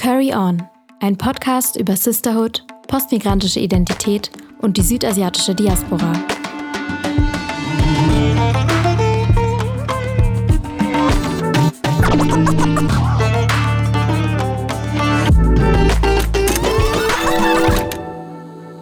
Curry 0.00 0.32
On, 0.34 0.62
ein 1.00 1.18
Podcast 1.18 1.76
über 1.76 1.94
Sisterhood, 1.94 2.64
postmigrantische 2.88 3.60
Identität 3.60 4.30
und 4.62 4.78
die 4.78 4.80
südasiatische 4.80 5.54
Diaspora. 5.54 6.14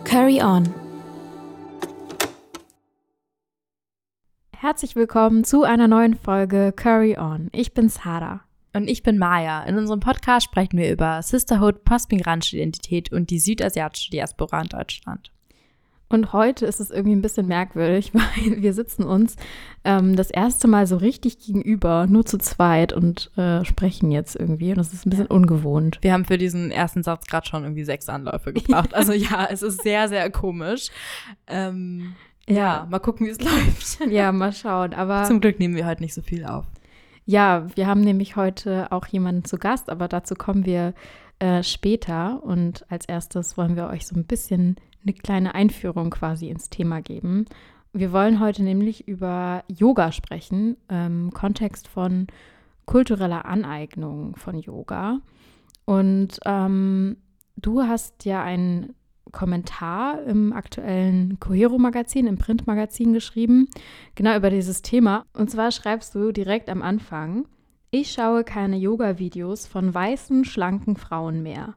Curry 0.04 0.40
On. 0.40 0.72
Herzlich 4.56 4.94
willkommen 4.94 5.42
zu 5.42 5.64
einer 5.64 5.88
neuen 5.88 6.14
Folge 6.14 6.72
Curry 6.76 7.18
On. 7.18 7.48
Ich 7.50 7.74
bin 7.74 7.88
Sarah. 7.88 8.47
Und 8.78 8.88
ich 8.88 9.02
bin 9.02 9.18
Maya. 9.18 9.64
In 9.64 9.76
unserem 9.76 9.98
Podcast 9.98 10.44
sprechen 10.44 10.78
wir 10.78 10.92
über 10.92 11.20
Sisterhood, 11.20 11.82
postmigrantische 11.82 12.58
Identität 12.58 13.10
und 13.10 13.30
die 13.30 13.40
südasiatische 13.40 14.12
Diaspora 14.12 14.62
in 14.62 14.68
Deutschland. 14.68 15.32
Und 16.08 16.32
heute 16.32 16.64
ist 16.64 16.78
es 16.78 16.92
irgendwie 16.92 17.16
ein 17.16 17.20
bisschen 17.20 17.48
merkwürdig, 17.48 18.14
weil 18.14 18.62
wir 18.62 18.72
sitzen 18.72 19.02
uns 19.02 19.34
ähm, 19.82 20.14
das 20.14 20.30
erste 20.30 20.68
Mal 20.68 20.86
so 20.86 20.96
richtig 20.96 21.40
gegenüber, 21.40 22.06
nur 22.06 22.24
zu 22.24 22.38
zweit 22.38 22.92
und 22.92 23.36
äh, 23.36 23.64
sprechen 23.64 24.12
jetzt 24.12 24.36
irgendwie. 24.36 24.70
Und 24.70 24.78
das 24.78 24.92
ist 24.92 25.06
ein 25.06 25.10
bisschen 25.10 25.26
ungewohnt. 25.26 25.98
Wir 26.00 26.12
haben 26.12 26.24
für 26.24 26.38
diesen 26.38 26.70
ersten 26.70 27.02
Satz 27.02 27.26
gerade 27.26 27.48
schon 27.48 27.64
irgendwie 27.64 27.84
sechs 27.84 28.08
Anläufe 28.08 28.52
gebraucht. 28.52 28.90
Also 28.94 29.12
ja, 29.12 29.48
es 29.50 29.62
ist 29.62 29.82
sehr, 29.82 30.08
sehr 30.08 30.30
komisch. 30.30 30.90
Ähm, 31.48 32.14
ja. 32.48 32.54
ja, 32.54 32.86
mal 32.88 33.00
gucken, 33.00 33.26
wie 33.26 33.30
es 33.30 33.40
läuft. 33.42 34.08
Ja, 34.08 34.30
mal 34.30 34.52
schauen. 34.52 34.94
Aber 34.94 35.24
zum 35.24 35.40
Glück 35.40 35.58
nehmen 35.58 35.74
wir 35.74 35.84
heute 35.84 36.00
nicht 36.00 36.14
so 36.14 36.22
viel 36.22 36.44
auf. 36.44 36.64
Ja, 37.30 37.66
wir 37.74 37.86
haben 37.86 38.00
nämlich 38.00 38.36
heute 38.36 38.90
auch 38.90 39.06
jemanden 39.06 39.44
zu 39.44 39.58
Gast, 39.58 39.90
aber 39.90 40.08
dazu 40.08 40.34
kommen 40.34 40.64
wir 40.64 40.94
äh, 41.40 41.62
später. 41.62 42.42
Und 42.42 42.86
als 42.88 43.04
erstes 43.04 43.58
wollen 43.58 43.76
wir 43.76 43.88
euch 43.88 44.06
so 44.06 44.16
ein 44.16 44.24
bisschen 44.24 44.76
eine 45.02 45.12
kleine 45.12 45.54
Einführung 45.54 46.08
quasi 46.08 46.48
ins 46.48 46.70
Thema 46.70 47.02
geben. 47.02 47.44
Wir 47.92 48.12
wollen 48.12 48.40
heute 48.40 48.62
nämlich 48.62 49.06
über 49.08 49.62
Yoga 49.68 50.10
sprechen, 50.10 50.78
im 50.88 51.30
Kontext 51.34 51.86
von 51.86 52.28
kultureller 52.86 53.44
Aneignung 53.44 54.34
von 54.36 54.58
Yoga. 54.58 55.18
Und 55.84 56.40
ähm, 56.46 57.18
du 57.56 57.82
hast 57.82 58.24
ja 58.24 58.42
einen 58.42 58.94
Kommentar 59.32 60.22
im 60.24 60.52
aktuellen 60.52 61.38
Cohero-Magazin, 61.40 62.26
im 62.26 62.38
Printmagazin 62.38 63.12
geschrieben, 63.12 63.68
genau 64.14 64.36
über 64.36 64.50
dieses 64.50 64.82
Thema. 64.82 65.24
Und 65.32 65.50
zwar 65.50 65.70
schreibst 65.70 66.14
du 66.14 66.32
direkt 66.32 66.68
am 66.68 66.82
Anfang, 66.82 67.46
ich 67.90 68.12
schaue 68.12 68.44
keine 68.44 68.76
Yoga-Videos 68.76 69.66
von 69.66 69.94
weißen, 69.94 70.44
schlanken 70.44 70.96
Frauen 70.96 71.42
mehr. 71.42 71.74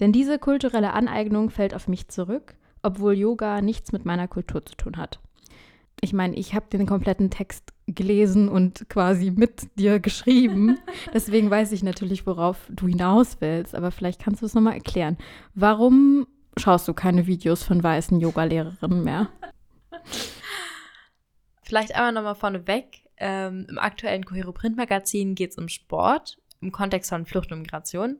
Denn 0.00 0.12
diese 0.12 0.38
kulturelle 0.38 0.92
Aneignung 0.92 1.50
fällt 1.50 1.74
auf 1.74 1.88
mich 1.88 2.08
zurück, 2.08 2.54
obwohl 2.82 3.14
Yoga 3.14 3.62
nichts 3.62 3.92
mit 3.92 4.04
meiner 4.04 4.28
Kultur 4.28 4.64
zu 4.64 4.76
tun 4.76 4.96
hat. 4.96 5.20
Ich 6.00 6.12
meine, 6.12 6.36
ich 6.36 6.54
habe 6.54 6.66
den 6.70 6.86
kompletten 6.86 7.30
Text 7.30 7.72
gelesen 7.86 8.48
und 8.48 8.88
quasi 8.90 9.30
mit 9.30 9.68
dir 9.78 10.00
geschrieben. 10.00 10.78
Deswegen 11.14 11.50
weiß 11.50 11.72
ich 11.72 11.82
natürlich, 11.82 12.26
worauf 12.26 12.68
du 12.68 12.86
hinaus 12.86 13.38
willst. 13.40 13.74
Aber 13.74 13.90
vielleicht 13.90 14.22
kannst 14.22 14.42
du 14.42 14.46
es 14.46 14.54
nochmal 14.54 14.74
erklären. 14.74 15.16
Warum 15.54 16.26
schaust 16.58 16.88
du 16.88 16.94
keine 16.94 17.26
Videos 17.26 17.62
von 17.62 17.82
weißen 17.82 18.20
Yogalehrerinnen 18.20 19.02
mehr. 19.02 19.28
Vielleicht 21.62 21.94
einmal 21.94 22.12
nochmal 22.12 22.34
vorneweg. 22.34 23.02
Ähm, 23.16 23.66
Im 23.68 23.78
aktuellen 23.78 24.24
Cohero 24.24 24.52
Print 24.52 24.76
Magazin 24.76 25.34
geht 25.34 25.52
es 25.52 25.58
um 25.58 25.68
Sport 25.68 26.38
im 26.60 26.72
Kontext 26.72 27.10
von 27.10 27.26
Flucht 27.26 27.52
und 27.52 27.60
Migration. 27.60 28.18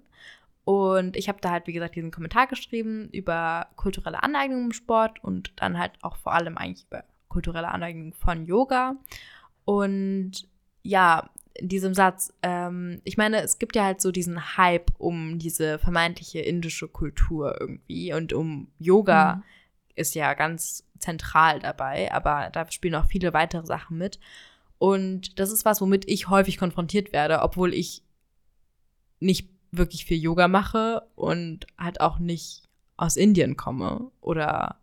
Und 0.64 1.16
ich 1.16 1.28
habe 1.28 1.40
da 1.40 1.50
halt, 1.50 1.66
wie 1.66 1.72
gesagt, 1.72 1.94
diesen 1.94 2.10
Kommentar 2.10 2.46
geschrieben 2.46 3.08
über 3.12 3.68
kulturelle 3.76 4.22
Aneignung 4.22 4.66
im 4.66 4.72
Sport 4.72 5.22
und 5.22 5.52
dann 5.56 5.78
halt 5.78 5.92
auch 6.02 6.16
vor 6.16 6.32
allem 6.32 6.56
eigentlich 6.56 6.86
über 6.86 7.04
kulturelle 7.28 7.68
Aneignung 7.68 8.14
von 8.14 8.46
Yoga. 8.46 8.96
Und 9.64 10.48
ja, 10.82 11.28
in 11.54 11.68
diesem 11.68 11.94
Satz, 11.94 12.32
ähm, 12.42 13.00
ich 13.04 13.16
meine, 13.16 13.40
es 13.42 13.58
gibt 13.58 13.76
ja 13.76 13.84
halt 13.84 14.00
so 14.00 14.10
diesen 14.10 14.56
Hype 14.56 14.90
um 14.98 15.38
diese 15.38 15.78
vermeintliche 15.78 16.40
indische 16.40 16.88
Kultur 16.88 17.56
irgendwie 17.60 18.12
und 18.12 18.32
um 18.32 18.68
Yoga 18.78 19.36
mhm. 19.36 19.42
ist 19.94 20.14
ja 20.14 20.34
ganz 20.34 20.84
zentral 20.98 21.60
dabei, 21.60 22.12
aber 22.12 22.50
da 22.52 22.70
spielen 22.70 22.96
auch 22.96 23.06
viele 23.06 23.32
weitere 23.32 23.66
Sachen 23.66 23.98
mit. 23.98 24.18
Und 24.78 25.38
das 25.38 25.52
ist 25.52 25.64
was, 25.64 25.80
womit 25.80 26.08
ich 26.08 26.28
häufig 26.28 26.58
konfrontiert 26.58 27.12
werde, 27.12 27.40
obwohl 27.42 27.72
ich 27.72 28.02
nicht 29.20 29.48
wirklich 29.70 30.04
viel 30.04 30.18
Yoga 30.18 30.48
mache 30.48 31.02
und 31.14 31.66
halt 31.78 32.00
auch 32.00 32.18
nicht 32.18 32.62
aus 32.96 33.16
Indien 33.16 33.56
komme 33.56 34.10
oder 34.20 34.80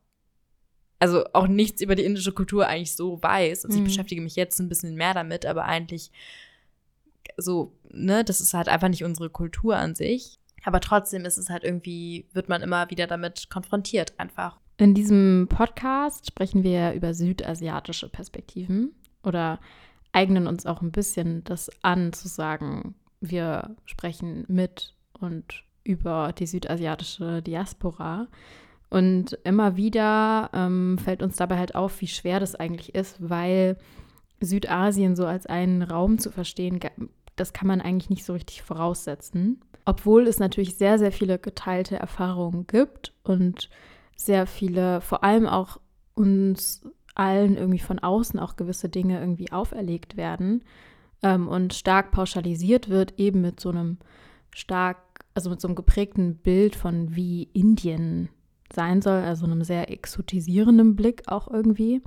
also 1.00 1.26
auch 1.34 1.48
nichts 1.48 1.82
über 1.82 1.96
die 1.96 2.04
indische 2.04 2.32
Kultur 2.32 2.68
eigentlich 2.68 2.96
so 2.96 3.22
weiß. 3.22 3.66
Also 3.66 3.76
ich 3.76 3.82
mhm. 3.82 3.88
beschäftige 3.88 4.22
mich 4.22 4.36
jetzt 4.36 4.60
ein 4.60 4.70
bisschen 4.70 4.96
mehr 4.96 5.14
damit, 5.14 5.46
aber 5.46 5.66
eigentlich 5.66 6.12
so, 7.38 7.74
ne, 7.90 8.24
das 8.24 8.42
ist 8.42 8.54
halt 8.54 8.70
einfach 8.70 8.90
nicht 8.90 9.04
unsere 9.04 9.30
Kultur 9.30 9.78
an 9.78 9.96
sich. 9.96 10.40
Aber 10.64 10.80
trotzdem 10.80 11.26
ist 11.26 11.38
es 11.38 11.50
halt 11.50 11.64
irgendwie, 11.64 12.28
wird 12.34 12.50
man 12.50 12.62
immer 12.62 12.90
wieder 12.90 13.08
damit 13.08 13.50
konfrontiert, 13.50 14.14
einfach. 14.18 14.60
In 14.78 14.94
diesem 14.94 15.48
Podcast 15.50 16.28
sprechen 16.28 16.64
wir 16.64 16.94
über 16.94 17.14
südasiatische 17.14 18.10
Perspektiven 18.10 18.94
oder 19.24 19.60
eignen 20.12 20.48
uns 20.48 20.66
auch 20.66 20.82
ein 20.82 20.92
bisschen 20.92 21.44
das 21.44 21.70
an, 21.84 22.14
zu 22.14 22.28
sagen, 22.28 22.96
wir 23.22 23.76
sprechen 23.86 24.46
mit 24.48 24.96
und 25.14 25.64
über 25.84 26.34
die 26.34 26.48
südasiatische 26.48 27.42
Diaspora. 27.42 28.28
Und 28.90 29.34
immer 29.46 29.78
wieder 29.78 30.50
ähm, 30.54 30.98
fällt 30.98 31.24
uns 31.24 31.38
dabei 31.38 31.58
halt 31.58 31.76
auf, 31.76 32.02
wie 32.02 32.08
schwer 32.08 32.40
das 32.40 32.56
eigentlich 32.56 32.94
ist, 32.94 33.18
weil 33.20 33.78
Südasien 34.42 35.16
so 35.16 35.26
als 35.26 35.46
einen 35.46 35.82
Raum 35.82 36.18
zu 36.18 36.32
verstehen 36.32 36.80
das 37.36 37.54
kann 37.54 37.68
man 37.68 37.82
eigentlich 37.82 38.10
nicht 38.10 38.26
so 38.26 38.34
richtig 38.34 38.62
voraussetzen. 38.62 39.62
Obwohl 39.86 40.28
es 40.28 40.40
natürlich 40.40 40.76
sehr, 40.76 41.00
sehr 41.00 41.12
viele 41.12 41.40
geteilte 41.40 41.96
Erfahrungen 41.96 42.68
gibt 42.68 43.14
und 43.24 43.70
sehr 44.16 44.46
viele, 44.46 45.02
vor 45.02 45.24
allem 45.24 45.48
auch 45.48 45.80
uns 46.14 46.84
allen 47.16 47.58
irgendwie 47.58 47.80
von 47.80 48.00
außen 48.00 48.40
auch 48.40 48.56
gewisse 48.56 48.90
Dinge 48.90 49.20
irgendwie 49.20 49.52
auferlegt 49.52 50.18
werden 50.18 50.64
ähm, 51.24 51.48
und 51.48 51.74
stark 51.74 52.12
pauschalisiert 52.12 52.90
wird, 52.90 53.20
eben 53.20 53.42
mit 53.42 53.60
so 53.60 53.70
einem 53.70 53.98
stark, 54.54 54.98
also 55.34 55.50
mit 55.50 55.60
so 55.62 55.68
einem 55.68 55.76
geprägten 55.76 56.36
Bild 56.36 56.76
von 56.76 57.16
wie 57.16 57.50
Indien 57.54 58.30
sein 58.72 59.02
soll, 59.02 59.22
also 59.22 59.46
einem 59.46 59.64
sehr 59.64 59.92
exotisierenden 59.92 60.96
Blick 60.96 61.24
auch 61.28 61.50
irgendwie 61.50 62.02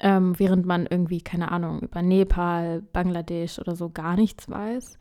ähm, 0.00 0.38
während 0.38 0.66
man 0.66 0.86
irgendwie, 0.86 1.20
keine 1.20 1.50
Ahnung, 1.50 1.80
über 1.80 2.02
Nepal, 2.02 2.82
Bangladesch 2.92 3.58
oder 3.58 3.74
so 3.74 3.90
gar 3.90 4.16
nichts 4.16 4.48
weiß, 4.48 4.98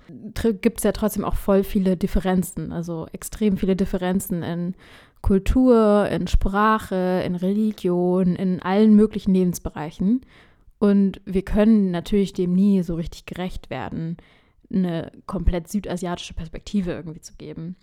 gibt 0.61 0.79
es 0.79 0.83
ja 0.83 0.91
trotzdem 0.91 1.23
auch 1.23 1.35
voll 1.35 1.63
viele 1.63 1.97
Differenzen, 1.97 2.71
also 2.71 3.07
extrem 3.11 3.57
viele 3.57 3.75
Differenzen 3.75 4.43
in 4.43 4.75
Kultur, 5.21 6.07
in 6.09 6.27
Sprache, 6.27 7.23
in 7.25 7.35
Religion, 7.35 8.35
in 8.35 8.61
allen 8.61 8.95
möglichen 8.95 9.33
Lebensbereichen. 9.33 10.21
Und 10.79 11.21
wir 11.25 11.41
können 11.43 11.91
natürlich 11.91 12.33
dem 12.33 12.53
nie 12.53 12.83
so 12.83 12.95
richtig 12.95 13.25
gerecht 13.25 13.69
werden, 13.69 14.17
eine 14.71 15.11
komplett 15.25 15.67
südasiatische 15.67 16.33
Perspektive 16.33 16.91
irgendwie 16.91 17.21
zu 17.21 17.33
geben. 17.35 17.75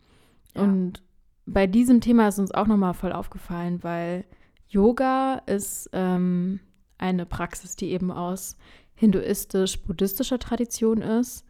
Ja. 0.54 0.62
Und 0.62 1.02
bei 1.46 1.66
diesem 1.66 2.00
Thema 2.00 2.28
ist 2.28 2.38
uns 2.38 2.52
auch 2.52 2.66
nochmal 2.66 2.94
voll 2.94 3.12
aufgefallen, 3.12 3.82
weil 3.82 4.24
Yoga 4.68 5.42
ist 5.46 5.90
ähm, 5.92 6.60
eine 7.04 7.26
Praxis, 7.26 7.76
die 7.76 7.90
eben 7.90 8.10
aus 8.10 8.56
hinduistisch-buddhistischer 8.94 10.38
Tradition 10.38 11.02
ist, 11.02 11.44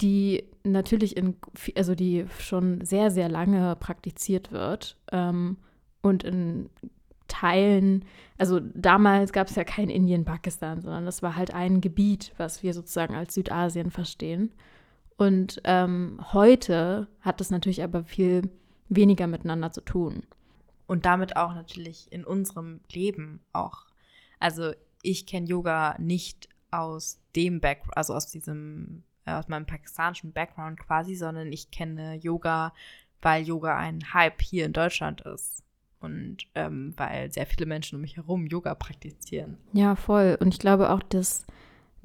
die 0.00 0.44
natürlich 0.64 1.16
in, 1.16 1.36
also 1.76 1.94
die 1.94 2.26
schon 2.38 2.84
sehr, 2.84 3.10
sehr 3.10 3.28
lange 3.28 3.76
praktiziert 3.76 4.52
wird 4.52 4.96
ähm, 5.12 5.56
und 6.02 6.24
in 6.24 6.68
Teilen, 7.28 8.04
also 8.36 8.60
damals 8.60 9.32
gab 9.32 9.48
es 9.48 9.56
ja 9.56 9.64
kein 9.64 9.88
Indien, 9.88 10.24
Pakistan, 10.24 10.82
sondern 10.82 11.06
das 11.06 11.22
war 11.22 11.36
halt 11.36 11.54
ein 11.54 11.80
Gebiet, 11.80 12.32
was 12.36 12.62
wir 12.62 12.74
sozusagen 12.74 13.14
als 13.14 13.34
Südasien 13.34 13.90
verstehen. 13.90 14.52
Und 15.16 15.60
ähm, 15.64 16.20
heute 16.32 17.08
hat 17.20 17.40
das 17.40 17.50
natürlich 17.50 17.82
aber 17.82 18.04
viel 18.04 18.42
weniger 18.88 19.26
miteinander 19.26 19.72
zu 19.72 19.80
tun. 19.80 20.24
Und 20.86 21.06
damit 21.06 21.36
auch 21.36 21.54
natürlich 21.54 22.08
in 22.10 22.24
unserem 22.24 22.80
Leben 22.92 23.40
auch 23.52 23.86
also 24.44 24.72
ich 25.02 25.24
kenne 25.24 25.46
Yoga 25.46 25.96
nicht 25.98 26.50
aus 26.70 27.18
dem 27.34 27.60
Background, 27.60 27.96
also 27.96 28.14
aus 28.14 28.26
diesem, 28.26 29.02
äh, 29.24 29.32
aus 29.32 29.48
meinem 29.48 29.64
pakistanischen 29.64 30.32
Background 30.32 30.78
quasi, 30.78 31.14
sondern 31.14 31.50
ich 31.50 31.70
kenne 31.70 32.16
Yoga, 32.16 32.74
weil 33.22 33.42
Yoga 33.42 33.78
ein 33.78 34.12
Hype 34.12 34.42
hier 34.42 34.66
in 34.66 34.74
Deutschland 34.74 35.22
ist. 35.22 35.62
Und 36.00 36.46
ähm, 36.54 36.92
weil 36.98 37.32
sehr 37.32 37.46
viele 37.46 37.64
Menschen 37.64 37.96
um 37.96 38.02
mich 38.02 38.16
herum 38.16 38.46
Yoga 38.46 38.74
praktizieren. 38.74 39.56
Ja, 39.72 39.96
voll. 39.96 40.36
Und 40.38 40.52
ich 40.52 40.60
glaube 40.60 40.90
auch, 40.90 41.02
dass 41.02 41.46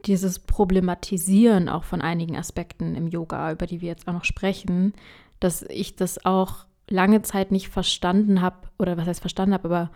dieses 0.06 0.40
Problematisieren 0.40 1.68
auch 1.68 1.84
von 1.84 2.02
einigen 2.02 2.38
Aspekten 2.38 2.96
im 2.96 3.08
Yoga, 3.08 3.52
über 3.52 3.68
die 3.68 3.82
wir 3.82 3.90
jetzt 3.90 4.08
auch 4.08 4.14
noch 4.14 4.24
sprechen, 4.24 4.94
dass 5.42 5.64
ich 5.64 5.98
das 5.98 6.24
auch 6.24 6.68
lange 6.88 7.22
Zeit 7.22 7.52
nicht 7.52 7.68
verstanden 7.68 8.40
habe, 8.40 8.70
oder 8.78 8.96
was 8.96 9.08
heißt 9.08 9.20
verstanden 9.20 9.54
habe, 9.54 9.68
aber 9.68 9.92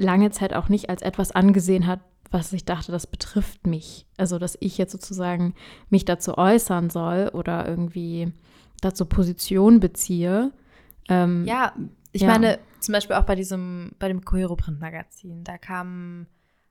lange 0.00 0.30
Zeit 0.30 0.54
auch 0.54 0.68
nicht 0.68 0.90
als 0.90 1.02
etwas 1.02 1.32
angesehen 1.32 1.86
hat, 1.86 2.00
was 2.30 2.52
ich 2.52 2.64
dachte, 2.64 2.92
das 2.92 3.06
betrifft 3.06 3.66
mich. 3.66 4.06
Also, 4.16 4.38
dass 4.38 4.56
ich 4.60 4.78
jetzt 4.78 4.92
sozusagen 4.92 5.54
mich 5.88 6.04
dazu 6.04 6.38
äußern 6.38 6.90
soll 6.90 7.30
oder 7.32 7.66
irgendwie 7.66 8.32
dazu 8.80 9.04
Position 9.04 9.80
beziehe. 9.80 10.52
Ähm, 11.08 11.44
ja, 11.44 11.74
ich 12.12 12.22
ja. 12.22 12.28
meine, 12.28 12.60
zum 12.78 12.92
Beispiel 12.92 13.16
auch 13.16 13.24
bei 13.24 13.34
diesem, 13.34 13.90
bei 13.98 14.06
dem 14.08 14.24
Cohero 14.24 14.54
Print 14.56 14.80
Magazin, 14.80 15.44
da 15.44 15.58
kam 15.58 16.26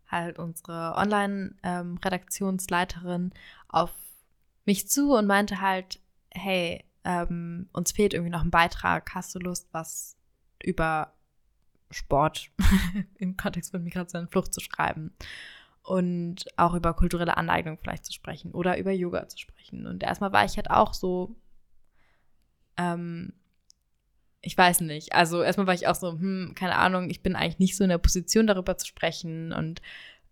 halt 0.08 0.40
unsere 0.40 0.96
Online-Redaktionsleiterin 0.96 3.32
auf 3.68 3.92
mich 4.66 4.90
zu 4.90 5.14
und 5.14 5.28
meinte 5.28 5.62
halt, 5.62 6.00
hey, 6.32 6.84
ähm, 7.04 7.70
uns 7.74 7.92
fehlt 7.92 8.14
irgendwie 8.14 8.32
noch 8.32 8.44
ein 8.44 8.52
Beitrag, 8.52 9.14
hast 9.14 9.36
du 9.36 9.40
Lust, 9.40 9.68
was 9.72 10.18
über 10.62 11.14
Sport 11.92 12.52
im 13.18 13.38
Kontext 13.38 13.72
von 13.72 13.84
Migration 13.84 14.24
und 14.24 14.32
Flucht 14.32 14.54
zu 14.54 14.60
schreiben 14.60 15.14
und 15.84 16.46
auch 16.58 16.76
über 16.76 16.94
kulturelle 16.94 17.38
Aneignung 17.38 17.78
vielleicht 17.78 18.06
zu 18.06 18.14
sprechen 18.14 18.52
oder 18.52 18.78
über 18.78 18.92
Yoga 18.92 19.28
zu 19.28 19.38
sprechen. 19.38 19.88
Und 19.88 20.04
erstmal 20.04 20.32
war 20.32 20.46
ich 20.46 20.56
halt 20.56 20.70
auch 20.70 20.94
so, 20.94 21.36
ähm, 22.78 23.34
ich 24.42 24.58
weiß 24.58 24.82
nicht. 24.82 25.14
Also 25.14 25.42
erstmal 25.42 25.68
war 25.68 25.74
ich 25.74 25.88
auch 25.88 25.96
so, 25.96 26.12
hm, 26.12 26.54
keine 26.56 26.76
Ahnung, 26.76 27.10
ich 27.10 27.24
bin 27.24 27.36
eigentlich 27.36 27.60
nicht 27.60 27.76
so 27.76 27.84
in 27.84 27.90
der 27.90 27.98
Position, 27.98 28.48
darüber 28.48 28.78
zu 28.78 28.88
sprechen. 28.88 29.52
Und 29.52 29.82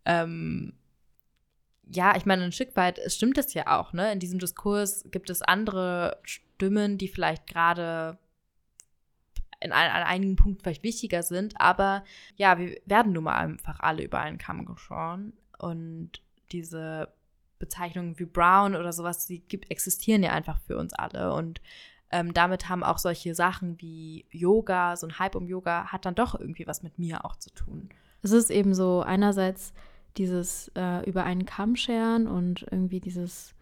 ähm, 0.05 0.73
ja, 1.89 2.15
ich 2.15 2.25
meine, 2.25 2.43
ein 2.43 2.51
Stück 2.51 2.75
weit 2.75 2.99
stimmt 3.07 3.37
es 3.37 3.53
ja 3.53 3.79
auch, 3.79 3.93
ne? 3.93 4.11
In 4.11 4.19
diesem 4.19 4.39
Diskurs 4.39 5.05
gibt 5.11 5.29
es 5.29 5.41
andere 5.41 6.19
Stimmen, 6.23 6.97
die 6.97 7.07
vielleicht 7.07 7.47
gerade 7.47 8.17
in 9.59 9.71
an, 9.71 9.89
an 9.89 10.03
einigen 10.03 10.35
Punkten 10.35 10.61
vielleicht 10.61 10.83
wichtiger 10.83 11.23
sind, 11.23 11.59
aber 11.59 12.03
ja, 12.35 12.57
wir 12.57 12.77
werden 12.85 13.13
nun 13.13 13.23
mal 13.23 13.37
einfach 13.37 13.79
alle 13.79 14.03
über 14.03 14.19
einen 14.19 14.37
Kamm 14.37 14.65
geschoren 14.65 15.33
und 15.57 16.21
diese 16.51 17.13
Bezeichnungen 17.59 18.19
wie 18.19 18.25
Brown 18.25 18.75
oder 18.75 18.93
sowas, 18.93 19.25
die 19.25 19.39
gibt, 19.39 19.71
existieren 19.71 20.23
ja 20.23 20.31
einfach 20.31 20.59
für 20.59 20.77
uns 20.77 20.93
alle 20.93 21.33
und 21.33 21.61
ähm, 22.11 22.33
damit 22.33 22.69
haben 22.69 22.83
auch 22.83 22.99
solche 22.99 23.35
Sachen 23.35 23.81
wie 23.81 24.25
Yoga, 24.31 24.95
so 24.95 25.07
ein 25.07 25.19
Hype 25.19 25.35
um 25.35 25.47
Yoga, 25.47 25.87
hat 25.91 26.05
dann 26.05 26.15
doch 26.15 26.39
irgendwie 26.39 26.67
was 26.67 26.83
mit 26.83 26.97
mir 26.99 27.25
auch 27.25 27.35
zu 27.35 27.49
tun. 27.49 27.89
Es 28.21 28.31
ist 28.31 28.49
eben 28.49 28.73
so 28.73 29.01
einerseits 29.01 29.73
dieses 30.17 30.71
äh, 30.75 31.07
über 31.07 31.23
einen 31.23 31.45
Kamm 31.45 31.75
scheren 31.75 32.27
und 32.27 32.65
irgendwie 32.71 32.99
dieses 32.99 33.53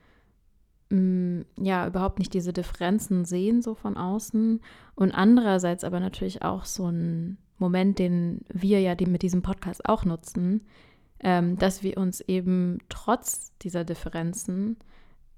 Mm, 0.96 1.42
ja, 1.60 1.88
überhaupt 1.88 2.20
nicht 2.20 2.34
diese 2.34 2.54
Differenzen 2.54 3.26
sehen, 3.26 3.62
so 3.62 3.76
von 3.76 3.98
außen. 3.98 4.62
Und 4.96 5.12
andererseits 5.12 5.84
aber 5.84 6.00
natürlich 6.00 6.42
auch 6.42 6.64
so 6.66 6.90
ein 6.90 7.38
Moment, 7.58 8.00
den 8.00 8.42
wir 8.54 8.80
ja 8.80 8.96
mit 9.08 9.22
diesem 9.22 9.42
Podcast 9.42 9.88
auch 9.88 10.06
nutzen, 10.06 10.62
ähm, 11.20 11.58
dass 11.58 11.84
wir 11.84 11.98
uns 11.98 12.22
eben 12.22 12.80
trotz 12.90 13.52
dieser 13.60 13.84
Differenzen 13.84 14.78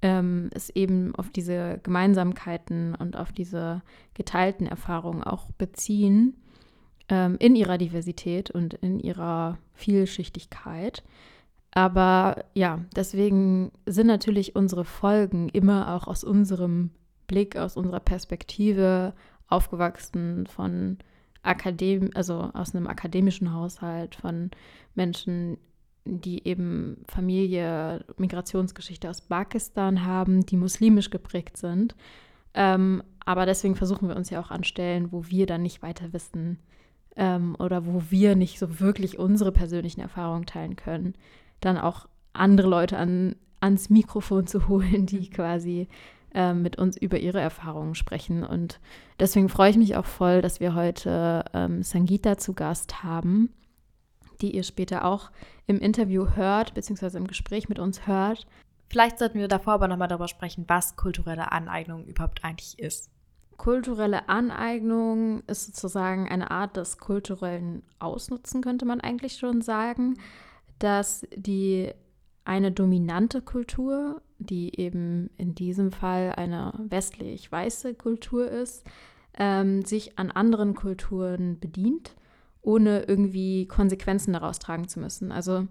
ähm, 0.04 0.50
es 0.54 0.70
eben 0.70 1.16
auf 1.16 1.32
diese 1.32 1.80
Gemeinsamkeiten 1.82 2.94
und 2.94 3.16
auf 3.16 3.32
diese 3.32 3.82
geteilten 4.14 4.68
Erfahrungen 4.68 5.24
auch 5.24 5.50
beziehen 5.58 6.36
ähm, 7.10 7.38
in 7.40 7.56
ihrer 7.56 7.80
Diversität 7.80 8.52
und 8.52 8.76
in 8.76 9.00
ihrer 9.00 9.58
Vielschichtigkeit. 9.74 11.04
Aber 11.78 12.44
ja, 12.56 12.80
deswegen 12.96 13.72
sind 13.86 14.08
natürlich 14.08 14.56
unsere 14.56 14.84
Folgen 14.84 15.48
immer 15.50 15.94
auch 15.94 16.08
aus 16.08 16.24
unserem 16.24 16.90
Blick, 17.28 17.56
aus 17.56 17.78
unserer 17.78 18.00
Perspektive 18.00 19.14
aufgewachsen 19.48 20.48
von 20.48 20.98
Akadem 21.44 22.10
also 22.16 22.50
aus 22.56 22.74
einem 22.74 22.88
akademischen 22.88 23.54
Haushalt, 23.54 24.16
von 24.16 24.50
Menschen, 24.96 25.60
die 26.04 26.48
eben 26.48 27.04
Familie, 27.08 28.04
Migrationsgeschichte 28.18 29.08
aus 29.08 29.22
Pakistan 29.22 30.04
haben, 30.04 30.48
die 30.48 30.58
muslimisch 30.58 31.12
geprägt 31.12 31.58
sind. 31.58 31.96
Ähm, 32.56 33.04
aber 33.24 33.46
deswegen 33.46 33.76
versuchen 33.76 34.10
wir 34.10 34.16
uns 34.16 34.32
ja 34.32 34.40
auch 34.42 34.50
an 34.50 34.64
Stellen, 34.64 35.12
wo 35.12 35.28
wir 35.28 35.46
dann 35.46 35.62
nicht 35.62 35.84
weiter 35.84 36.12
wissen 36.12 36.58
ähm, 37.16 37.56
oder 37.60 37.86
wo 37.86 38.02
wir 38.10 38.36
nicht 38.36 38.58
so 38.58 38.80
wirklich 38.80 39.20
unsere 39.20 39.52
persönlichen 39.52 40.02
Erfahrungen 40.02 40.48
teilen 40.48 40.76
können, 40.76 41.14
dann 41.62 41.78
auch 41.78 42.08
andere 42.34 42.68
Leute 42.68 42.98
an, 42.98 43.36
ans 43.60 43.90
Mikrofon 43.90 44.48
zu 44.48 44.68
holen, 44.68 45.06
die 45.06 45.20
mhm. 45.20 45.30
quasi 45.30 45.88
äh, 46.34 46.54
mit 46.54 46.78
uns 46.78 46.98
über 46.98 47.18
ihre 47.18 47.40
Erfahrungen 47.40 47.96
sprechen. 47.96 48.44
Und 48.44 48.80
deswegen 49.20 49.50
freue 49.50 49.72
ich 49.72 49.78
mich 49.78 49.96
auch 49.96 50.06
voll, 50.06 50.42
dass 50.42 50.60
wir 50.60 50.76
heute 50.76 51.46
ähm, 51.54 51.84
Sangita 51.84 52.38
zu 52.38 52.54
Gast 52.54 53.04
haben, 53.04 53.54
die 54.42 54.56
ihr 54.56 54.64
später 54.64 55.06
auch 55.06 55.32
im 55.66 55.80
Interview 55.80 56.28
hört, 56.36 56.74
beziehungsweise 56.74 57.18
im 57.18 57.28
Gespräch 57.28 57.70
mit 57.70 57.80
uns 57.80 58.08
hört. 58.08 58.46
Vielleicht 58.90 59.20
sollten 59.20 59.40
wir 59.40 59.48
davor 59.48 59.74
aber 59.74 59.88
nochmal 59.88 60.08
darüber 60.08 60.28
sprechen, 60.28 60.66
was 60.68 60.96
kulturelle 60.96 61.52
Aneignung 61.52 62.06
überhaupt 62.06 62.44
eigentlich 62.44 62.80
ist. 62.80 63.10
Kulturelle 63.58 64.30
Aneignung 64.30 65.42
ist 65.48 65.66
sozusagen 65.66 66.30
eine 66.30 66.52
Art 66.52 66.78
des 66.78 67.00
kulturellen 67.00 67.82
Ausnutzen, 67.98 68.62
könnte 68.62 68.86
man 68.86 69.02
eigentlich 69.02 69.38
schon 69.38 69.62
sagen 69.62 70.18
dass 70.80 71.26
die 71.36 71.92
eine 72.46 72.72
dominante 72.72 73.42
Kultur, 73.42 74.22
die 74.40 74.80
eben 74.80 75.30
in 75.38 75.54
diesem 75.56 75.92
Fall 75.92 76.34
eine 76.36 76.74
westlich-weiße 76.78 77.96
Kultur 77.96 78.50
ist, 78.50 78.86
ähm, 79.38 79.84
sich 79.84 80.18
an 80.18 80.32
anderen 80.32 80.76
Kulturen 80.76 81.60
bedient, 81.60 82.16
ohne 82.62 83.04
irgendwie 83.04 83.68
Konsequenzen 83.68 84.34
daraus 84.34 84.60
tragen 84.60 84.88
zu 84.88 85.00
müssen. 85.00 85.32
Also 85.32 85.68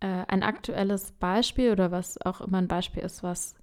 äh, 0.00 0.24
ein 0.28 0.42
aktuelles 0.42 1.12
Beispiel 1.12 1.72
oder 1.72 1.90
was 1.90 2.20
auch 2.20 2.40
immer 2.40 2.58
ein 2.58 2.68
Beispiel 2.68 3.02
ist, 3.02 3.22
was 3.22 3.54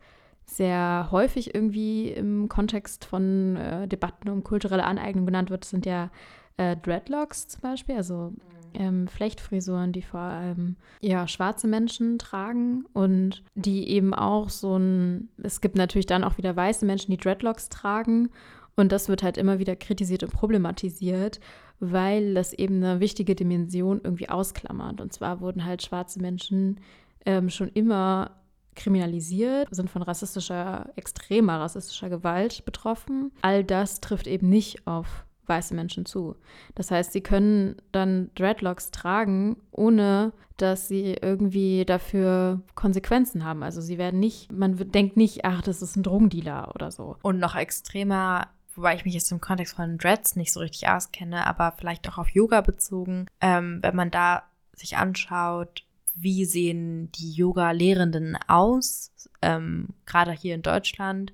sehr 0.46 1.10
häufig 1.12 1.56
irgendwie 1.56 2.10
im 2.10 2.50
Kontext 2.50 3.06
von 3.06 3.56
äh, 3.56 3.88
Debatten 3.88 4.30
um 4.30 4.44
kulturelle 4.44 4.84
Aneignung 4.84 5.26
genannt 5.26 5.50
wird, 5.50 5.66
sind 5.66 5.86
ja 5.86 6.10
äh, 6.58 6.76
Dreadlocks 6.76 7.48
zum 7.48 7.62
Beispiel, 7.62 7.96
also 7.96 8.34
ähm, 8.76 9.08
Flechtfrisuren, 9.08 9.92
die 9.92 10.02
vor 10.02 10.20
allem 10.20 10.76
ja, 11.02 11.28
schwarze 11.28 11.68
Menschen 11.68 12.20
tragen 12.20 12.86
und 12.94 13.44
die 13.56 13.90
eben 13.90 14.14
auch 14.14 14.50
so 14.50 14.78
ein, 14.78 15.30
es 15.42 15.62
gibt 15.62 15.76
natürlich 15.76 16.06
dann 16.06 16.24
auch 16.24 16.38
wieder 16.38 16.56
weiße 16.56 16.86
Menschen, 16.86 17.12
die 17.12 17.18
Dreadlocks 17.18 17.70
tragen 17.70 18.30
und 18.76 18.92
das 18.92 19.08
wird 19.08 19.24
halt 19.24 19.38
immer 19.38 19.60
wieder 19.60 19.76
kritisiert 19.76 20.24
und 20.24 20.34
problematisiert, 20.34 21.40
weil 21.80 22.34
das 22.34 22.54
eben 22.54 22.84
eine 22.84 23.00
wichtige 23.00 23.36
Dimension 23.36 24.02
irgendwie 24.04 24.30
ausklammert. 24.30 25.02
Und 25.02 25.14
zwar 25.14 25.42
wurden 25.42 25.66
halt 25.66 25.84
schwarze 25.84 26.20
Menschen 26.20 26.80
ähm, 27.26 27.50
schon 27.50 27.70
immer 27.70 28.32
kriminalisiert, 28.76 29.68
sind 29.72 29.90
von 29.90 30.02
rassistischer, 30.02 30.90
extremer 30.96 31.60
rassistischer 31.60 32.10
Gewalt 32.10 32.66
betroffen. 32.66 33.32
All 33.42 33.64
das 33.64 34.02
trifft 34.02 34.26
eben 34.26 34.50
nicht 34.50 34.88
auf 34.88 35.26
weiße 35.48 35.74
Menschen 35.74 36.06
zu. 36.06 36.36
Das 36.76 36.92
heißt, 36.92 37.12
sie 37.12 37.22
können 37.22 37.76
dann 37.92 38.30
Dreadlocks 38.36 38.92
tragen, 38.92 39.58
ohne 39.72 40.34
dass 40.58 40.88
sie 40.88 41.18
irgendwie 41.22 41.84
dafür 41.86 42.62
Konsequenzen 42.76 43.44
haben. 43.44 43.64
Also 43.64 43.82
sie 43.82 43.98
werden 43.98 44.20
nicht, 44.20 44.52
man 44.52 44.78
denkt 44.92 45.18
nicht, 45.18 45.46
ach, 45.46 45.62
das 45.62 45.82
ist 45.82 45.96
ein 45.96 46.04
Drogendealer 46.04 46.74
oder 46.76 46.92
so. 46.92 47.18
Und 47.22 47.40
noch 47.40 47.56
extremer, 47.56 48.50
wobei 48.76 48.96
ich 48.96 49.06
mich 49.06 49.14
jetzt 49.14 49.32
im 49.32 49.42
Kontext 49.42 49.76
von 49.76 49.98
Dreads 49.98 50.36
nicht 50.36 50.54
so 50.54 50.60
richtig 50.60 50.88
auskenne, 50.88 51.48
aber 51.48 51.74
vielleicht 51.78 52.08
auch 52.08 52.18
auf 52.18 52.30
Yoga 52.30 52.62
bezogen, 52.62 53.28
ähm, 53.42 53.80
wenn 53.82 53.96
man 53.96 54.12
da 54.12 54.44
sich 54.74 54.98
anschaut, 54.98 55.84
wie 56.16 56.46
sehen 56.46 57.12
die 57.14 57.32
Yoga-Lehrenden 57.32 58.38
aus, 58.48 59.12
ähm, 59.42 59.90
gerade 60.06 60.32
hier 60.32 60.56
in 60.56 60.62
Deutschland, 60.62 61.34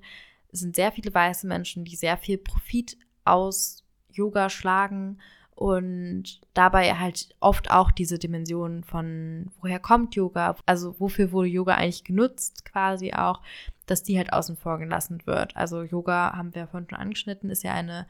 sind 0.52 0.74
sehr 0.74 0.92
viele 0.92 1.12
weiße 1.12 1.46
Menschen, 1.46 1.84
die 1.84 1.96
sehr 1.96 2.16
viel 2.16 2.38
Profit 2.38 2.96
aus 3.24 3.79
Yoga 4.12 4.50
schlagen 4.50 5.18
und 5.54 6.40
dabei 6.54 6.94
halt 6.94 7.28
oft 7.40 7.70
auch 7.70 7.90
diese 7.90 8.18
Dimension 8.18 8.82
von, 8.82 9.50
woher 9.60 9.78
kommt 9.78 10.14
Yoga, 10.14 10.56
also 10.64 10.98
wofür 10.98 11.32
wurde 11.32 11.48
Yoga 11.48 11.74
eigentlich 11.74 12.04
genutzt, 12.04 12.64
quasi 12.64 13.12
auch, 13.12 13.42
dass 13.84 14.02
die 14.02 14.16
halt 14.16 14.32
außen 14.32 14.56
vor 14.56 14.78
gelassen 14.78 15.20
wird. 15.26 15.54
Also 15.56 15.82
Yoga, 15.82 16.32
haben 16.34 16.54
wir 16.54 16.66
vorhin 16.66 16.88
schon 16.88 16.98
angeschnitten, 16.98 17.50
ist 17.50 17.62
ja 17.62 17.74
eine 17.74 18.06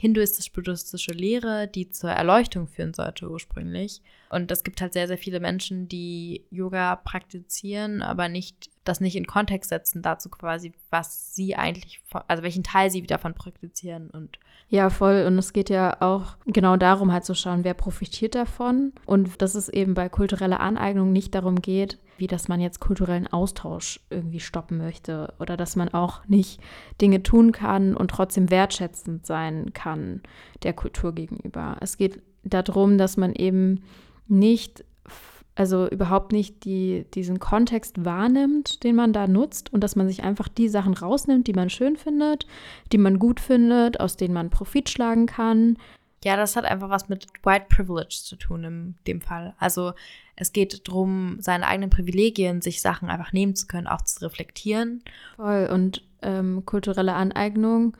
hinduistisch-buddhistische 0.00 1.12
Lehre, 1.12 1.68
die 1.68 1.90
zur 1.90 2.10
Erleuchtung 2.10 2.66
führen 2.66 2.94
sollte 2.94 3.30
ursprünglich. 3.30 4.00
Und 4.30 4.50
es 4.50 4.64
gibt 4.64 4.80
halt 4.80 4.92
sehr, 4.92 5.08
sehr 5.08 5.18
viele 5.18 5.40
Menschen, 5.40 5.88
die 5.88 6.44
Yoga 6.50 6.96
praktizieren, 6.96 8.00
aber 8.02 8.28
nicht 8.28 8.70
das 8.84 9.00
nicht 9.00 9.16
in 9.16 9.26
Kontext 9.26 9.70
setzen 9.70 10.02
dazu 10.02 10.30
quasi, 10.30 10.72
was 10.90 11.34
sie 11.34 11.54
eigentlich, 11.54 12.00
also 12.28 12.42
welchen 12.42 12.62
Teil 12.62 12.90
sie 12.90 13.02
davon 13.02 13.34
praktizieren 13.34 14.10
und 14.10 14.38
ja, 14.70 14.88
voll. 14.88 15.24
Und 15.26 15.36
es 15.36 15.52
geht 15.52 15.68
ja 15.68 16.00
auch 16.00 16.36
genau 16.46 16.76
darum, 16.76 17.12
halt 17.12 17.24
zu 17.24 17.34
schauen, 17.34 17.64
wer 17.64 17.74
profitiert 17.74 18.36
davon. 18.36 18.92
Und 19.04 19.42
dass 19.42 19.56
es 19.56 19.68
eben 19.68 19.94
bei 19.94 20.08
kultureller 20.08 20.60
Aneignung 20.60 21.12
nicht 21.12 21.34
darum 21.34 21.60
geht, 21.60 21.98
wie 22.20 22.26
dass 22.26 22.48
man 22.48 22.60
jetzt 22.60 22.80
kulturellen 22.80 23.26
Austausch 23.26 24.00
irgendwie 24.10 24.40
stoppen 24.40 24.78
möchte 24.78 25.34
oder 25.40 25.56
dass 25.56 25.74
man 25.74 25.88
auch 25.88 26.24
nicht 26.26 26.60
Dinge 27.00 27.22
tun 27.22 27.50
kann 27.50 27.96
und 27.96 28.10
trotzdem 28.10 28.50
wertschätzend 28.50 29.26
sein 29.26 29.72
kann 29.72 30.22
der 30.62 30.74
Kultur 30.74 31.14
gegenüber. 31.14 31.76
Es 31.80 31.96
geht 31.96 32.22
darum, 32.44 32.98
dass 32.98 33.16
man 33.16 33.34
eben 33.34 33.82
nicht 34.28 34.84
also 35.56 35.88
überhaupt 35.88 36.32
nicht 36.32 36.64
die, 36.64 37.04
diesen 37.12 37.38
Kontext 37.38 38.04
wahrnimmt, 38.04 38.82
den 38.82 38.96
man 38.96 39.12
da 39.12 39.26
nutzt 39.26 39.72
und 39.72 39.82
dass 39.82 39.96
man 39.96 40.08
sich 40.08 40.22
einfach 40.22 40.48
die 40.48 40.68
Sachen 40.68 40.94
rausnimmt, 40.94 41.46
die 41.46 41.52
man 41.52 41.68
schön 41.68 41.96
findet, 41.96 42.46
die 42.92 42.98
man 42.98 43.18
gut 43.18 43.40
findet, 43.40 44.00
aus 44.00 44.16
denen 44.16 44.32
man 44.32 44.48
Profit 44.48 44.88
schlagen 44.88 45.26
kann. 45.26 45.76
Ja, 46.24 46.36
das 46.36 46.56
hat 46.56 46.64
einfach 46.64 46.88
was 46.88 47.08
mit 47.08 47.26
White 47.44 47.66
Privilege 47.68 48.20
zu 48.22 48.36
tun 48.36 48.64
in 48.64 48.94
dem 49.06 49.20
Fall. 49.20 49.54
Also 49.58 49.92
es 50.40 50.52
geht 50.52 50.88
darum, 50.88 51.36
seine 51.40 51.66
eigenen 51.66 51.90
Privilegien, 51.90 52.62
sich 52.62 52.80
Sachen 52.80 53.10
einfach 53.10 53.32
nehmen 53.32 53.54
zu 53.54 53.66
können, 53.66 53.86
auch 53.86 54.00
zu 54.00 54.24
reflektieren. 54.24 55.02
Voll. 55.36 55.68
Und 55.70 56.02
ähm, 56.22 56.64
kulturelle 56.64 57.12
Aneignung 57.12 57.94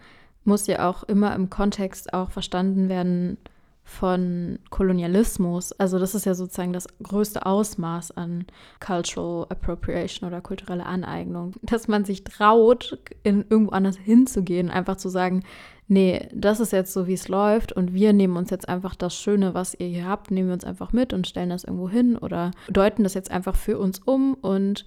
muss 0.45 0.67
ja 0.67 0.89
auch 0.89 1.03
immer 1.03 1.35
im 1.35 1.51
Kontext 1.51 2.15
auch 2.15 2.31
verstanden 2.31 2.89
werden, 2.89 3.37
von 3.83 4.59
Kolonialismus. 4.71 5.73
Also 5.73 5.99
das 5.99 6.15
ist 6.15 6.25
ja 6.25 6.35
sozusagen 6.35 6.73
das 6.73 6.87
größte 7.03 7.45
Ausmaß 7.45 8.13
an 8.13 8.47
Cultural 8.79 9.47
Appropriation 9.49 10.29
oder 10.29 10.41
kulturelle 10.41 10.87
Aneignung, 10.87 11.55
dass 11.63 11.89
man 11.89 12.05
sich 12.05 12.25
traut, 12.25 12.99
in 13.23 13.45
irgendwo 13.49 13.73
anders 13.73 13.97
hinzugehen, 13.97 14.71
einfach 14.71 14.97
zu 14.97 15.09
sagen, 15.09 15.43
nee, 15.89 16.29
das 16.33 16.61
ist 16.61 16.73
jetzt 16.73 16.93
so, 16.93 17.09
wie 17.09 17.15
es 17.15 17.29
läuft 17.29 17.73
und 17.73 17.93
wir 17.93 18.13
nehmen 18.13 18.37
uns 18.37 18.51
jetzt 18.51 18.69
einfach 18.69 18.95
das 18.95 19.15
Schöne, 19.15 19.55
was 19.55 19.75
ihr 19.75 19.89
hier 19.89 20.07
habt, 20.07 20.31
nehmen 20.31 20.49
wir 20.49 20.55
uns 20.55 20.65
einfach 20.65 20.93
mit 20.93 21.13
und 21.13 21.27
stellen 21.27 21.51
das 21.51 21.65
irgendwo 21.65 21.89
hin 21.89 22.17
oder 22.17 22.53
deuten 22.69 23.03
das 23.03 23.15
jetzt 23.15 23.31
einfach 23.31 23.57
für 23.57 23.79
uns 23.79 23.99
um 23.99 24.35
und 24.35 24.87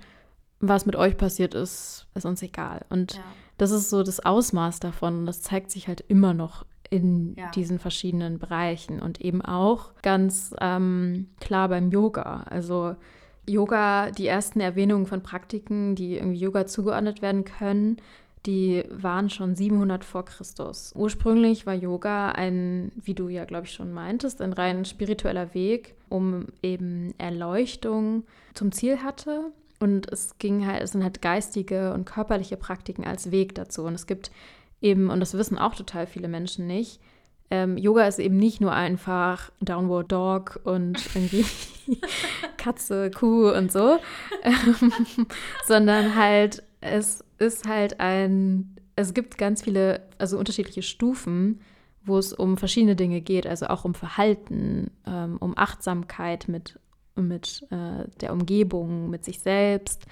was 0.61 0.85
mit 0.85 0.95
euch 0.95 1.17
passiert 1.17 1.55
ist, 1.55 2.07
ist 2.15 2.25
uns 2.25 2.41
egal. 2.41 2.85
Und 2.89 3.15
ja. 3.15 3.23
das 3.57 3.71
ist 3.71 3.89
so 3.89 4.01
das 4.01 4.21
Ausmaß 4.21 4.79
davon 4.79 5.19
und 5.19 5.25
das 5.25 5.41
zeigt 5.41 5.71
sich 5.71 5.89
halt 5.89 5.99
immer 6.07 6.33
noch 6.33 6.65
in 6.93 7.33
ja. 7.35 7.49
diesen 7.49 7.79
verschiedenen 7.79 8.37
Bereichen 8.37 9.01
und 9.01 9.19
eben 9.19 9.41
auch 9.41 9.93
ganz 10.03 10.53
ähm, 10.61 11.27
klar 11.39 11.69
beim 11.69 11.89
Yoga. 11.89 12.43
Also 12.47 12.95
Yoga, 13.47 14.11
die 14.11 14.27
ersten 14.27 14.59
Erwähnungen 14.59 15.07
von 15.07 15.23
Praktiken, 15.23 15.95
die 15.95 16.17
irgendwie 16.17 16.37
Yoga 16.37 16.67
zugeordnet 16.67 17.23
werden 17.23 17.45
können, 17.45 17.97
die 18.45 18.83
waren 18.91 19.31
schon 19.31 19.55
700 19.55 20.05
vor 20.05 20.25
Christus. 20.25 20.93
Ursprünglich 20.95 21.65
war 21.65 21.73
Yoga 21.73 22.29
ein, 22.29 22.91
wie 23.01 23.15
du 23.15 23.27
ja, 23.27 23.45
glaube 23.45 23.65
ich, 23.65 23.71
schon 23.71 23.91
meintest, 23.91 24.39
ein 24.41 24.53
rein 24.53 24.85
spiritueller 24.85 25.55
Weg, 25.55 25.95
um 26.09 26.45
eben 26.61 27.15
Erleuchtung 27.17 28.23
zum 28.53 28.71
Ziel 28.71 29.01
hatte. 29.01 29.51
Und 29.79 30.11
es 30.11 30.37
ging 30.37 30.67
halt, 30.67 30.83
es 30.83 30.91
sind 30.91 31.03
halt 31.03 31.23
geistige 31.23 31.93
und 31.93 32.05
körperliche 32.05 32.55
Praktiken 32.55 33.03
als 33.03 33.31
Weg 33.31 33.55
dazu. 33.55 33.83
Und 33.83 33.95
es 33.95 34.05
gibt 34.05 34.29
eben, 34.83 35.09
und 35.09 35.19
das 35.19 35.33
wissen 35.35 35.57
auch 35.57 35.75
total 35.75 36.07
viele 36.07 36.27
Menschen 36.27 36.67
nicht, 36.67 36.99
ähm, 37.53 37.77
Yoga 37.77 38.07
ist 38.07 38.19
eben 38.19 38.37
nicht 38.37 38.61
nur 38.61 38.71
einfach 38.71 39.51
Downward 39.61 40.11
Dog 40.11 40.59
und 40.63 40.97
irgendwie 41.15 41.45
Katze, 42.57 43.11
Kuh 43.11 43.49
und 43.51 43.71
so, 43.71 43.99
ähm, 44.43 45.27
sondern 45.65 46.15
halt, 46.15 46.63
es 46.81 47.23
ist 47.37 47.67
halt 47.67 47.99
ein, 47.99 48.75
es 48.95 49.13
gibt 49.13 49.37
ganz 49.37 49.63
viele, 49.63 50.01
also 50.17 50.37
unterschiedliche 50.37 50.81
Stufen, 50.81 51.59
wo 52.05 52.17
es 52.17 52.33
um 52.33 52.57
verschiedene 52.57 52.95
Dinge 52.95 53.21
geht, 53.21 53.47
also 53.47 53.67
auch 53.67 53.85
um 53.85 53.93
Verhalten, 53.93 54.91
ähm, 55.05 55.37
um 55.39 55.57
Achtsamkeit 55.57 56.47
mit, 56.47 56.79
mit 57.15 57.65
äh, 57.69 58.09
der 58.19 58.33
Umgebung, 58.33 59.09
mit 59.09 59.23
sich 59.23 59.39
selbst, 59.39 60.05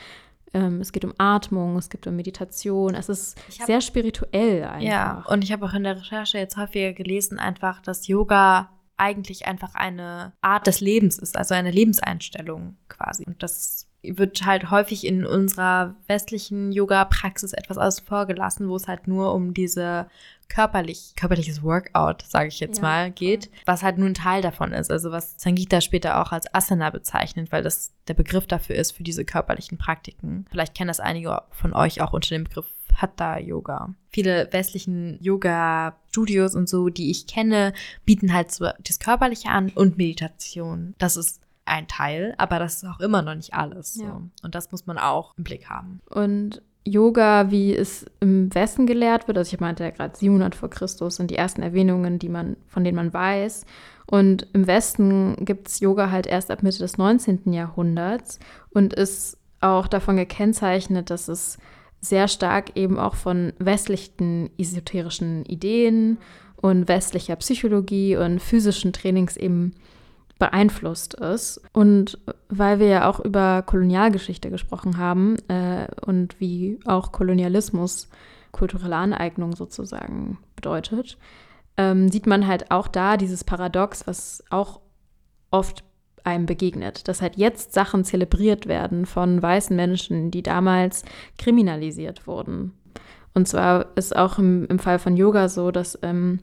ähm, 0.53 0.81
es 0.81 0.91
geht 0.91 1.05
um 1.05 1.13
Atmung, 1.17 1.77
es 1.77 1.89
geht 1.89 2.07
um 2.07 2.15
Meditation. 2.15 2.95
Es 2.95 3.09
ist 3.09 3.37
hab, 3.59 3.67
sehr 3.67 3.81
spirituell 3.81 4.63
einfach. 4.63 4.81
Ja, 4.81 5.23
und 5.27 5.43
ich 5.43 5.51
habe 5.51 5.65
auch 5.65 5.73
in 5.73 5.83
der 5.83 5.97
Recherche 5.97 6.37
jetzt 6.37 6.57
häufiger 6.57 6.93
gelesen, 6.93 7.39
einfach, 7.39 7.81
dass 7.81 8.07
Yoga 8.07 8.69
eigentlich 8.97 9.47
einfach 9.47 9.73
eine 9.73 10.33
Art 10.41 10.67
des 10.67 10.79
Lebens 10.79 11.17
ist, 11.17 11.37
also 11.37 11.55
eine 11.55 11.71
Lebenseinstellung 11.71 12.77
quasi. 12.87 13.23
Und 13.25 13.41
das 13.41 13.87
wird 14.03 14.45
halt 14.45 14.71
häufig 14.71 15.05
in 15.05 15.25
unserer 15.25 15.95
westlichen 16.07 16.71
Yoga-Praxis 16.71 17.53
etwas 17.53 17.77
außen 17.77 18.05
vor 18.05 18.25
gelassen, 18.25 18.67
wo 18.67 18.75
es 18.75 18.87
halt 18.87 19.07
nur 19.07 19.33
um 19.33 19.53
diese 19.53 20.07
körperlich, 20.49 21.13
körperliches 21.15 21.63
Workout, 21.63 22.23
sage 22.27 22.49
ich 22.49 22.59
jetzt 22.59 22.77
ja, 22.77 22.83
mal, 22.83 23.11
geht, 23.11 23.49
was 23.65 23.83
halt 23.83 23.97
nur 23.97 24.09
ein 24.09 24.13
Teil 24.13 24.41
davon 24.41 24.73
ist. 24.73 24.91
Also 24.91 25.11
was 25.11 25.35
Sangita 25.37 25.79
später 25.79 26.21
auch 26.21 26.31
als 26.31 26.53
Asana 26.53 26.89
bezeichnet, 26.89 27.51
weil 27.51 27.63
das 27.63 27.93
der 28.07 28.15
Begriff 28.15 28.47
dafür 28.47 28.75
ist 28.75 28.91
für 28.91 29.03
diese 29.03 29.23
körperlichen 29.23 29.77
Praktiken. 29.77 30.45
Vielleicht 30.49 30.75
kennen 30.75 30.89
das 30.89 30.99
einige 30.99 31.41
von 31.51 31.73
euch 31.73 32.01
auch 32.01 32.11
unter 32.11 32.29
dem 32.29 32.43
Begriff 32.43 32.65
Hatha 32.93 33.39
Yoga. 33.39 33.95
Viele 34.09 34.49
westlichen 34.51 35.17
Yoga-Studios 35.21 36.55
und 36.55 36.67
so, 36.67 36.89
die 36.89 37.09
ich 37.09 37.27
kenne, 37.27 37.73
bieten 38.03 38.33
halt 38.33 38.51
so 38.51 38.67
das 38.79 38.99
Körperliche 38.99 39.49
an 39.49 39.71
und 39.73 39.97
Meditation. 39.97 40.95
Das 40.97 41.15
ist 41.15 41.41
ein 41.65 41.87
Teil, 41.87 42.33
aber 42.37 42.59
das 42.59 42.77
ist 42.77 42.85
auch 42.85 42.99
immer 42.99 43.21
noch 43.21 43.35
nicht 43.35 43.53
alles. 43.53 43.95
Ja. 43.95 44.07
So. 44.07 44.21
Und 44.43 44.55
das 44.55 44.71
muss 44.71 44.85
man 44.85 44.97
auch 44.97 45.33
im 45.37 45.43
Blick 45.43 45.69
haben. 45.69 46.01
Und 46.09 46.61
Yoga, 46.83 47.51
wie 47.51 47.75
es 47.75 48.05
im 48.19 48.53
Westen 48.53 48.87
gelehrt 48.87 49.27
wird, 49.27 49.37
also 49.37 49.53
ich 49.53 49.59
meinte 49.59 49.83
ja 49.83 49.91
gerade 49.91 50.17
700 50.17 50.55
vor 50.55 50.69
Christus 50.69 51.17
sind 51.17 51.29
die 51.29 51.35
ersten 51.35 51.61
Erwähnungen, 51.61 52.17
die 52.17 52.29
man, 52.29 52.57
von 52.67 52.83
denen 52.83 52.95
man 52.95 53.13
weiß. 53.13 53.65
Und 54.07 54.47
im 54.53 54.65
Westen 54.65 55.45
gibt 55.45 55.67
es 55.67 55.79
Yoga 55.79 56.09
halt 56.09 56.25
erst 56.25 56.49
ab 56.49 56.63
Mitte 56.63 56.79
des 56.79 56.97
19. 56.97 57.53
Jahrhunderts 57.53 58.39
und 58.71 58.93
ist 58.93 59.37
auch 59.61 59.87
davon 59.87 60.17
gekennzeichnet, 60.17 61.11
dass 61.11 61.27
es 61.27 61.59
sehr 62.01 62.27
stark 62.27 62.75
eben 62.75 62.97
auch 62.97 63.13
von 63.13 63.53
westlichen 63.59 64.49
esoterischen 64.57 65.45
Ideen 65.45 66.17
und 66.55 66.87
westlicher 66.87 67.35
Psychologie 67.35 68.17
und 68.17 68.39
physischen 68.41 68.91
Trainings 68.91 69.37
eben 69.37 69.75
beeinflusst 70.41 71.13
ist. 71.13 71.61
Und 71.71 72.17
weil 72.49 72.79
wir 72.79 72.87
ja 72.87 73.07
auch 73.07 73.19
über 73.19 73.61
Kolonialgeschichte 73.61 74.49
gesprochen 74.49 74.97
haben 74.97 75.37
äh, 75.47 75.85
und 76.03 76.39
wie 76.39 76.79
auch 76.85 77.11
Kolonialismus 77.11 78.09
kulturelle 78.51 78.95
Aneignung 78.95 79.55
sozusagen 79.55 80.39
bedeutet, 80.55 81.19
ähm, 81.77 82.09
sieht 82.09 82.25
man 82.25 82.47
halt 82.47 82.71
auch 82.71 82.87
da 82.87 83.17
dieses 83.17 83.43
Paradox, 83.43 84.07
was 84.07 84.43
auch 84.49 84.81
oft 85.51 85.83
einem 86.23 86.47
begegnet, 86.47 87.07
dass 87.07 87.21
halt 87.21 87.37
jetzt 87.37 87.73
Sachen 87.73 88.03
zelebriert 88.03 88.65
werden 88.65 89.05
von 89.05 89.43
weißen 89.43 89.75
Menschen, 89.75 90.31
die 90.31 90.41
damals 90.41 91.03
kriminalisiert 91.37 92.25
wurden. 92.25 92.73
Und 93.35 93.47
zwar 93.47 93.95
ist 93.95 94.15
auch 94.15 94.39
im, 94.39 94.65
im 94.65 94.79
Fall 94.79 94.97
von 94.97 95.15
Yoga 95.15 95.49
so, 95.49 95.69
dass 95.69 95.99
ähm, 96.01 96.39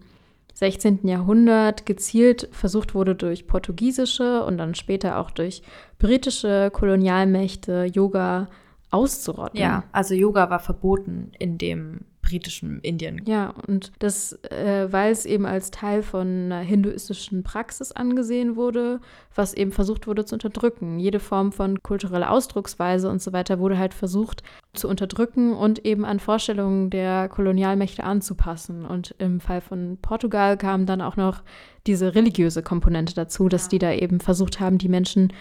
16. 0.59 1.07
Jahrhundert 1.07 1.87
gezielt 1.87 2.49
versucht 2.50 2.93
wurde, 2.93 3.15
durch 3.15 3.47
portugiesische 3.47 4.45
und 4.45 4.59
dann 4.59 4.75
später 4.75 5.19
auch 5.19 5.31
durch 5.31 5.62
britische 6.00 6.73
Kolonialmächte 6.73 7.85
Yoga 7.85 8.49
auszurotten. 8.91 9.61
Ja, 9.61 9.85
also 9.93 10.15
Yoga 10.15 10.50
war 10.50 10.59
verboten 10.59 11.31
in 11.38 11.59
dem 11.59 12.00
britischen 12.28 12.80
Indien. 12.80 13.23
Ja, 13.26 13.54
und 13.66 13.92
das, 13.99 14.32
äh, 14.50 14.88
weil 14.90 15.11
es 15.12 15.25
eben 15.25 15.47
als 15.47 15.70
Teil 15.70 16.02
von 16.02 16.26
einer 16.26 16.61
hinduistischen 16.61 17.42
Praxis 17.42 17.92
angesehen 17.92 18.56
wurde, 18.56 19.00
was 19.35 19.54
eben 19.54 19.73
versucht 19.73 20.06
wurde 20.06 20.25
zu 20.25 20.35
unterdrücken. 20.35 20.99
Jede 20.99 21.20
Form 21.20 21.52
von 21.52 21.82
kultureller 21.82 22.30
Ausdrucksweise 22.30 23.08
und 23.08 23.23
so 23.23 23.32
weiter 23.32 23.58
wurde 23.58 23.78
halt 23.78 23.94
versucht 23.94 24.42
zu 24.75 24.88
unterdrücken 24.88 25.54
und 25.54 25.85
eben 25.87 26.04
an 26.04 26.20
Vorstellungen 26.20 26.90
der 26.90 27.28
Kolonialmächte 27.28 28.04
anzupassen. 28.04 28.85
Und 28.85 29.14
im 29.18 29.40
Fall 29.40 29.61
von 29.61 29.99
Portugal 30.02 30.56
kam 30.56 30.87
dann 30.87 31.00
auch 31.00 31.16
noch 31.16 31.42
diese 31.87 32.14
religiöse 32.14 32.62
Komponente 32.62 33.14
dazu, 33.14 33.49
dass 33.49 33.68
die 33.68 33.78
da 33.78 33.92
eben 33.92 34.20
versucht 34.20 34.61
haben, 34.61 34.78
die 34.78 34.88
Menschen 34.88 35.32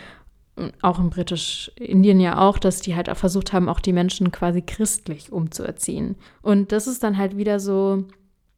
auch 0.82 1.00
in 1.00 1.10
Britisch-Indien 1.10 2.20
ja 2.20 2.40
auch, 2.40 2.58
dass 2.58 2.82
die 2.82 2.96
halt 2.96 3.10
auch 3.10 3.18
versucht 3.18 3.54
haben, 3.54 3.70
auch 3.70 3.80
die 3.80 3.94
Menschen 3.94 4.32
quasi 4.32 4.62
christlich 4.62 5.32
umzuerziehen. 5.32 6.16
Und 6.42 6.72
das 6.72 6.88
ist 6.88 7.04
dann 7.04 7.18
halt 7.18 7.38
wieder 7.38 7.60
so, 7.60 8.06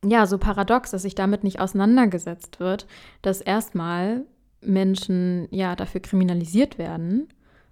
ja, 0.03 0.25
so 0.25 0.37
paradox, 0.37 0.91
dass 0.91 1.01
sich 1.01 1.15
damit 1.15 1.43
nicht 1.43 1.59
auseinandergesetzt 1.59 2.59
wird, 2.59 2.87
dass 3.21 3.41
erstmal 3.41 4.25
Menschen 4.61 5.47
ja 5.51 5.75
dafür 5.75 6.01
kriminalisiert 6.01 6.77
werden 6.77 7.27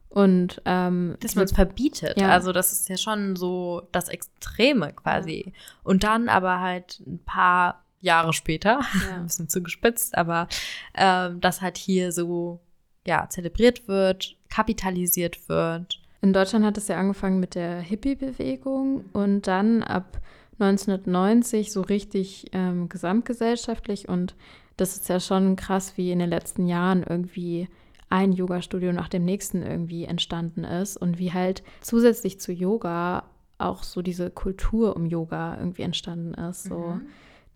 und 0.10 0.62
ähm, 0.65 1.15
dass 1.22 1.36
man 1.36 1.46
es 1.46 1.51
verbietet. 1.51 2.19
Ja. 2.19 2.29
Also 2.29 2.51
das 2.51 2.72
ist 2.72 2.89
ja 2.89 2.98
schon 2.98 3.36
so 3.36 3.88
das 3.91 4.10
Extreme 4.10 4.93
quasi. 4.93 5.43
Ja. 5.48 5.51
Und 5.84 6.03
dann 6.03 6.29
aber 6.29 6.60
halt 6.60 7.01
ein 7.05 7.19
paar 7.24 7.84
Jahre 8.00 8.34
später, 8.34 8.81
ja. 9.10 9.15
ein 9.15 9.24
bisschen 9.24 9.50
zugespitzt, 9.50 10.17
aber 10.17 10.48
ähm, 10.96 11.39
das 11.41 11.62
halt 11.62 11.77
hier 11.77 12.12
so 12.12 12.62
ja, 13.07 13.27
zelebriert 13.29 13.87
wird, 13.87 14.35
kapitalisiert 14.49 15.47
wird. 15.49 15.99
In 16.21 16.33
Deutschland 16.33 16.65
hat 16.65 16.77
es 16.77 16.87
ja 16.87 16.97
angefangen 16.97 17.39
mit 17.39 17.55
der 17.55 17.79
Hippie-Bewegung 17.79 19.05
und 19.13 19.47
dann 19.47 19.81
ab 19.83 20.19
1990 20.59 21.71
so 21.71 21.81
richtig 21.81 22.47
ähm, 22.51 22.89
gesamtgesellschaftlich 22.89 24.09
und 24.09 24.35
das 24.75 24.95
ist 24.95 25.09
ja 25.09 25.19
schon 25.19 25.55
krass, 25.55 25.93
wie 25.97 26.11
in 26.11 26.19
den 26.19 26.29
letzten 26.29 26.67
Jahren 26.67 27.03
irgendwie 27.03 27.67
ein 28.09 28.31
Yoga-Studio 28.31 28.93
nach 28.93 29.09
dem 29.09 29.25
nächsten 29.25 29.63
irgendwie 29.63 30.05
entstanden 30.05 30.63
ist 30.63 30.97
und 30.97 31.17
wie 31.19 31.33
halt 31.33 31.63
zusätzlich 31.81 32.39
zu 32.39 32.51
Yoga 32.51 33.23
auch 33.57 33.83
so 33.83 34.01
diese 34.01 34.29
Kultur 34.29 34.95
um 34.95 35.05
Yoga 35.05 35.57
irgendwie 35.57 35.81
entstanden 35.81 36.33
ist. 36.35 36.63
So 36.65 36.77
Mhm. 36.79 37.01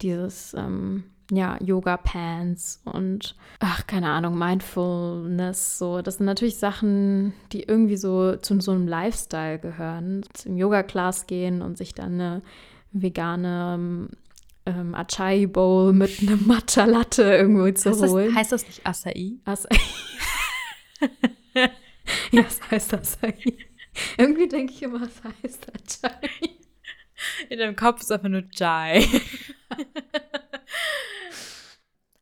dieses, 0.01 0.53
ähm, 0.55 1.03
ja, 1.33 1.57
Yoga-Pants 1.61 2.81
und, 2.83 3.37
ach, 3.59 3.87
keine 3.87 4.09
Ahnung, 4.09 4.37
Mindfulness. 4.37 5.77
So, 5.77 6.01
das 6.01 6.17
sind 6.17 6.25
natürlich 6.25 6.57
Sachen, 6.57 7.33
die 7.53 7.63
irgendwie 7.63 7.95
so 7.95 8.35
zu 8.35 8.59
so 8.59 8.71
einem 8.71 8.85
Lifestyle 8.85 9.57
gehören. 9.57 10.25
Zum 10.33 10.57
Yoga-Class 10.57 11.27
gehen 11.27 11.61
und 11.61 11.77
sich 11.77 11.95
dann 11.95 12.15
eine 12.15 12.41
vegane 12.91 14.09
ähm, 14.65 14.93
Acai 14.93 15.45
Bowl 15.47 15.93
mit 15.93 16.19
einem 16.21 16.45
Matcha 16.47 16.83
Latte 16.83 17.23
irgendwo 17.23 17.71
zu 17.71 17.91
Heißt 17.91 18.01
das, 18.01 18.11
holen. 18.11 18.35
heißt 18.35 18.51
das 18.51 18.67
nicht 18.67 18.85
Acai? 18.85 19.37
Acai. 19.45 19.79
ja, 22.33 22.43
was 22.43 22.59
heißt 22.69 22.93
Acai? 22.93 23.35
Irgendwie 24.17 24.49
denke 24.49 24.73
ich 24.73 24.83
immer, 24.83 24.99
was 24.99 25.21
heißt 25.23 25.67
Acai. 26.03 26.29
In 27.49 27.59
deinem 27.59 27.77
Kopf 27.77 28.01
ist 28.01 28.11
einfach 28.11 28.27
nur 28.27 28.43
Jai. 28.51 29.05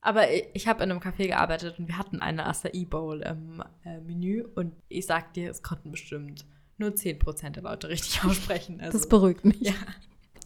Aber 0.09 0.23
ich, 0.31 0.67
habe 0.67 0.83
in 0.83 0.89
einem 0.89 0.99
Café 1.01 1.27
gearbeitet 1.27 1.77
und 1.77 1.87
wir 1.87 1.95
hatten 1.99 2.19
eine 2.19 2.47
Acai 2.47 2.83
Bowl 2.89 3.21
im 3.21 3.61
äh, 3.85 3.99
Menü 3.99 4.43
und 4.55 4.73
ich 4.87 5.05
sag 5.05 5.35
dir, 5.35 5.51
es 5.51 5.61
konnten 5.61 5.91
bestimmt 5.91 6.47
nur 6.79 6.89
10% 6.89 7.51
der 7.51 7.61
Leute 7.61 7.89
richtig 7.89 8.23
aussprechen. 8.25 8.81
Also, 8.81 8.97
Das 8.97 9.07
beruhigt 9.07 9.45
mich. 9.45 9.61
ja. 9.61 9.73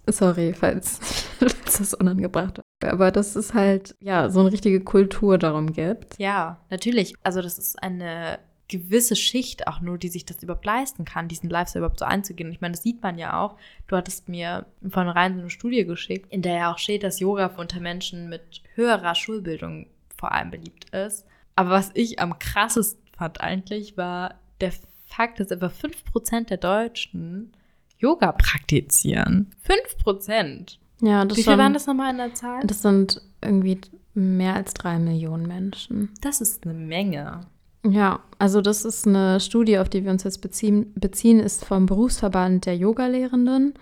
Sorry, 0.10 0.52
falls, 0.54 1.00
falls 1.40 1.64
das 1.78 1.94
unangebracht 1.94 2.58
war. 2.58 2.92
Aber 2.92 3.10
dass 3.10 3.38
es 3.38 3.54
halt, 3.54 3.96
ja, 4.02 4.30
so 4.30 4.42
eine 4.42 4.52
richtige 4.52 4.82
Kultur 4.82 5.38
darum 5.38 5.72
gibt. 5.72 6.20
ja, 6.20 6.60
natürlich. 6.70 7.14
Also 7.24 7.42
das 7.42 7.58
ist 7.58 7.82
eine 7.82 8.40
gewisse 8.80 9.16
Schicht 9.16 9.68
auch 9.68 9.82
nur, 9.82 9.98
die 9.98 10.10
sich 10.10 10.26
das 10.26 10.42
überhaupt 10.42 10.66
leisten 10.66 11.06
kann, 11.06 11.28
diesen 11.28 11.50
Lifestyle 11.50 11.82
überhaupt 11.82 12.00
so 12.00 12.06
einzugehen. 12.06 12.50
Und 12.50 12.56
ich 12.56 12.62
meine, 12.62 12.74
das 12.74 12.84
sieht 12.84 13.02
man 13.02 13.18
ja 13.18 13.40
auch. 13.40 13.58
Du 13.88 13.96
hattest 13.96 14.30
mir 14.30 14.66
von 14.90 15.08
rein 15.08 15.36
so 15.36 15.42
eine 15.42 15.50
Studie 15.50 15.86
geschickt, 15.86 16.32
in 16.32 16.42
der 16.42 16.56
ja 16.56 16.74
auch 16.74 16.78
steht, 16.78 17.04
dass 17.04 17.20
Yoga 17.20 17.52
unter 17.58 17.80
Menschen 17.80 18.30
mit 18.30 18.62
höherer 18.76 19.16
Schulbildung 19.16 19.88
vor 20.18 20.32
allem 20.32 20.52
beliebt 20.52 20.90
ist. 20.90 21.26
Aber 21.56 21.70
was 21.70 21.92
ich 21.94 22.20
am 22.20 22.40
krassesten 22.40 23.04
fand 23.16 23.42
eigentlich, 23.42 23.98
war 23.98 24.36
der 24.62 24.74
Fakt, 25.06 25.40
dass 25.40 25.52
etwa 25.52 25.68
5% 25.68 26.48
der 26.48 26.58
Deutschen 26.58 27.54
Yoga 28.00 28.32
praktizieren. 28.32 29.52
5%. 29.68 30.78
Ja, 31.02 31.26
das 31.26 31.38
Wie 31.38 31.44
viel 31.44 31.58
waren 31.58 31.74
das 31.74 31.86
nochmal 31.86 32.12
in 32.12 32.18
der 32.18 32.34
Zahl? 32.34 32.62
Das 32.66 32.82
sind 32.82 33.22
irgendwie 33.42 33.80
mehr 34.14 34.56
als 34.56 34.74
drei 34.74 34.98
Millionen 35.00 35.48
Menschen. 35.48 36.10
Das 36.22 36.42
ist 36.42 36.66
eine 36.66 36.74
Menge. 36.74 37.42
Ja, 37.86 38.22
also 38.40 38.62
das 38.62 38.86
ist 38.86 39.06
eine 39.08 39.40
Studie, 39.40 39.78
auf 39.78 39.90
die 39.90 40.06
wir 40.06 40.12
uns 40.12 40.24
jetzt 40.24 40.42
beziehen, 40.42 40.94
beziehen 40.96 41.40
ist 41.40 41.66
vom 41.66 41.86
Berufsverband 41.86 42.66
der 42.66 42.78
Yogalehrenden, 42.78 43.74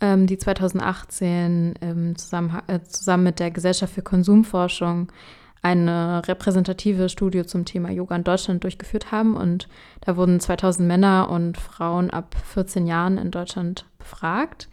ähm, 0.00 0.26
die 0.26 0.38
2018 0.38 1.74
ähm, 1.82 2.16
zusammen, 2.16 2.62
äh, 2.66 2.80
zusammen 2.82 3.24
mit 3.24 3.40
der 3.40 3.50
Gesellschaft 3.50 3.92
für 3.92 4.02
Konsumforschung 4.02 5.12
eine 5.60 6.22
repräsentative 6.26 7.08
Studie 7.08 7.44
zum 7.46 7.64
Thema 7.64 7.90
Yoga 7.90 8.16
in 8.16 8.24
Deutschland 8.24 8.64
durchgeführt 8.64 9.12
haben. 9.12 9.36
Und 9.36 9.68
da 10.00 10.16
wurden 10.16 10.40
2000 10.40 10.88
Männer 10.88 11.30
und 11.30 11.56
Frauen 11.56 12.10
ab 12.10 12.34
14 12.52 12.86
Jahren 12.86 13.16
in 13.16 13.30
Deutschland 13.30 13.84
befragt. 13.98 14.68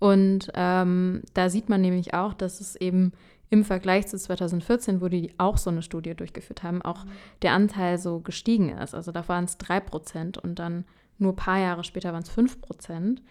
Und 0.00 0.50
ähm, 0.54 1.22
da 1.32 1.48
sieht 1.48 1.70
man 1.70 1.80
nämlich 1.80 2.12
auch, 2.12 2.34
dass 2.34 2.60
es 2.60 2.76
eben 2.76 3.12
im 3.54 3.64
Vergleich 3.64 4.06
zu 4.08 4.18
2014, 4.18 5.00
wo 5.00 5.08
die 5.08 5.32
auch 5.38 5.56
so 5.56 5.70
eine 5.70 5.80
Studie 5.82 6.14
durchgeführt 6.14 6.62
haben, 6.62 6.82
auch 6.82 7.06
der 7.42 7.52
Anteil 7.52 7.96
so 7.98 8.20
gestiegen 8.20 8.68
ist. 8.70 8.94
Also 8.94 9.10
da 9.12 9.26
waren 9.28 9.44
es 9.44 9.56
3 9.58 9.80
Prozent 9.80 10.38
und 10.38 10.58
dann 10.58 10.84
nur 11.18 11.32
ein 11.32 11.36
paar 11.36 11.60
Jahre 11.60 11.84
später 11.84 12.12
waren 12.12 12.24
es 12.24 12.30
5 12.30 12.60
Prozent. 12.60 13.22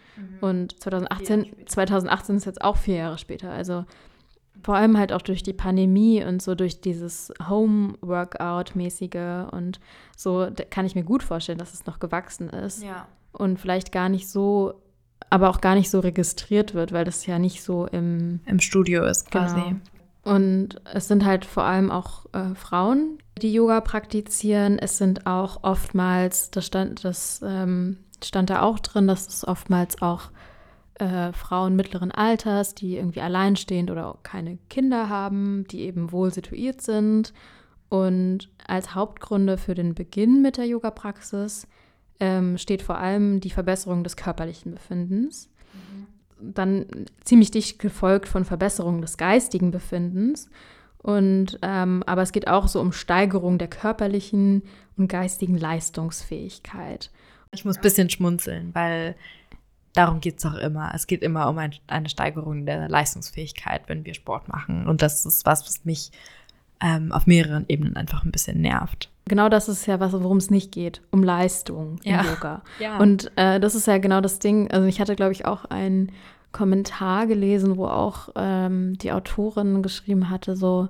Und 0.41 0.81
2018, 0.81 1.47
2018 1.65 2.37
ist 2.37 2.45
jetzt 2.45 2.63
auch 2.63 2.77
vier 2.77 2.95
Jahre 2.95 3.17
später. 3.17 3.51
Also 3.51 3.83
vor 4.63 4.75
allem 4.75 4.97
halt 4.97 5.11
auch 5.11 5.21
durch 5.21 5.43
die 5.43 5.51
Pandemie 5.51 6.23
und 6.23 6.41
so 6.41 6.55
durch 6.55 6.79
dieses 6.79 7.33
Home-Workout-mäßige 7.49 9.51
und 9.51 9.81
so 10.15 10.49
da 10.49 10.63
kann 10.63 10.85
ich 10.85 10.95
mir 10.95 11.03
gut 11.03 11.23
vorstellen, 11.23 11.57
dass 11.57 11.73
es 11.73 11.85
noch 11.85 11.99
gewachsen 11.99 12.47
ist 12.49 12.81
Ja. 12.83 13.07
und 13.33 13.59
vielleicht 13.59 13.91
gar 13.91 14.07
nicht 14.09 14.29
so, 14.29 14.75
aber 15.29 15.49
auch 15.49 15.59
gar 15.59 15.75
nicht 15.75 15.89
so 15.89 15.99
registriert 15.99 16.73
wird, 16.73 16.93
weil 16.93 17.03
das 17.03 17.25
ja 17.25 17.37
nicht 17.39 17.61
so 17.63 17.87
im 17.87 18.39
Im 18.45 18.59
Studio 18.59 19.03
ist 19.05 19.29
quasi. 19.31 19.55
Genau. 19.55 19.75
Und 20.23 20.81
es 20.93 21.09
sind 21.09 21.25
halt 21.25 21.43
vor 21.43 21.63
allem 21.63 21.91
auch 21.91 22.25
äh, 22.31 22.55
Frauen, 22.55 23.17
die 23.41 23.51
Yoga 23.51 23.81
praktizieren. 23.81 24.79
Es 24.79 24.97
sind 24.97 25.27
auch 25.27 25.63
oftmals, 25.63 26.49
das 26.49 26.65
stand, 26.65 27.03
das 27.03 27.41
ähm, 27.45 27.97
stand 28.23 28.49
da 28.49 28.61
auch 28.61 28.79
drin, 28.79 29.07
dass 29.07 29.27
es 29.27 29.45
oftmals 29.45 30.01
auch 30.01 30.31
äh, 30.95 31.33
Frauen 31.33 31.75
mittleren 31.75 32.11
Alters, 32.11 32.73
die 32.73 32.95
irgendwie 32.95 33.19
alleinstehend 33.19 33.91
oder 33.91 34.17
keine 34.23 34.57
Kinder 34.69 35.09
haben, 35.09 35.65
die 35.69 35.81
eben 35.81 36.13
wohl 36.13 36.31
situiert 36.31 36.81
sind. 36.81 37.33
Und 37.89 38.49
als 38.65 38.95
Hauptgründe 38.95 39.57
für 39.57 39.75
den 39.75 39.93
Beginn 39.93 40.41
mit 40.41 40.55
der 40.55 40.65
Yoga-Praxis 40.65 41.67
ähm, 42.21 42.57
steht 42.57 42.81
vor 42.81 42.97
allem 42.97 43.41
die 43.41 43.49
Verbesserung 43.49 44.05
des 44.05 44.15
körperlichen 44.15 44.71
Befindens 44.71 45.49
dann 46.53 46.85
ziemlich 47.23 47.51
dicht 47.51 47.79
gefolgt 47.79 48.27
von 48.27 48.45
Verbesserung 48.45 49.01
des 49.01 49.17
geistigen 49.17 49.71
Befindens. 49.71 50.49
Und 50.97 51.59
ähm, 51.61 52.03
aber 52.05 52.21
es 52.21 52.31
geht 52.31 52.47
auch 52.47 52.67
so 52.67 52.79
um 52.79 52.93
Steigerung 52.93 53.57
der 53.57 53.67
körperlichen 53.67 54.63
und 54.97 55.07
geistigen 55.07 55.57
Leistungsfähigkeit. 55.57 57.11
Ich 57.51 57.65
muss 57.65 57.77
ein 57.77 57.81
bisschen 57.81 58.09
schmunzeln, 58.09 58.73
weil 58.73 59.15
darum 59.93 60.21
geht 60.21 60.39
es 60.39 60.45
auch 60.45 60.55
immer. 60.55 60.91
Es 60.93 61.07
geht 61.07 61.21
immer 61.21 61.49
um 61.49 61.57
ein, 61.57 61.73
eine 61.87 62.09
Steigerung 62.09 62.65
der 62.65 62.89
Leistungsfähigkeit, 62.89 63.83
wenn 63.87 64.05
wir 64.05 64.13
Sport 64.13 64.47
machen. 64.47 64.87
Und 64.87 65.01
das 65.01 65.25
ist 65.25 65.45
was, 65.45 65.65
was 65.65 65.85
mich 65.85 66.11
ähm, 66.81 67.11
auf 67.11 67.27
mehreren 67.27 67.65
Ebenen 67.67 67.95
einfach 67.95 68.23
ein 68.23 68.31
bisschen 68.31 68.61
nervt. 68.61 69.09
Genau 69.25 69.47
das 69.49 69.69
ist 69.69 69.85
ja 69.85 69.99
was, 69.99 70.11
worum 70.13 70.37
es 70.37 70.49
nicht 70.49 70.71
geht, 70.71 71.01
um 71.11 71.23
Leistung 71.23 71.97
im 72.03 72.11
Ja. 72.11 72.23
Yoga. 72.23 72.61
Ja. 72.79 72.97
Und 72.97 73.31
äh, 73.37 73.59
das 73.59 73.75
ist 73.75 73.87
ja 73.87 73.97
genau 73.97 74.21
das 74.21 74.39
Ding. 74.39 74.69
Also 74.69 74.87
ich 74.87 74.99
hatte, 74.99 75.15
glaube 75.15 75.31
ich, 75.31 75.45
auch 75.45 75.65
einen 75.65 76.11
Kommentar 76.51 77.25
gelesen, 77.25 77.77
wo 77.77 77.85
auch 77.87 78.29
ähm, 78.35 78.97
die 78.97 79.11
Autorin 79.11 79.81
geschrieben 79.81 80.29
hatte, 80.29 80.55
so, 80.55 80.87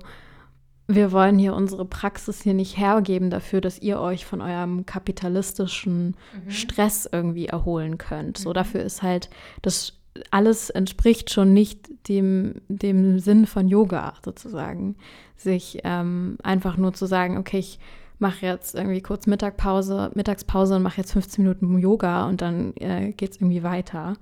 wir 0.86 1.12
wollen 1.12 1.38
hier 1.38 1.54
unsere 1.54 1.86
Praxis 1.86 2.42
hier 2.42 2.52
nicht 2.52 2.76
hergeben 2.76 3.30
dafür, 3.30 3.62
dass 3.62 3.78
ihr 3.80 3.98
euch 3.98 4.26
von 4.26 4.42
eurem 4.42 4.84
kapitalistischen 4.84 6.14
Stress 6.48 7.08
irgendwie 7.10 7.46
erholen 7.46 7.96
könnt. 7.96 8.36
So 8.36 8.52
dafür 8.52 8.82
ist 8.82 9.02
halt, 9.02 9.30
das 9.62 9.94
alles 10.30 10.68
entspricht 10.68 11.32
schon 11.32 11.54
nicht 11.54 11.88
dem, 12.08 12.60
dem 12.68 13.18
Sinn 13.18 13.46
von 13.46 13.66
Yoga 13.66 14.12
sozusagen. 14.22 14.96
Sich 15.36 15.78
ähm, 15.84 16.36
einfach 16.42 16.76
nur 16.76 16.92
zu 16.92 17.06
sagen, 17.06 17.38
okay, 17.38 17.58
ich 17.58 17.78
mache 18.24 18.46
jetzt 18.46 18.74
irgendwie 18.74 19.02
kurz 19.02 19.26
Mittagpause, 19.26 20.10
Mittagspause 20.14 20.76
und 20.76 20.82
mache 20.82 20.96
jetzt 20.96 21.12
15 21.12 21.44
Minuten 21.44 21.78
Yoga 21.78 22.26
und 22.26 22.40
dann 22.40 22.74
äh, 22.76 23.12
geht 23.12 23.32
es 23.32 23.36
irgendwie 23.36 23.62
weiter. 23.62 24.14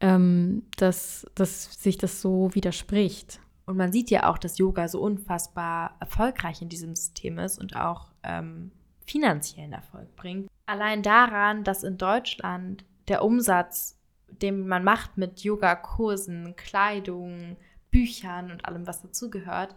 Ähm, 0.00 0.62
dass, 0.76 1.26
dass 1.34 1.82
sich 1.82 1.98
das 1.98 2.20
so 2.20 2.54
widerspricht. 2.54 3.40
Und 3.66 3.76
man 3.76 3.90
sieht 3.90 4.10
ja 4.10 4.30
auch, 4.30 4.38
dass 4.38 4.58
Yoga 4.58 4.86
so 4.86 5.00
unfassbar 5.00 5.96
erfolgreich 5.98 6.62
in 6.62 6.68
diesem 6.68 6.94
System 6.94 7.40
ist 7.40 7.58
und 7.58 7.74
auch 7.74 8.12
ähm, 8.22 8.70
finanziellen 9.04 9.72
Erfolg 9.72 10.14
bringt. 10.14 10.48
Allein 10.66 11.02
daran, 11.02 11.64
dass 11.64 11.82
in 11.82 11.98
Deutschland 11.98 12.84
der 13.08 13.24
Umsatz, 13.24 13.98
den 14.28 14.68
man 14.68 14.84
macht 14.84 15.18
mit 15.18 15.40
Yogakursen, 15.40 16.54
Kleidung, 16.54 17.56
Büchern 17.90 18.52
und 18.52 18.64
allem, 18.64 18.86
was 18.86 19.02
dazugehört, 19.02 19.74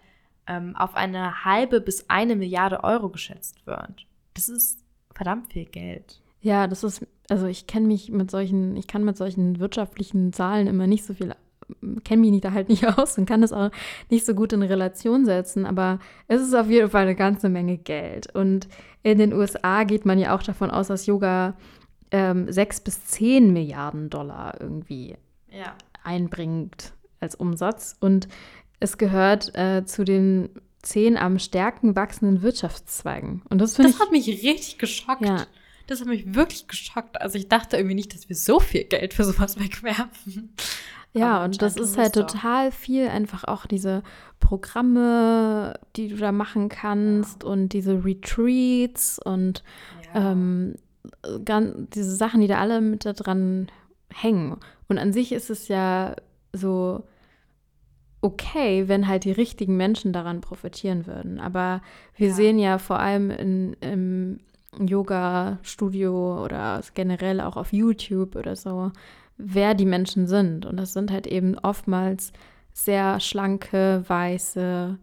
ähm, 0.47 0.75
auf 0.75 0.95
eine 0.95 1.45
halbe 1.45 1.81
bis 1.81 2.05
eine 2.09 2.35
Milliarde 2.35 2.83
Euro 2.83 3.09
geschätzt 3.09 3.65
wird. 3.65 4.05
Das 4.33 4.49
ist 4.49 4.79
verdammt 5.13 5.51
viel 5.53 5.65
Geld. 5.65 6.21
Ja, 6.41 6.67
das 6.67 6.83
ist, 6.83 7.05
also 7.29 7.45
ich 7.45 7.67
kenne 7.67 7.87
mich 7.87 8.09
mit 8.09 8.31
solchen, 8.31 8.75
ich 8.75 8.87
kann 8.87 9.03
mit 9.03 9.17
solchen 9.17 9.59
wirtschaftlichen 9.59 10.33
Zahlen 10.33 10.67
immer 10.67 10.87
nicht 10.87 11.05
so 11.05 11.13
viel, 11.13 11.35
kenne 12.03 12.21
mich 12.21 12.41
da 12.41 12.51
halt 12.51 12.69
nicht 12.69 12.85
aus 12.97 13.17
und 13.17 13.27
kann 13.27 13.41
das 13.41 13.53
auch 13.53 13.69
nicht 14.09 14.25
so 14.25 14.33
gut 14.33 14.51
in 14.53 14.63
Relation 14.63 15.25
setzen, 15.25 15.65
aber 15.65 15.99
es 16.27 16.41
ist 16.41 16.55
auf 16.55 16.69
jeden 16.69 16.89
Fall 16.89 17.03
eine 17.03 17.15
ganze 17.15 17.49
Menge 17.49 17.77
Geld. 17.77 18.33
Und 18.35 18.67
in 19.03 19.19
den 19.19 19.33
USA 19.33 19.83
geht 19.83 20.05
man 20.05 20.17
ja 20.17 20.35
auch 20.35 20.41
davon 20.43 20.71
aus, 20.71 20.87
dass 20.87 21.05
Yoga 21.05 21.55
ähm, 22.09 22.51
sechs 22.51 22.79
bis 22.81 23.05
zehn 23.05 23.53
Milliarden 23.53 24.09
Dollar 24.09 24.59
irgendwie 24.59 25.15
Ja. 25.51 25.75
einbringt 26.03 26.93
als 27.19 27.35
Umsatz. 27.35 27.95
Und 27.99 28.27
es 28.81 28.97
gehört 28.97 29.55
äh, 29.55 29.85
zu 29.85 30.03
den 30.03 30.49
zehn 30.81 31.15
am 31.15 31.39
stärken 31.39 31.95
wachsenden 31.95 32.41
Wirtschaftszweigen. 32.41 33.43
Und 33.49 33.59
das 33.59 33.75
Das 33.75 33.85
ich. 33.85 33.99
hat 33.99 34.11
mich 34.11 34.27
richtig 34.27 34.77
geschockt. 34.79 35.23
Ja. 35.23 35.45
Das 35.87 36.01
hat 36.01 36.07
mich 36.07 36.35
wirklich 36.35 36.67
geschockt. 36.67 37.21
Also 37.21 37.37
ich 37.37 37.47
dachte 37.47 37.77
irgendwie 37.77 37.95
nicht, 37.95 38.13
dass 38.13 38.27
wir 38.27 38.35
so 38.35 38.59
viel 38.59 38.83
Geld 38.83 39.13
für 39.13 39.23
sowas 39.23 39.59
wegwerfen. 39.59 40.53
Ja, 41.13 41.43
und 41.43 41.61
das 41.61 41.75
ist 41.75 41.97
halt 41.97 42.13
total 42.13 42.71
viel 42.71 43.09
einfach 43.09 43.43
auch 43.43 43.65
diese 43.65 44.01
Programme, 44.39 45.77
die 45.97 46.07
du 46.07 46.15
da 46.15 46.31
machen 46.31 46.69
kannst 46.69 47.43
und 47.43 47.69
diese 47.69 48.03
Retreats 48.05 49.19
und 49.19 49.61
ja. 50.13 50.31
ähm, 50.31 50.75
ganz, 51.43 51.89
diese 51.93 52.15
Sachen, 52.15 52.39
die 52.39 52.47
da 52.47 52.59
alle 52.59 52.79
mit 52.79 53.05
da 53.05 53.11
dran 53.13 53.67
hängen. 54.09 54.57
Und 54.87 54.97
an 54.97 55.11
sich 55.11 55.33
ist 55.33 55.49
es 55.49 55.67
ja 55.67 56.15
so 56.53 57.03
okay, 58.21 58.87
wenn 58.87 59.07
halt 59.07 59.23
die 59.23 59.31
richtigen 59.31 59.77
Menschen 59.77 60.13
daran 60.13 60.41
profitieren 60.41 61.07
würden. 61.07 61.39
Aber 61.39 61.81
wir 62.15 62.29
ja. 62.29 62.33
sehen 62.33 62.59
ja 62.59 62.77
vor 62.77 62.99
allem 62.99 63.31
in, 63.31 63.73
im 63.81 64.39
Yoga-Studio 64.79 66.43
oder 66.43 66.81
generell 66.93 67.41
auch 67.41 67.57
auf 67.57 67.73
YouTube 67.73 68.35
oder 68.35 68.55
so, 68.55 68.91
wer 69.37 69.73
die 69.73 69.85
Menschen 69.85 70.27
sind. 70.27 70.65
Und 70.65 70.77
das 70.77 70.93
sind 70.93 71.11
halt 71.11 71.27
eben 71.27 71.57
oftmals 71.57 72.31
sehr 72.73 73.19
schlanke, 73.19 74.03
weiße, 74.07 74.97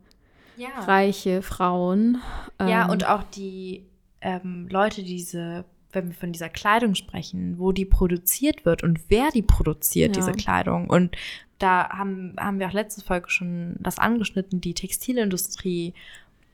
ja. 0.56 0.68
reiche 0.80 1.42
Frauen. 1.42 2.18
Ja, 2.60 2.84
ähm, 2.84 2.90
und 2.90 3.08
auch 3.08 3.24
die 3.24 3.84
ähm, 4.20 4.68
Leute, 4.70 5.02
diese, 5.02 5.64
wenn 5.92 6.08
wir 6.08 6.14
von 6.14 6.32
dieser 6.32 6.48
Kleidung 6.48 6.94
sprechen, 6.94 7.58
wo 7.58 7.72
die 7.72 7.84
produziert 7.84 8.64
wird 8.64 8.82
und 8.82 9.00
wer 9.08 9.30
die 9.30 9.42
produziert, 9.42 10.16
ja. 10.16 10.22
diese 10.22 10.32
Kleidung. 10.32 10.88
Und 10.88 11.16
da 11.58 11.88
haben, 11.90 12.34
haben 12.38 12.58
wir 12.58 12.68
auch 12.68 12.72
letzte 12.72 13.02
Folge 13.02 13.30
schon 13.30 13.76
das 13.80 13.98
angeschnitten, 13.98 14.60
die 14.60 14.74
Textilindustrie, 14.74 15.94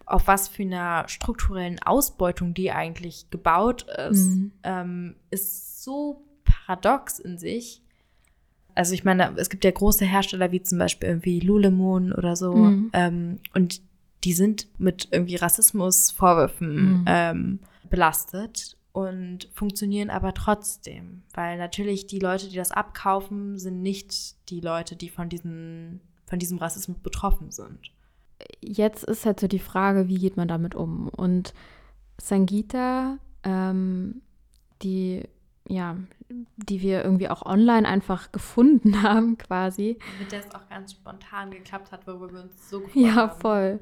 auf 0.06 0.26
was 0.26 0.48
für 0.48 0.62
einer 0.62 1.08
strukturellen 1.08 1.80
Ausbeutung 1.82 2.54
die 2.54 2.70
eigentlich 2.70 3.30
gebaut 3.30 3.86
ist, 4.08 4.36
mhm. 4.36 4.52
ähm, 4.62 5.16
ist 5.30 5.82
so 5.82 6.22
paradox 6.44 7.18
in 7.18 7.38
sich. 7.38 7.82
Also 8.74 8.94
ich 8.94 9.04
meine, 9.04 9.34
es 9.36 9.50
gibt 9.50 9.64
ja 9.64 9.70
große 9.70 10.04
Hersteller 10.04 10.52
wie 10.52 10.62
zum 10.62 10.78
Beispiel 10.78 11.08
irgendwie 11.08 11.40
Lululemon 11.40 12.12
oder 12.12 12.36
so. 12.36 12.54
Mhm. 12.54 12.90
Ähm, 12.92 13.38
und 13.54 13.80
die 14.24 14.32
sind 14.32 14.68
mit 14.78 15.08
irgendwie 15.10 15.36
Rassismusvorwürfen 15.36 17.00
mhm. 17.00 17.04
ähm, 17.06 17.58
belastet 17.88 18.76
und 18.94 19.48
funktionieren 19.52 20.08
aber 20.08 20.34
trotzdem. 20.34 21.24
Weil 21.34 21.58
natürlich 21.58 22.06
die 22.06 22.20
Leute, 22.20 22.48
die 22.48 22.54
das 22.54 22.70
abkaufen, 22.70 23.58
sind 23.58 23.82
nicht 23.82 24.36
die 24.50 24.60
Leute, 24.60 24.94
die 24.94 25.08
von, 25.08 25.28
diesen, 25.28 26.00
von 26.26 26.38
diesem 26.38 26.58
Rassismus 26.58 26.98
betroffen 27.00 27.50
sind. 27.50 27.90
Jetzt 28.60 29.02
ist 29.02 29.26
halt 29.26 29.40
so 29.40 29.48
die 29.48 29.58
Frage, 29.58 30.06
wie 30.06 30.18
geht 30.18 30.36
man 30.36 30.46
damit 30.46 30.76
um? 30.76 31.08
Und 31.08 31.54
Sangita, 32.18 33.18
ähm, 33.42 34.22
die 34.80 35.24
ja, 35.66 35.96
die 36.56 36.82
wir 36.82 37.02
irgendwie 37.02 37.30
auch 37.30 37.44
online 37.44 37.88
einfach 37.88 38.30
gefunden 38.30 39.02
haben, 39.02 39.38
quasi. 39.38 39.98
Mit 40.20 40.30
der 40.30 40.40
es 40.40 40.54
auch 40.54 40.68
ganz 40.68 40.92
spontan 40.92 41.50
geklappt 41.50 41.90
hat, 41.90 42.06
worüber 42.06 42.32
wir 42.32 42.42
uns 42.42 42.70
so 42.70 42.80
gefreut 42.80 42.94
haben. 42.94 43.16
Ja, 43.16 43.28
voll. 43.28 43.80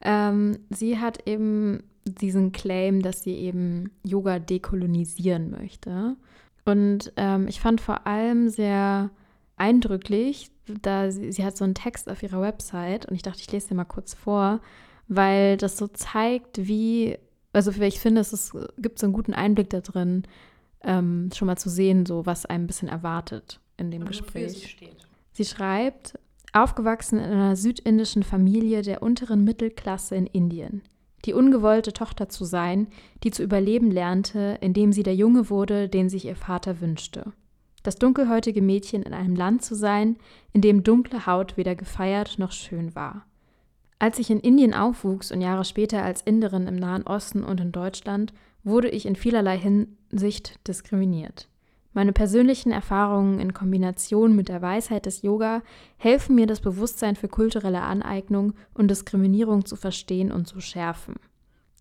Ähm, 0.00 0.58
sie 0.70 0.98
hat 0.98 1.28
eben 1.28 1.84
diesen 2.10 2.52
Claim, 2.52 3.02
dass 3.02 3.22
sie 3.22 3.34
eben 3.34 3.90
Yoga 4.02 4.38
dekolonisieren 4.38 5.50
möchte. 5.50 6.16
Und 6.64 7.12
ähm, 7.16 7.48
ich 7.48 7.60
fand 7.60 7.80
vor 7.80 8.06
allem 8.06 8.48
sehr 8.48 9.10
eindrücklich, 9.56 10.50
da 10.82 11.10
sie, 11.10 11.32
sie 11.32 11.44
hat 11.44 11.56
so 11.56 11.64
einen 11.64 11.74
Text 11.74 12.10
auf 12.10 12.22
ihrer 12.22 12.40
Website 12.40 13.06
und 13.06 13.14
ich 13.14 13.22
dachte, 13.22 13.40
ich 13.40 13.50
lese 13.50 13.68
dir 13.68 13.74
mal 13.74 13.84
kurz 13.84 14.14
vor, 14.14 14.60
weil 15.08 15.56
das 15.56 15.78
so 15.78 15.86
zeigt, 15.86 16.68
wie, 16.68 17.16
also 17.52 17.70
ich 17.70 18.00
finde, 18.00 18.20
es 18.20 18.32
ist, 18.32 18.54
gibt 18.76 18.98
so 18.98 19.06
einen 19.06 19.14
guten 19.14 19.34
Einblick 19.34 19.70
da 19.70 19.80
drin, 19.80 20.24
ähm, 20.82 21.30
schon 21.34 21.46
mal 21.46 21.56
zu 21.56 21.70
sehen, 21.70 22.06
so 22.06 22.26
was 22.26 22.46
einem 22.46 22.64
ein 22.64 22.66
bisschen 22.66 22.88
erwartet 22.88 23.60
in 23.76 23.90
dem 23.90 24.02
Und 24.02 24.08
Gespräch. 24.08 24.52
Sie, 24.52 24.68
steht. 24.68 24.96
sie 25.32 25.44
schreibt, 25.44 26.18
aufgewachsen 26.52 27.18
in 27.18 27.24
einer 27.24 27.56
südindischen 27.56 28.22
Familie 28.22 28.82
der 28.82 29.02
unteren 29.02 29.44
Mittelklasse 29.44 30.14
in 30.16 30.26
Indien. 30.26 30.82
Die 31.24 31.34
ungewollte 31.34 31.92
Tochter 31.92 32.28
zu 32.28 32.44
sein, 32.44 32.88
die 33.24 33.30
zu 33.30 33.42
überleben 33.42 33.90
lernte, 33.90 34.58
indem 34.60 34.92
sie 34.92 35.02
der 35.02 35.14
Junge 35.14 35.50
wurde, 35.50 35.88
den 35.88 36.08
sich 36.08 36.24
ihr 36.24 36.36
Vater 36.36 36.80
wünschte. 36.80 37.32
Das 37.82 37.96
dunkelhäutige 37.96 38.62
Mädchen 38.62 39.02
in 39.02 39.14
einem 39.14 39.34
Land 39.34 39.64
zu 39.64 39.74
sein, 39.74 40.16
in 40.52 40.60
dem 40.60 40.82
dunkle 40.82 41.26
Haut 41.26 41.56
weder 41.56 41.74
gefeiert 41.74 42.38
noch 42.38 42.52
schön 42.52 42.94
war. 42.94 43.24
Als 43.98 44.18
ich 44.18 44.30
in 44.30 44.40
Indien 44.40 44.74
aufwuchs 44.74 45.32
und 45.32 45.40
Jahre 45.40 45.64
später 45.64 46.02
als 46.04 46.22
Inderin 46.22 46.68
im 46.68 46.76
Nahen 46.76 47.06
Osten 47.06 47.42
und 47.42 47.60
in 47.60 47.72
Deutschland, 47.72 48.32
wurde 48.62 48.88
ich 48.88 49.06
in 49.06 49.16
vielerlei 49.16 49.58
Hinsicht 49.58 50.66
diskriminiert. 50.68 51.48
Meine 51.98 52.12
persönlichen 52.12 52.70
Erfahrungen 52.70 53.40
in 53.40 53.54
Kombination 53.54 54.36
mit 54.36 54.48
der 54.48 54.62
Weisheit 54.62 55.04
des 55.04 55.22
Yoga 55.22 55.62
helfen 55.96 56.36
mir, 56.36 56.46
das 56.46 56.60
Bewusstsein 56.60 57.16
für 57.16 57.26
kulturelle 57.26 57.80
Aneignung 57.80 58.52
und 58.72 58.88
Diskriminierung 58.88 59.64
zu 59.64 59.74
verstehen 59.74 60.30
und 60.30 60.46
zu 60.46 60.60
schärfen. 60.60 61.16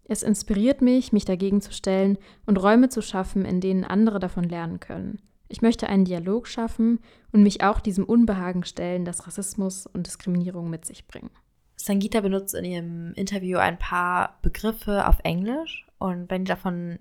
Es 0.06 0.24
inspiriert 0.24 0.82
mich, 0.82 1.14
mich 1.14 1.26
dagegen 1.26 1.62
zu 1.62 1.72
stellen 1.72 2.18
und 2.48 2.58
Räume 2.58 2.90
zu 2.90 3.04
schaffen, 3.04 3.46
in 3.46 3.62
denen 3.62 3.84
andere 3.84 4.18
davon 4.18 4.46
lernen 4.46 4.80
können. 4.80 5.22
Ich 5.50 5.62
möchte 5.62 5.86
einen 5.86 6.06
Dialog 6.06 6.48
schaffen 6.48 7.00
und 7.32 7.44
mich 7.44 7.62
auch 7.62 7.80
diesem 7.80 8.04
Unbehagen 8.04 8.64
stellen, 8.64 9.06
das 9.06 9.28
Rassismus 9.28 9.86
und 9.86 10.08
Diskriminierung 10.08 10.68
mit 10.68 10.84
sich 10.84 11.06
bringen. 11.06 11.30
Sangita 11.76 12.22
benutzt 12.22 12.56
in 12.56 12.66
ihrem 12.66 13.14
Interview 13.14 13.60
ein 13.60 13.78
paar 13.78 14.40
Begriffe 14.42 15.08
auf 15.08 15.20
Englisch 15.24 15.86
und 16.00 16.32
wenn 16.32 16.42
ihr 16.42 16.56
davon 16.56 16.98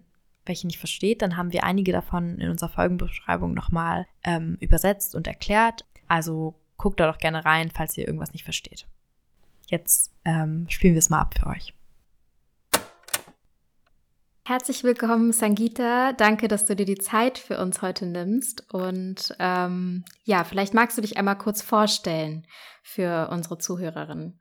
welche 0.47 0.67
nicht 0.67 0.79
versteht, 0.79 1.23
dann 1.23 1.37
haben 1.37 1.53
wir 1.53 1.65
einige 1.65 1.93
davon 1.93 2.39
in 2.39 2.51
unserer 2.51 2.69
Folgenbeschreibung 2.69 3.55
nochmal 3.55 4.07
ähm, 4.25 4.57
übersetzt 4.61 5.15
und 5.15 5.27
erklärt. 5.27 5.85
Also 6.09 6.55
guckt 6.77 7.01
da 7.01 7.11
doch 7.11 7.19
gerne 7.19 7.45
rein, 7.45 7.71
falls 7.71 7.97
ihr 7.97 8.07
irgendwas 8.07 8.33
nicht 8.33 8.45
versteht. 8.45 8.87
Jetzt 9.67 10.13
ähm, 10.25 10.67
spielen 10.69 10.95
wir 10.95 11.01
es 11.01 11.11
mal 11.11 11.21
ab 11.21 11.35
für 11.39 11.47
euch. 11.47 11.75
Herzlich 14.47 14.85
willkommen, 14.85 15.33
Sangita. 15.33 16.13
Danke, 16.13 16.47
dass 16.47 16.67
du 16.67 16.77
dir 16.77 16.87
die 16.87 16.99
Zeit 16.99 17.37
für 17.37 17.61
uns 17.61 17.83
heute 17.83 18.07
nimmst. 18.07 18.73
Und 18.73 19.35
ähm, 19.41 20.05
ja, 20.23 20.45
vielleicht 20.45 20.73
magst 20.73 20.97
du 20.97 21.03
dich 21.03 21.17
einmal 21.17 21.37
kurz 21.37 21.63
vorstellen 21.63 22.47
für 22.85 23.29
unsere 23.33 23.59
Zuhörerinnen. 23.59 24.41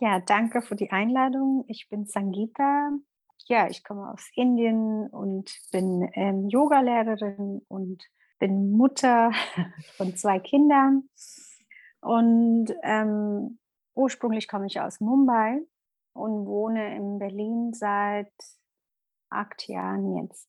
Ja, 0.00 0.18
danke 0.18 0.60
für 0.60 0.74
die 0.74 0.90
Einladung. 0.90 1.64
Ich 1.68 1.86
bin 1.88 2.06
Sangita. 2.06 2.90
Ja, 3.48 3.68
ich 3.68 3.84
komme 3.84 4.10
aus 4.10 4.30
Indien 4.34 5.08
und 5.08 5.50
bin 5.70 6.08
ähm, 6.14 6.48
Yogalehrerin 6.48 7.62
und 7.68 8.02
bin 8.38 8.72
Mutter 8.72 9.32
von 9.96 10.16
zwei 10.16 10.38
Kindern. 10.38 11.08
Und 12.00 12.66
ähm, 12.82 13.58
ursprünglich 13.94 14.48
komme 14.48 14.66
ich 14.66 14.80
aus 14.80 15.00
Mumbai 15.00 15.60
und 16.12 16.46
wohne 16.46 16.96
in 16.96 17.18
Berlin 17.18 17.72
seit 17.72 18.32
acht 19.30 19.68
Jahren 19.68 20.16
jetzt. 20.16 20.48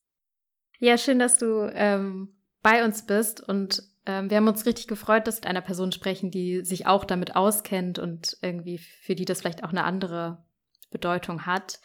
Ja, 0.80 0.98
schön, 0.98 1.20
dass 1.20 1.38
du 1.38 1.72
ähm, 1.74 2.36
bei 2.62 2.84
uns 2.84 3.06
bist 3.06 3.48
und 3.48 3.84
ähm, 4.06 4.30
wir 4.30 4.38
haben 4.38 4.48
uns 4.48 4.66
richtig 4.66 4.88
gefreut, 4.88 5.28
dass 5.28 5.38
wir 5.38 5.42
mit 5.42 5.50
einer 5.50 5.62
Person 5.62 5.92
sprechen, 5.92 6.32
die 6.32 6.66
sich 6.66 6.88
auch 6.88 7.06
damit 7.06 7.36
auskennt 7.36 8.00
und 8.00 8.38
irgendwie 8.42 8.78
für 8.78 9.16
die 9.16 9.26
das 9.26 9.40
vielleicht 9.40 9.64
auch 9.64 9.70
eine 9.70 9.86
andere 9.86 10.44
Bedeutung 10.92 11.46
hat. 11.46 11.80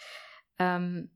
Ähm, 0.58 1.10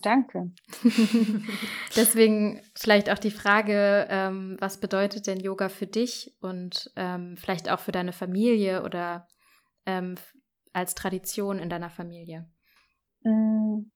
Danke. 0.00 0.52
Deswegen 1.96 2.60
vielleicht 2.74 3.10
auch 3.10 3.18
die 3.18 3.32
Frage, 3.32 4.06
ähm, 4.08 4.56
was 4.60 4.78
bedeutet 4.78 5.26
denn 5.26 5.40
Yoga 5.40 5.68
für 5.68 5.88
dich 5.88 6.36
und 6.40 6.92
ähm, 6.94 7.36
vielleicht 7.36 7.68
auch 7.68 7.80
für 7.80 7.90
deine 7.90 8.12
Familie 8.12 8.84
oder 8.84 9.26
ähm, 9.86 10.14
als 10.72 10.94
Tradition 10.94 11.58
in 11.58 11.68
deiner 11.68 11.90
Familie? 11.90 12.48
Mm, 13.24 13.90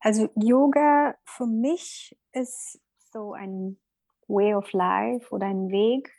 also 0.00 0.28
Yoga 0.34 1.14
für 1.24 1.46
mich 1.46 2.18
ist 2.32 2.78
so 3.10 3.32
ein 3.32 3.78
Way 4.26 4.54
of 4.54 4.70
Life 4.72 5.30
oder 5.30 5.46
ein 5.46 5.70
Weg 5.70 6.12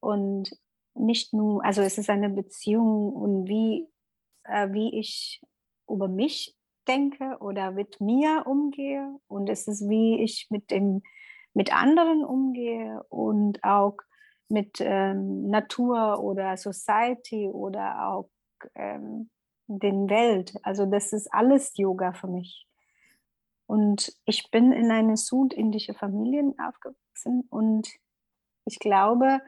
und 0.00 0.50
nicht 0.94 1.32
nur, 1.32 1.64
also 1.64 1.82
es 1.82 1.96
ist 1.96 2.10
eine 2.10 2.28
Beziehung 2.28 3.12
und 3.12 3.46
wie, 3.46 3.88
äh, 4.42 4.72
wie 4.72 4.98
ich 4.98 5.40
über 5.88 6.08
mich 6.08 6.57
denke 6.88 7.36
oder 7.40 7.70
mit 7.70 8.00
mir 8.00 8.44
umgehe 8.46 9.18
und 9.28 9.48
es 9.48 9.68
ist, 9.68 9.88
wie 9.88 10.22
ich 10.22 10.46
mit, 10.50 10.70
dem, 10.70 11.02
mit 11.54 11.74
anderen 11.74 12.24
umgehe 12.24 13.04
und 13.10 13.62
auch 13.62 13.96
mit 14.48 14.78
ähm, 14.80 15.48
Natur 15.50 16.22
oder 16.22 16.56
Society 16.56 17.48
oder 17.48 18.08
auch 18.08 18.30
ähm, 18.74 19.30
den 19.66 20.08
Welt. 20.08 20.54
Also 20.62 20.86
das 20.86 21.12
ist 21.12 21.32
alles 21.32 21.76
Yoga 21.76 22.12
für 22.12 22.28
mich. 22.28 22.66
Und 23.66 24.16
ich 24.24 24.50
bin 24.50 24.72
in 24.72 24.90
eine 24.90 25.18
südindische 25.18 25.92
Familie 25.92 26.54
aufgewachsen 26.58 27.46
und 27.50 27.88
ich 28.64 28.78
glaube, 28.78 29.42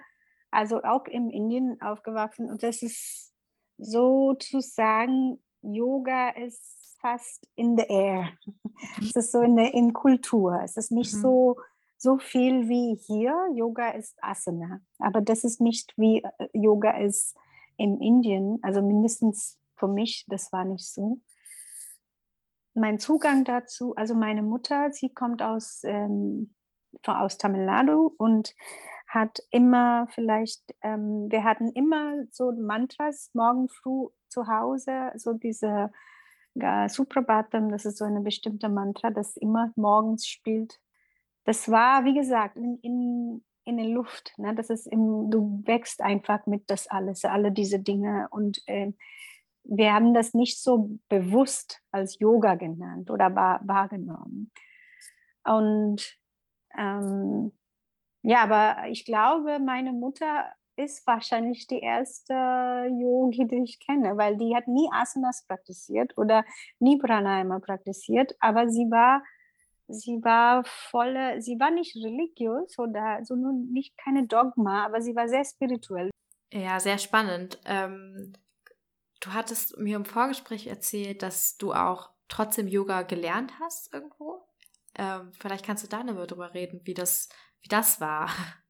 also 0.51 0.83
auch 0.83 1.07
in 1.07 1.31
Indien 1.31 1.81
aufgewachsen. 1.81 2.51
Und 2.51 2.63
das 2.63 2.83
ist 2.83 3.33
so 3.79 4.35
zu 4.35 4.61
sagen, 4.61 5.43
Yoga 5.63 6.31
ist 6.31 6.80
fast 7.01 7.47
in 7.57 7.77
the 7.77 7.85
air. 7.89 8.31
Es 9.01 9.17
ist 9.17 9.33
so 9.33 9.41
in 9.41 9.57
der 9.57 9.75
in 9.75 9.93
Kultur. 9.93 10.61
Es 10.63 10.77
ist 10.77 10.91
nicht 10.91 11.15
mhm. 11.15 11.21
so 11.21 11.57
so 11.97 12.17
viel 12.17 12.69
wie 12.69 12.97
hier. 12.97 13.35
Yoga 13.55 13.91
ist 13.91 14.17
Asana, 14.23 14.81
aber 14.99 15.21
das 15.21 15.45
ist 15.45 15.61
nicht 15.61 15.93
wie 15.99 16.23
äh, 16.23 16.49
Yoga 16.55 16.97
ist 16.99 17.37
in 17.77 18.01
Indien. 18.01 18.59
Also 18.63 18.81
mindestens 18.83 19.59
für 19.77 19.89
mich, 19.89 20.25
das 20.29 20.53
war 20.53 20.65
nicht 20.65 20.87
so. 20.87 21.21
Mein 22.75 22.99
Zugang 22.99 23.45
dazu, 23.45 23.95
also 23.97 24.15
meine 24.15 24.43
Mutter, 24.43 24.93
sie 24.93 25.13
kommt 25.13 25.43
aus, 25.43 25.83
ähm, 25.85 26.55
aus 27.05 27.37
Tamil 27.37 27.67
Nadu 27.67 28.15
und 28.17 28.55
hat 29.07 29.41
immer 29.51 30.07
vielleicht, 30.15 30.63
ähm, 30.83 31.27
wir 31.31 31.45
hatten 31.45 31.71
immer 31.73 32.25
so 32.31 32.53
Mantras 32.53 33.31
morgen 33.35 33.69
früh 33.69 34.07
zu 34.29 34.47
Hause, 34.47 35.11
so 35.17 35.33
diese 35.33 35.91
Suprabhatam, 36.89 37.71
das 37.71 37.85
ist 37.85 37.99
so 37.99 38.05
eine 38.05 38.21
bestimmte 38.21 38.69
Mantra, 38.69 39.11
das 39.11 39.37
immer 39.37 39.73
morgens 39.77 40.27
spielt. 40.27 40.81
Das 41.45 41.71
war, 41.71 42.05
wie 42.05 42.15
gesagt, 42.15 42.57
in, 42.57 42.79
in, 42.83 43.45
in 43.65 43.77
der 43.77 43.87
Luft. 43.87 44.33
Ne? 44.37 44.55
Das 44.55 44.71
ist 44.71 44.87
im, 44.87 45.31
du 45.31 45.63
wächst 45.65 46.03
einfach 46.03 46.47
mit 46.47 46.69
das 46.69 46.87
alles, 46.89 47.25
alle 47.25 47.53
diese 47.53 47.79
Dinge. 47.79 48.29
Und 48.31 48.63
äh, 48.67 48.93
wir 49.65 49.93
haben 49.93 50.15
das 50.15 50.35
nicht 50.35 50.61
so 50.63 50.99
bewusst 51.09 51.81
als 51.93 52.19
Yoga 52.19 52.57
genannt 52.57 53.11
oder 53.11 53.35
wahrgenommen. 53.35 54.51
Und 55.45 56.19
ähm, 56.77 57.53
ja, 58.23 58.43
aber 58.43 58.89
ich 58.89 59.05
glaube, 59.05 59.59
meine 59.61 59.93
Mutter 59.93 60.53
ist 60.85 61.07
wahrscheinlich 61.07 61.67
die 61.67 61.81
erste 61.81 62.33
Yogi, 62.33 63.47
die 63.47 63.63
ich 63.65 63.81
kenne, 63.81 64.17
weil 64.17 64.37
die 64.37 64.55
hat 64.55 64.69
nie 64.69 64.89
Asanas 64.93 65.45
praktiziert 65.47 66.17
oder 66.17 66.45
nie 66.79 66.99
Pranayama 66.99 67.59
praktiziert, 67.61 68.35
aber 68.41 68.69
sie 68.69 68.91
war 68.91 69.23
sie 69.93 70.23
war 70.23 70.65
voll, 70.65 71.41
sie 71.41 71.59
war 71.59 71.71
nicht 71.71 71.97
religiös 71.97 72.79
oder 72.79 73.25
so 73.25 73.35
nur 73.35 73.53
nicht 73.53 73.97
keine 73.99 74.27
Dogma, 74.27 74.87
aber 74.87 75.01
sie 75.01 75.15
war 75.15 75.29
sehr 75.29 75.45
spirituell. 75.45 76.11
Ja, 76.53 76.81
sehr 76.81 76.99
spannend. 76.99 77.61
Ähm, 77.65 78.33
du 79.21 79.33
hattest 79.33 79.79
mir 79.79 79.97
im 79.97 80.05
Vorgespräch 80.05 80.67
erzählt, 80.67 81.23
dass 81.23 81.57
du 81.59 81.73
auch 81.73 82.11
trotzdem 82.29 82.69
Yoga 82.69 83.03
gelernt 83.03 83.53
hast 83.61 83.93
irgendwo. 83.93 84.43
Ähm, 84.97 85.33
vielleicht 85.39 85.65
kannst 85.65 85.85
du 85.85 85.89
da 85.89 86.03
nochmal 86.03 86.27
drüber 86.27 86.55
reden, 86.55 86.81
wie 86.85 86.95
das, 86.95 87.29
wie 87.61 87.69
das 87.69 88.01
war. 88.01 88.29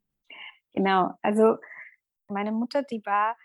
Genau, 0.72 1.10
also 1.20 1.56
meine 2.30 2.52
Mutter, 2.52 2.82
die 2.82 3.04
war 3.04 3.36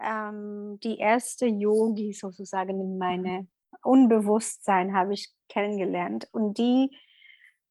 ähm, 0.00 0.78
die 0.82 0.98
erste 0.98 1.46
Yogi 1.46 2.12
sozusagen 2.12 2.80
in 2.80 2.98
mhm. 2.98 3.48
Unbewusstsein 3.82 4.94
habe 4.94 5.14
ich 5.14 5.30
kennengelernt. 5.48 6.28
Und 6.32 6.58
die 6.58 6.90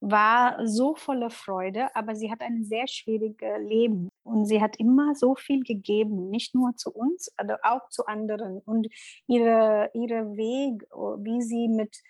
war 0.02 0.66
so 0.68 0.96
voller 0.96 1.30
Freude, 1.30 1.94
aber 1.96 2.16
sie 2.16 2.32
hat 2.32 2.42
ein 2.42 2.64
sehr 2.64 2.88
schwieriges 2.88 3.60
Leben. 3.60 4.10
Und 4.24 4.46
sie 4.46 4.62
hat 4.62 4.78
immer 4.78 5.16
so 5.16 5.36
viel 5.36 5.64
gegeben, 5.64 6.30
nicht 6.30 6.54
nur 6.54 6.76
zu 6.76 6.92
uns, 6.92 7.32
aber 7.38 7.60
auch 7.64 7.90
zu 7.90 8.06
anderen. 8.06 8.60
Und 8.66 8.88
ihre, 9.28 9.90
ihre 9.94 10.36
Weg, 10.36 10.84
wie 10.92 11.42
sie 11.42 11.68
mit 11.68 12.02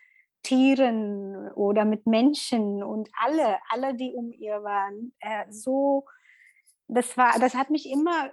Tieren 0.44 1.52
oder 1.54 1.86
mit 1.86 2.06
Menschen 2.06 2.84
und 2.84 3.10
alle, 3.20 3.58
alle, 3.70 3.96
die 3.96 4.14
um 4.14 4.32
ihr 4.32 4.62
waren, 4.62 5.12
äh, 5.20 5.46
so 5.50 6.06
das 6.88 7.17
war, 7.17 7.39
das 7.39 7.56
hat 7.56 7.69
mich 7.69 7.89
immer 7.89 8.32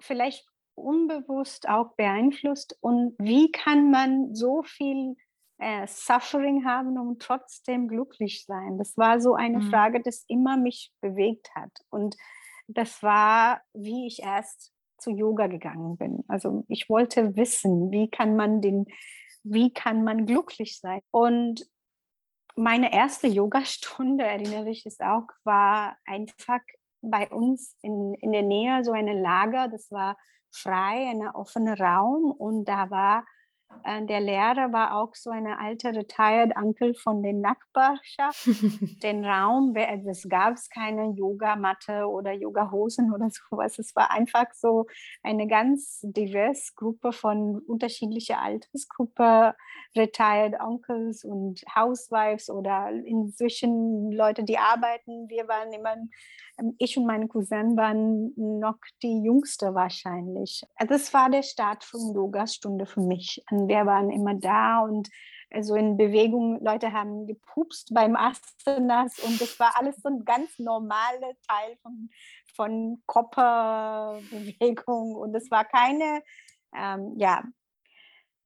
vielleicht 0.00 0.46
unbewusst 0.74 1.68
auch 1.68 1.94
beeinflusst. 1.94 2.76
Und 2.80 3.14
wie 3.18 3.50
kann 3.52 3.90
man 3.90 4.34
so 4.34 4.62
viel 4.62 5.16
äh, 5.58 5.86
Suffering 5.86 6.64
haben 6.64 6.98
und 6.98 7.20
trotzdem 7.20 7.88
glücklich 7.88 8.44
sein? 8.46 8.78
Das 8.78 8.96
war 8.96 9.20
so 9.20 9.34
eine 9.34 9.58
mhm. 9.58 9.70
Frage, 9.70 10.00
das 10.02 10.24
immer 10.28 10.56
mich 10.56 10.92
bewegt 11.00 11.54
hat. 11.54 11.72
Und 11.90 12.16
das 12.66 13.02
war, 13.02 13.60
wie 13.74 14.06
ich 14.06 14.22
erst 14.22 14.72
zu 14.98 15.10
Yoga 15.10 15.46
gegangen 15.46 15.96
bin. 15.96 16.24
Also 16.28 16.64
ich 16.68 16.88
wollte 16.88 17.36
wissen, 17.36 17.90
wie 17.90 18.08
kann 18.08 18.36
man 18.36 18.60
den, 18.60 18.86
wie 19.42 19.72
kann 19.72 20.04
man 20.04 20.26
glücklich 20.26 20.78
sein? 20.78 21.00
Und 21.10 21.66
meine 22.56 22.92
erste 22.92 23.26
Yogastunde, 23.26 24.24
erinnere 24.24 24.70
ich 24.70 24.86
es 24.86 25.00
auch, 25.00 25.26
war 25.44 25.96
einfach 26.04 26.60
bei 27.02 27.28
uns 27.28 27.76
in, 27.82 28.14
in 28.14 28.32
der 28.32 28.42
Nähe 28.42 28.84
so 28.84 28.92
eine 28.92 29.18
Lager, 29.18 29.68
das 29.68 29.90
war 29.90 30.16
frei, 30.50 31.08
ein 31.10 31.26
offener 31.28 31.78
Raum 31.78 32.30
und 32.30 32.66
da 32.66 32.90
war 32.90 33.24
der 33.84 34.20
Lehrer 34.20 34.72
war 34.72 34.96
auch 34.96 35.14
so 35.14 35.30
eine 35.30 35.58
alte 35.58 35.88
retired 35.88 36.56
Uncle 36.56 36.94
von 36.94 37.22
der 37.22 37.32
Nachbarschaft. 37.32 38.46
den 39.02 39.24
Raum, 39.24 39.74
also 39.76 40.10
es 40.10 40.28
gab 40.28 40.56
keine 40.72 41.14
Yogamatte 41.16 42.06
oder 42.06 42.32
Yogahosen 42.32 43.12
oder 43.12 43.30
sowas. 43.50 43.78
Es 43.78 43.94
war 43.94 44.10
einfach 44.10 44.46
so 44.52 44.86
eine 45.22 45.46
ganz 45.46 46.00
diverse 46.02 46.72
Gruppe 46.74 47.12
von 47.12 47.60
unterschiedlicher 47.66 48.40
Altersgruppe, 48.40 49.54
retired 49.96 50.54
Uncles 50.60 51.24
und 51.24 51.62
Housewives 51.74 52.50
oder 52.50 52.90
inzwischen 53.04 54.12
Leute, 54.12 54.44
die 54.44 54.58
arbeiten. 54.58 55.28
Wir 55.28 55.48
waren 55.48 55.72
immer 55.72 55.96
ähm, 56.60 56.74
ich 56.78 56.96
und 56.96 57.06
meine 57.06 57.28
Cousin 57.28 57.76
waren 57.76 58.32
noch 58.36 58.78
die 59.02 59.22
Jüngste 59.22 59.74
wahrscheinlich. 59.74 60.62
Das 60.88 61.12
war 61.14 61.30
der 61.30 61.42
Start 61.42 61.84
von 61.84 62.14
Yoga-Stunde 62.14 62.86
für 62.86 63.00
mich. 63.00 63.42
Und 63.62 63.68
wir 63.68 63.86
waren 63.86 64.10
immer 64.10 64.34
da 64.34 64.80
und 64.80 65.08
so 65.52 65.56
also 65.56 65.74
in 65.74 65.96
Bewegung, 65.96 66.62
Leute 66.62 66.92
haben 66.92 67.26
gepupst 67.26 67.92
beim 67.92 68.14
Asanas 68.14 69.18
und 69.18 69.40
das 69.40 69.58
war 69.58 69.76
alles 69.76 69.96
so 69.96 70.08
ein 70.08 70.24
ganz 70.24 70.56
normaler 70.58 71.32
Teil 71.48 71.76
von, 71.82 72.08
von 72.54 73.02
Körperbewegung 73.08 75.16
und 75.16 75.34
es 75.34 75.50
war 75.50 75.64
keine, 75.64 76.22
ähm, 76.72 77.14
ja. 77.16 77.42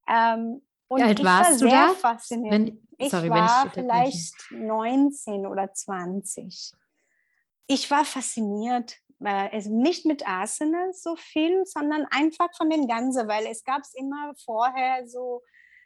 Ähm, 0.07 0.63
und 0.87 0.99
Wie 0.99 1.03
alt 1.03 1.19
ich 1.19 1.25
warst 1.25 1.51
war 1.51 1.59
du 1.59 1.69
sehr 1.69 1.71
da? 1.87 1.93
fasziniert. 1.93 2.53
Wenn, 2.53 2.87
ich 2.97 3.11
sorry, 3.11 3.29
war 3.29 3.65
ich 3.65 3.71
vielleicht 3.73 4.51
19 4.51 5.45
oder 5.45 5.71
20 5.71 6.73
ich 7.67 7.89
war 7.89 8.05
fasziniert, 8.05 8.97
also 9.19 9.73
nicht 9.73 10.05
mit 10.05 10.27
Asana 10.27 10.91
so 10.91 11.15
viel, 11.15 11.65
sondern 11.65 12.05
einfach 12.11 12.49
von 12.55 12.69
den 12.69 12.87
Ganzen, 12.87 13.27
weil 13.27 13.45
es 13.47 13.63
gab 13.63 13.81
immer 13.95 14.33
vorher 14.43 15.07
so 15.07 15.41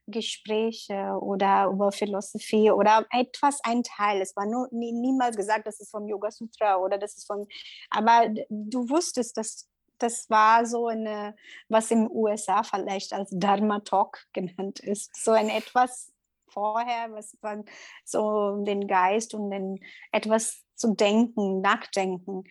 Gespräche 0.07 1.17
oder 1.21 1.67
über 1.67 1.91
Philosophie 1.91 2.71
oder 2.71 3.05
etwas 3.11 3.59
ein 3.63 3.83
Teil. 3.83 4.21
Es 4.21 4.35
war 4.35 4.45
nur 4.45 4.67
nie, 4.71 4.91
niemals 4.91 5.37
gesagt, 5.37 5.67
das 5.67 5.79
ist 5.79 5.91
vom 5.91 6.07
Yoga 6.07 6.31
Sutra 6.31 6.77
oder 6.77 6.97
das 6.97 7.15
ist 7.15 7.27
von, 7.27 7.47
aber 7.89 8.29
du 8.49 8.89
wusstest, 8.89 9.37
dass 9.37 9.67
das 9.99 10.29
war 10.29 10.65
so 10.65 10.87
eine, 10.87 11.35
was 11.67 11.91
im 11.91 12.09
USA 12.09 12.63
vielleicht 12.63 13.11
als 13.13 13.29
Dharma 13.31 13.79
Talk 13.81 14.25
genannt 14.33 14.79
ist, 14.79 15.15
so 15.15 15.31
ein 15.31 15.49
etwas 15.49 16.13
vorher, 16.47 17.11
was 17.11 17.37
man 17.41 17.65
so 18.05 18.63
den 18.63 18.87
Geist 18.87 19.33
und 19.35 19.51
den 19.51 19.79
etwas 20.11 20.63
zu 20.75 20.95
denken, 20.95 21.61
nachdenken. 21.61 22.45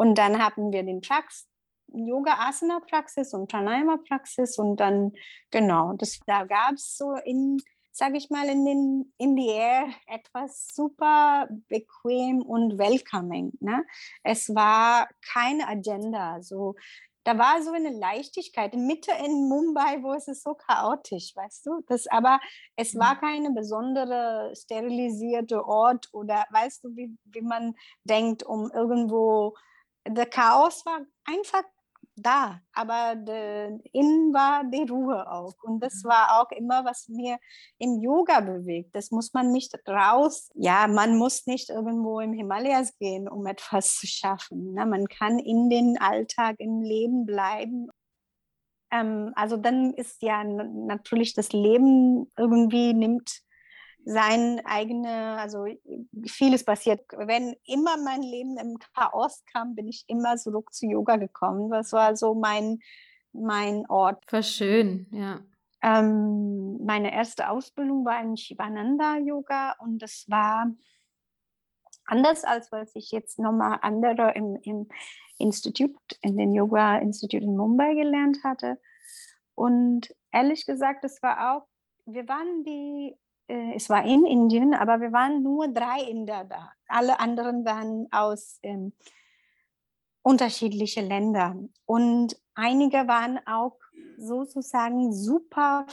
Und 0.00 0.14
dann 0.14 0.42
haben 0.42 0.72
wir 0.72 0.82
den 0.82 1.02
Prax 1.02 1.46
Yoga-Asana-Praxis 1.88 3.34
und 3.34 3.50
Pranayama-Praxis 3.50 4.56
und 4.56 4.78
dann, 4.80 5.12
genau, 5.50 5.92
das, 5.92 6.20
da 6.26 6.44
gab 6.44 6.76
es 6.76 6.96
so 6.96 7.16
in, 7.16 7.60
sage 7.92 8.16
ich 8.16 8.30
mal, 8.30 8.48
in, 8.48 8.64
den, 8.64 9.12
in 9.18 9.36
die 9.36 9.50
Air 9.50 9.88
etwas 10.06 10.68
super 10.72 11.48
bequem 11.68 12.40
und 12.40 12.78
welcoming. 12.78 13.52
Ne? 13.60 13.84
Es 14.22 14.54
war 14.54 15.06
keine 15.34 15.68
Agenda, 15.68 16.40
so 16.40 16.76
da 17.24 17.36
war 17.36 17.62
so 17.62 17.72
eine 17.72 17.90
Leichtigkeit. 17.90 18.74
Mitte 18.74 19.12
in 19.22 19.50
Mumbai, 19.50 20.02
wo 20.02 20.14
es 20.14 20.28
ist 20.28 20.42
so 20.42 20.54
chaotisch, 20.54 21.36
weißt 21.36 21.66
du? 21.66 21.82
Das, 21.86 22.06
aber 22.06 22.40
es 22.76 22.96
war 22.96 23.16
mhm. 23.16 23.20
keine 23.20 23.50
besondere 23.50 24.54
sterilisierte 24.56 25.66
Ort 25.66 26.08
oder 26.12 26.46
weißt 26.50 26.84
du, 26.84 26.96
wie, 26.96 27.14
wie 27.24 27.42
man 27.42 27.74
denkt, 28.04 28.42
um 28.44 28.70
irgendwo. 28.72 29.54
Der 30.06 30.26
Chaos 30.26 30.84
war 30.86 31.00
einfach 31.24 31.64
da, 32.16 32.60
aber 32.72 33.12
innen 33.12 34.32
war 34.32 34.64
die 34.64 34.90
Ruhe 34.90 35.30
auch. 35.30 35.54
Und 35.62 35.80
das 35.80 36.02
mhm. 36.02 36.08
war 36.08 36.40
auch 36.40 36.50
immer, 36.52 36.84
was 36.84 37.08
mir 37.08 37.38
im 37.78 38.00
Yoga 38.00 38.40
bewegt. 38.40 38.94
Das 38.94 39.10
muss 39.10 39.32
man 39.32 39.52
nicht 39.52 39.74
raus. 39.88 40.50
Ja, 40.54 40.86
man 40.86 41.16
muss 41.16 41.46
nicht 41.46 41.70
irgendwo 41.70 42.20
im 42.20 42.32
Himalayas 42.32 42.96
gehen, 42.98 43.28
um 43.28 43.46
etwas 43.46 43.96
zu 43.96 44.06
schaffen. 44.06 44.74
Ne? 44.74 44.86
Man 44.86 45.06
kann 45.06 45.38
in 45.38 45.70
den 45.70 45.98
Alltag, 45.98 46.56
im 46.58 46.82
Leben 46.82 47.26
bleiben. 47.26 47.88
Ähm, 48.90 49.32
also 49.34 49.56
dann 49.56 49.94
ist 49.94 50.22
ja 50.22 50.44
natürlich 50.44 51.34
das 51.34 51.52
Leben 51.52 52.30
irgendwie 52.36 52.92
nimmt 52.92 53.42
sein 54.04 54.60
eigene, 54.64 55.36
also 55.38 55.66
vieles 56.26 56.64
passiert. 56.64 57.00
Wenn 57.16 57.54
immer 57.64 57.96
mein 58.02 58.22
Leben 58.22 58.56
im 58.56 58.78
Chaos 58.94 59.44
kam, 59.52 59.74
bin 59.74 59.88
ich 59.88 60.04
immer 60.08 60.36
zurück 60.36 60.72
zu 60.72 60.86
Yoga 60.86 61.16
gekommen. 61.16 61.70
Das 61.70 61.92
war 61.92 62.16
so 62.16 62.34
mein, 62.34 62.80
mein 63.32 63.84
Ort. 63.88 64.24
War 64.32 64.42
schön, 64.42 65.06
ja. 65.12 65.40
Ähm, 65.82 66.78
meine 66.84 67.12
erste 67.12 67.48
Ausbildung 67.48 68.04
war 68.04 68.20
in 68.22 68.36
Shivananda 68.36 69.16
Yoga 69.16 69.76
und 69.78 70.02
das 70.02 70.26
war 70.28 70.66
Anders 72.10 72.42
als 72.42 72.72
was 72.72 72.96
ich 72.96 73.12
jetzt 73.12 73.38
nochmal 73.38 73.78
andere 73.82 74.32
im, 74.34 74.56
im 74.62 74.88
Institut, 75.38 75.94
in 76.22 76.36
den 76.36 76.52
Yoga-Institut 76.52 77.40
in 77.40 77.56
Mumbai 77.56 77.94
gelernt 77.94 78.38
hatte. 78.42 78.80
Und 79.54 80.12
ehrlich 80.32 80.66
gesagt, 80.66 81.04
es 81.04 81.22
war 81.22 81.54
auch, 81.54 81.68
wir 82.06 82.26
waren 82.26 82.64
die, 82.64 83.14
äh, 83.50 83.74
es 83.74 83.90
war 83.90 84.04
in 84.04 84.24
Indien, 84.24 84.74
aber 84.74 85.00
wir 85.00 85.12
waren 85.12 85.42
nur 85.42 85.68
drei 85.68 86.02
Inder 86.08 86.44
da. 86.44 86.72
Alle 86.88 87.18
anderen 87.20 87.64
waren 87.64 88.06
aus 88.12 88.58
ähm, 88.62 88.92
unterschiedlichen 90.22 91.08
Ländern. 91.08 91.72
Und 91.84 92.36
einige 92.54 93.08
waren 93.08 93.40
auch 93.46 93.78
sozusagen 94.16 95.12
super 95.12 95.86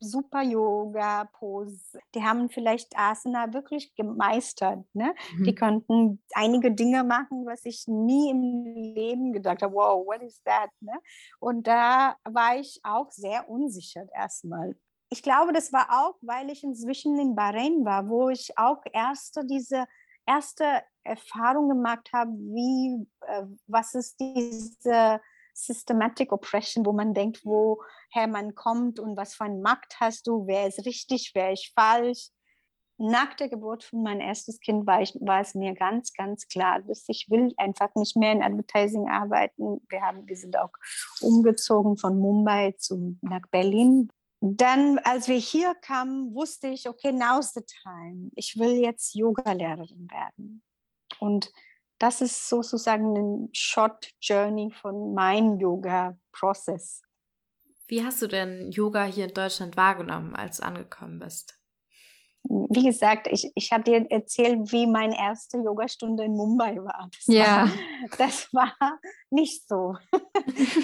super 0.00 0.42
Yoga-Pose. 0.42 1.98
Die 2.14 2.22
haben 2.22 2.48
vielleicht 2.48 2.96
Asana 2.96 3.52
wirklich 3.52 3.94
gemeistert. 3.94 4.84
Ne? 4.92 5.14
Mhm. 5.36 5.44
Die 5.44 5.54
konnten 5.54 6.22
einige 6.34 6.72
Dinge 6.72 7.04
machen, 7.04 7.44
was 7.46 7.64
ich 7.64 7.86
nie 7.86 8.30
im 8.30 8.64
Leben 8.94 9.32
gedacht 9.32 9.62
habe. 9.62 9.74
Wow, 9.74 10.06
what 10.06 10.22
is 10.22 10.40
that? 10.44 10.70
Ne? 10.80 10.92
Und 11.40 11.66
da 11.66 12.16
war 12.24 12.56
ich 12.56 12.80
auch 12.82 13.10
sehr 13.10 13.48
unsicher 13.48 14.06
erstmal. 14.14 14.76
Ich 15.10 15.22
glaube, 15.22 15.52
das 15.52 15.72
war 15.72 15.88
auch, 15.90 16.16
weil 16.20 16.50
ich 16.50 16.62
inzwischen 16.62 17.18
in 17.18 17.34
Bahrain 17.34 17.84
war, 17.84 18.08
wo 18.08 18.28
ich 18.28 18.58
auch 18.58 18.82
erste 18.92 19.44
diese 19.46 19.86
erste 20.26 20.82
Erfahrung 21.02 21.68
gemacht 21.70 22.10
habe, 22.12 22.30
wie 22.32 23.06
äh, 23.22 23.44
was 23.66 23.94
ist 23.94 24.20
diese 24.20 25.20
Systematic 25.54 26.32
Oppression, 26.32 26.86
wo 26.86 26.92
man 26.92 27.14
denkt, 27.14 27.44
woher 27.44 28.28
man 28.28 28.54
kommt 28.54 29.00
und 29.00 29.16
was 29.16 29.34
für 29.34 29.44
einen 29.44 29.62
Markt 29.62 29.98
hast 29.98 30.26
du, 30.26 30.46
wer 30.46 30.68
ist 30.68 30.84
richtig, 30.86 31.32
wer 31.34 31.52
ist 31.52 31.72
falsch. 31.74 32.28
Nach 33.00 33.32
der 33.34 33.48
Geburt 33.48 33.84
von 33.84 34.02
meinem 34.02 34.20
erstes 34.20 34.58
Kind 34.60 34.86
war, 34.86 35.00
ich, 35.00 35.14
war 35.20 35.40
es 35.40 35.54
mir 35.54 35.74
ganz, 35.74 36.12
ganz 36.12 36.48
klar, 36.48 36.82
dass 36.82 37.04
ich 37.08 37.26
will 37.30 37.54
einfach 37.56 37.94
nicht 37.94 38.16
mehr 38.16 38.32
in 38.32 38.42
Advertising 38.42 39.08
arbeiten. 39.08 39.80
Wir, 39.88 40.02
haben, 40.02 40.26
wir 40.26 40.36
sind 40.36 40.58
auch 40.58 40.72
umgezogen 41.20 41.96
von 41.96 42.18
Mumbai 42.18 42.72
zu, 42.72 43.16
nach 43.22 43.46
Berlin. 43.50 44.10
Dann, 44.40 44.98
als 45.00 45.26
wir 45.26 45.36
hier 45.36 45.74
kamen, 45.74 46.32
wusste 46.34 46.68
ich, 46.68 46.88
okay, 46.88 47.12
now's 47.12 47.52
the 47.54 47.62
time. 47.82 48.30
Ich 48.36 48.56
will 48.56 48.76
jetzt 48.76 49.14
Yoga-Lehrerin 49.14 50.08
werden. 50.10 50.62
Und 51.18 51.52
das 51.98 52.20
ist 52.20 52.48
sozusagen 52.48 53.16
ein 53.16 53.48
Short 53.52 54.12
Journey 54.20 54.70
von 54.70 55.14
meinem 55.14 55.58
Yoga-Prozess. 55.58 57.02
Wie 57.88 58.04
hast 58.04 58.22
du 58.22 58.28
denn 58.28 58.70
Yoga 58.70 59.04
hier 59.04 59.24
in 59.24 59.34
Deutschland 59.34 59.76
wahrgenommen, 59.76 60.36
als 60.36 60.58
du 60.58 60.64
angekommen 60.64 61.18
bist? 61.18 61.57
Wie 62.44 62.84
gesagt, 62.84 63.26
ich, 63.30 63.50
ich 63.54 63.72
habe 63.72 63.84
dir 63.84 64.06
erzählt, 64.10 64.72
wie 64.72 64.86
meine 64.86 65.18
erste 65.18 65.58
Yogastunde 65.58 66.24
in 66.24 66.32
Mumbai 66.32 66.76
war. 66.76 67.10
Das 67.12 67.26
ja. 67.26 67.66
War, 67.66 67.70
das 68.16 68.54
war 68.54 68.74
nicht 69.30 69.68
so. 69.68 69.96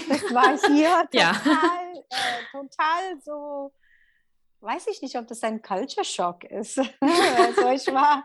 Das 0.08 0.22
war 0.34 0.56
hier 0.72 0.88
total, 1.10 1.12
ja. 1.12 1.30
äh, 1.30 2.50
total 2.52 3.20
so 3.24 3.72
weiß 4.64 4.86
ich 4.88 5.02
nicht, 5.02 5.16
ob 5.16 5.26
das 5.26 5.42
ein 5.42 5.60
Culture 5.62 6.04
Shock 6.04 6.44
ist. 6.44 6.78
also 7.00 7.68
ich 7.68 7.86
war. 7.92 8.24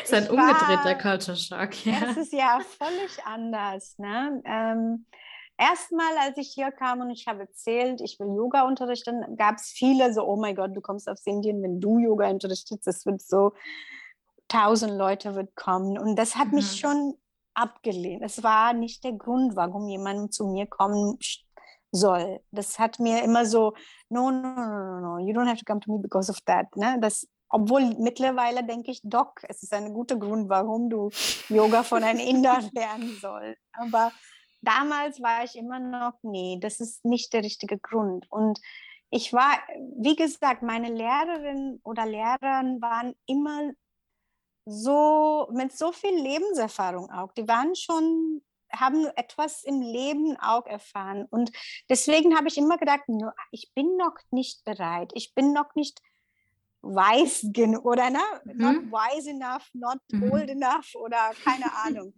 Das 0.00 0.04
ist 0.04 0.14
ein 0.14 0.30
umgedrehter 0.30 0.94
Culture 0.94 1.36
Shock, 1.36 1.86
ja. 1.86 2.00
Das 2.00 2.16
ist 2.16 2.32
ja 2.32 2.60
völlig 2.60 3.24
anders. 3.24 3.98
Ne? 3.98 4.42
Ähm, 4.44 5.06
Erstmal, 5.58 6.16
als 6.18 6.38
ich 6.38 6.52
hier 6.54 6.70
kam 6.70 7.00
und 7.00 7.10
ich 7.10 7.26
habe 7.26 7.40
erzählt, 7.40 8.00
ich 8.00 8.20
will 8.20 8.28
Yoga 8.28 8.62
unterrichten, 8.62 9.36
gab 9.36 9.56
es 9.56 9.70
viele 9.70 10.12
so, 10.14 10.24
oh 10.24 10.36
mein 10.36 10.54
Gott, 10.54 10.76
du 10.76 10.80
kommst 10.80 11.08
aus 11.08 11.26
Indien, 11.26 11.62
wenn 11.62 11.80
du 11.80 11.98
Yoga 11.98 12.30
unterrichtest, 12.30 12.86
es 12.86 13.04
wird 13.04 13.20
so, 13.20 13.52
tausend 14.46 14.96
Leute 14.96 15.34
wird 15.34 15.54
kommen. 15.56 15.98
Und 15.98 16.16
das 16.16 16.36
hat 16.36 16.48
mhm. 16.48 16.54
mich 16.54 16.78
schon 16.78 17.14
abgelehnt. 17.54 18.22
Es 18.22 18.42
war 18.42 18.72
nicht 18.72 19.04
der 19.04 19.12
Grund, 19.12 19.56
warum 19.56 19.88
jemand 19.88 20.32
zu 20.32 20.46
mir 20.46 20.66
kommen 20.66 21.18
soll. 21.90 22.40
Das 22.50 22.78
hat 22.78 22.98
mir 23.00 23.22
immer 23.24 23.44
so, 23.44 23.74
no, 24.08 24.30
no, 24.30 24.54
no, 24.54 25.00
no, 25.00 25.00
no, 25.00 25.18
you 25.18 25.34
don't 25.34 25.48
have 25.48 25.58
to 25.58 25.64
come 25.64 25.80
to 25.80 25.92
me 25.92 25.98
because 26.00 26.30
of 26.30 26.40
that. 26.42 26.66
Ne? 26.76 26.98
Das, 27.00 27.26
obwohl 27.48 27.96
mittlerweile 27.98 28.64
denke 28.64 28.90
ich, 28.90 29.00
doch, 29.02 29.32
es 29.42 29.62
ist 29.62 29.72
ein 29.72 29.92
guter 29.92 30.16
Grund, 30.16 30.48
warum 30.48 30.88
du 30.90 31.10
Yoga 31.48 31.82
von 31.82 32.04
einem 32.04 32.20
Inder 32.20 32.60
lernen 32.72 33.16
sollst. 33.20 33.60
Aber 33.72 34.12
damals 34.68 35.22
war 35.22 35.44
ich 35.44 35.56
immer 35.56 35.78
noch, 35.80 36.14
nee, 36.22 36.58
das 36.60 36.80
ist 36.80 37.04
nicht 37.04 37.32
der 37.32 37.42
richtige 37.42 37.78
Grund. 37.78 38.30
Und 38.30 38.60
ich 39.10 39.32
war, 39.32 39.58
wie 39.96 40.14
gesagt, 40.14 40.62
meine 40.62 40.92
Lehrerin 40.92 41.80
oder 41.84 42.04
Lehrer 42.04 42.62
waren 42.80 43.14
immer 43.26 43.72
so 44.66 45.48
mit 45.52 45.72
so 45.72 45.92
viel 45.92 46.14
Lebenserfahrung 46.14 47.10
auch. 47.10 47.32
Die 47.32 47.48
waren 47.48 47.74
schon 47.74 48.42
haben 48.70 49.06
etwas 49.16 49.64
im 49.64 49.80
Leben 49.80 50.36
auch 50.36 50.66
erfahren. 50.66 51.24
Und 51.30 51.50
deswegen 51.88 52.36
habe 52.36 52.48
ich 52.48 52.58
immer 52.58 52.76
gedacht, 52.76 53.04
ich 53.50 53.72
bin 53.74 53.96
noch 53.96 54.18
nicht 54.30 54.62
bereit, 54.64 55.10
ich 55.14 55.34
bin 55.34 55.54
noch 55.54 55.74
nicht 55.74 56.02
weiß 56.82 57.46
genug 57.54 57.86
oder 57.86 58.10
ne? 58.10 58.20
Mhm. 58.44 58.58
not 58.58 58.76
wise 58.92 59.30
enough, 59.30 59.68
not 59.72 59.98
mhm. 60.10 60.30
old 60.30 60.50
enough 60.50 60.94
oder 60.96 61.30
keine 61.42 61.72
Ahnung. 61.86 62.12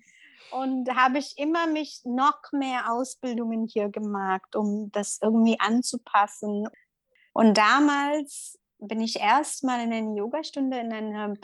Und 0.50 0.94
habe 0.94 1.18
ich 1.18 1.38
immer 1.38 1.66
mich 1.66 2.00
noch 2.04 2.40
mehr 2.52 2.92
Ausbildungen 2.92 3.66
hier 3.66 3.88
gemacht, 3.88 4.56
um 4.56 4.90
das 4.92 5.18
irgendwie 5.22 5.58
anzupassen. 5.60 6.68
Und 7.32 7.56
damals 7.56 8.58
bin 8.78 9.00
ich 9.00 9.20
erstmal 9.20 9.80
in 9.84 9.92
eine 9.92 10.16
Yogastunde 10.16 10.78
in 10.78 10.92
einem 10.92 11.38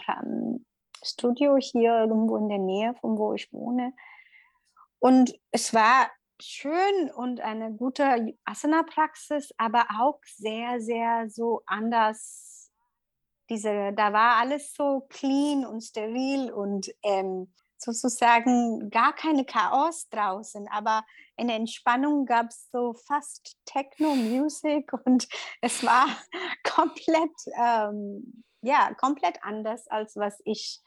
Studio 1.03 1.57
hier 1.57 2.01
irgendwo 2.01 2.37
in 2.37 2.49
der 2.49 2.59
Nähe 2.59 2.95
von 3.01 3.17
wo 3.19 3.35
ich 3.35 3.53
wohne 3.53 3.93
und 4.99 5.39
es 5.51 5.75
war 5.75 6.11
schön 6.41 7.11
und 7.15 7.41
eine 7.41 7.73
gute 7.73 8.35
Asana-Praxis, 8.45 9.55
aber 9.57 9.87
auch 10.01 10.19
sehr, 10.25 10.81
sehr 10.81 11.29
so 11.31 11.63
anders. 11.67 12.73
Diese, 13.49 13.93
da 13.93 14.13
war 14.13 14.37
alles 14.39 14.75
so 14.75 15.07
clean 15.09 15.65
und 15.65 15.83
steril 15.83 16.53
und 16.53 16.93
ähm, 17.03 17.55
sozusagen 17.79 18.91
gar 18.91 19.15
keine 19.15 19.45
Chaos 19.45 20.09
draußen, 20.09 20.69
aber 20.69 21.05
in 21.37 21.49
der 21.49 21.57
Entspannung 21.57 22.27
gab 22.27 22.47
es 22.49 22.69
so 22.71 22.95
fast 22.95 23.57
Techno-Music 23.67 24.93
und 25.05 25.29
es 25.61 25.85
war 25.85 26.07
komplett, 26.65 27.33
ähm, 27.61 28.45
ja, 28.63 28.95
komplett 28.95 29.43
anders, 29.43 29.87
als 29.89 30.17
was 30.17 30.41
ich 30.45 30.83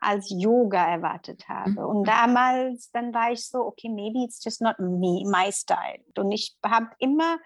als 0.00 0.26
Yoga 0.28 0.86
erwartet 0.86 1.48
habe. 1.48 1.70
Mhm. 1.70 1.78
Und 1.78 2.04
damals, 2.08 2.90
dann 2.90 3.14
war 3.14 3.32
ich 3.32 3.48
so, 3.48 3.60
okay, 3.60 3.88
maybe 3.88 4.24
it's 4.24 4.42
just 4.44 4.60
not 4.60 4.78
me, 4.78 5.24
my 5.24 5.50
style. 5.50 6.00
Und 6.18 6.32
ich 6.32 6.56
habe 6.64 6.90
immer 6.98 7.38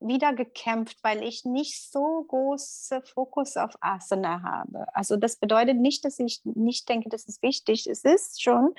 wieder 0.00 0.32
gekämpft, 0.32 0.98
weil 1.02 1.22
ich 1.22 1.44
nicht 1.44 1.90
so 1.90 2.24
große 2.28 3.02
Fokus 3.02 3.56
auf 3.56 3.72
Asana 3.80 4.42
habe. 4.42 4.86
Also 4.94 5.16
das 5.16 5.36
bedeutet 5.36 5.76
nicht, 5.76 6.04
dass 6.04 6.18
ich 6.18 6.40
nicht 6.44 6.88
denke, 6.88 7.08
das 7.08 7.24
ist 7.24 7.42
wichtig. 7.42 7.86
Es 7.86 8.04
ist 8.04 8.42
schon, 8.42 8.74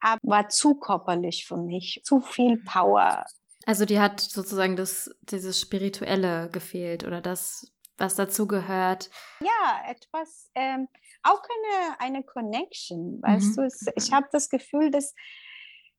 aber 0.00 0.20
war 0.22 0.48
zu 0.48 0.74
körperlich 0.74 1.46
für 1.46 1.56
mich, 1.56 2.02
zu 2.04 2.20
viel 2.20 2.58
Power. 2.64 3.24
Also 3.66 3.84
die 3.84 4.00
hat 4.00 4.20
sozusagen 4.20 4.76
das, 4.76 5.14
dieses 5.22 5.60
Spirituelle 5.60 6.48
gefehlt 6.50 7.04
oder 7.04 7.20
das, 7.20 7.72
was 7.98 8.14
dazu 8.14 8.46
gehört. 8.46 9.10
Ja, 9.40 9.90
etwas, 9.90 10.50
ähm, 10.54 10.88
auch 11.22 11.42
eine, 11.42 12.00
eine 12.00 12.24
Connection, 12.24 13.20
weißt 13.22 13.52
mhm. 13.52 13.54
du? 13.56 13.62
Es, 13.66 13.86
ich 13.94 14.12
habe 14.12 14.28
das 14.32 14.48
Gefühl, 14.48 14.90
dass 14.90 15.14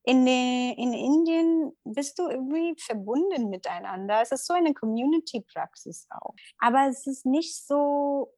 in, 0.03 0.25
de, 0.25 0.73
in 0.77 0.93
Indien 0.93 1.73
bist 1.83 2.17
du 2.17 2.27
irgendwie 2.27 2.75
verbunden 2.77 3.49
miteinander. 3.49 4.21
Es 4.21 4.31
ist 4.31 4.47
so 4.47 4.53
eine 4.53 4.73
Community-Praxis 4.73 6.07
auch. 6.09 6.33
Aber 6.59 6.87
es 6.89 7.05
ist 7.05 7.25
nicht 7.25 7.55
so 7.55 8.33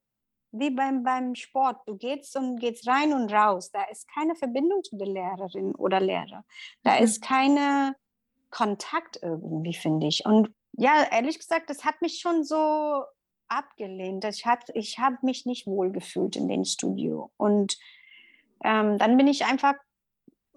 wie 0.52 0.70
beim, 0.70 1.04
beim 1.04 1.36
Sport. 1.36 1.78
Du 1.88 1.98
gehst 1.98 2.36
und 2.36 2.60
gehst 2.60 2.88
rein 2.88 3.14
und 3.14 3.32
raus. 3.34 3.72
Da 3.72 3.84
ist 3.84 4.08
keine 4.14 4.36
Verbindung 4.36 4.84
zu 4.84 4.98
der 4.98 5.08
Lehrerin 5.08 5.74
oder 5.76 6.00
Lehrer. 6.00 6.44
Da 6.84 6.98
mhm. 6.98 7.04
ist 7.04 7.24
keine 7.24 7.96
Kontakt 8.50 9.20
irgendwie, 9.22 9.74
finde 9.74 10.08
ich. 10.08 10.26
Und 10.26 10.54
ja, 10.74 11.08
ehrlich 11.12 11.40
gesagt, 11.40 11.70
das 11.70 11.86
hat 11.86 12.02
mich 12.02 12.20
schon 12.20 12.44
so 12.44 13.04
abgelehnt. 13.48 14.26
Ich 14.26 14.46
habe 14.46 14.62
ich 14.74 15.00
hab 15.00 15.24
mich 15.24 15.46
nicht 15.46 15.66
wohl 15.66 15.92
gefühlt 15.92 16.36
in 16.36 16.48
dem 16.48 16.66
Studio. 16.66 17.32
Und 17.38 17.78
ähm, 18.64 18.98
dann 18.98 19.18
bin 19.18 19.28
ich 19.28 19.46
einfach 19.46 19.76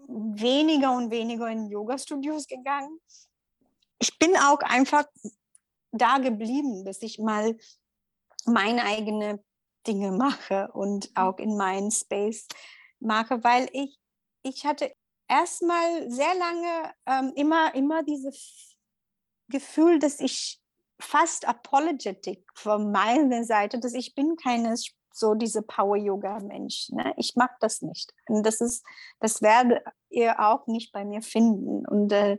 weniger 0.09 0.93
und 0.97 1.11
weniger 1.11 1.49
in 1.49 1.67
Yoga-Studios 1.67 2.47
gegangen. 2.47 3.01
Ich 3.99 4.19
bin 4.19 4.37
auch 4.37 4.61
einfach 4.61 5.05
da 5.93 6.19
geblieben, 6.19 6.85
dass 6.85 7.03
ich 7.03 7.19
mal 7.19 7.57
meine 8.45 8.85
eigenen 8.85 9.41
Dinge 9.87 10.13
mache 10.13 10.71
und 10.73 11.11
mhm. 11.11 11.17
auch 11.17 11.39
in 11.39 11.57
meinen 11.57 11.91
Space 11.91 12.47
mache, 13.01 13.43
weil 13.43 13.69
ich, 13.73 13.99
ich 14.43 14.67
hatte 14.67 14.93
erstmal 15.29 16.11
sehr 16.11 16.35
lange 16.35 16.95
ähm, 17.07 17.33
immer, 17.37 17.75
immer 17.75 18.03
dieses 18.03 18.77
Gefühl, 19.49 19.99
dass 19.99 20.21
ich 20.21 20.61
fast 21.01 21.47
apologetic 21.47 22.45
von 22.55 22.91
meiner 22.91 23.45
Seite, 23.45 23.79
dass 23.79 23.95
ich 23.95 24.15
bin 24.15 24.37
keine 24.37 24.77
so 25.17 25.35
diese 25.35 25.63
Power-Yoga-Mensch. 25.63 26.91
Ne? 26.91 27.15
Ich 27.17 27.37
mag 27.37 27.59
das 27.61 27.83
nicht. 27.83 28.13
Und 28.29 28.45
das 28.45 28.61
ist, 28.61 28.85
das 29.21 29.43
werdet 29.43 29.83
ihr 30.11 30.39
auch 30.41 30.67
nicht 30.67 30.93
bei 30.93 31.05
mir 31.05 31.23
finden. 31.23 31.87
Und 31.87 32.13
äh, 32.13 32.39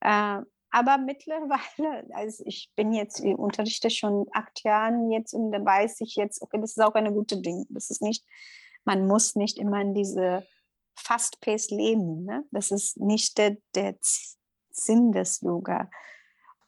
äh, 0.00 0.40
aber 0.74 0.98
mittlerweile, 0.98 2.06
also 2.14 2.44
ich 2.46 2.72
bin 2.74 2.92
jetzt, 2.92 3.20
ich 3.20 3.36
unterrichte 3.36 3.90
schon 3.90 4.26
acht 4.32 4.64
Jahren 4.64 5.10
jetzt 5.10 5.34
und 5.34 5.52
dann 5.52 5.66
weiß 5.66 6.00
ich 6.00 6.16
jetzt, 6.16 6.40
okay, 6.40 6.58
das 6.60 6.70
ist 6.70 6.82
auch 6.82 6.94
eine 6.94 7.12
gute 7.12 7.40
Ding. 7.40 7.66
Das 7.68 7.90
ist 7.90 8.00
nicht, 8.00 8.24
man 8.84 9.06
muss 9.06 9.36
nicht 9.36 9.58
immer 9.58 9.80
in 9.80 9.94
diese 9.94 10.46
Fast-Pace 10.94 11.70
leben. 11.70 12.24
Ne? 12.24 12.44
Das 12.52 12.70
ist 12.70 12.98
nicht 12.98 13.36
der, 13.36 13.58
der 13.74 13.96
Sinn 14.70 15.12
des 15.12 15.42
Yoga. 15.42 15.90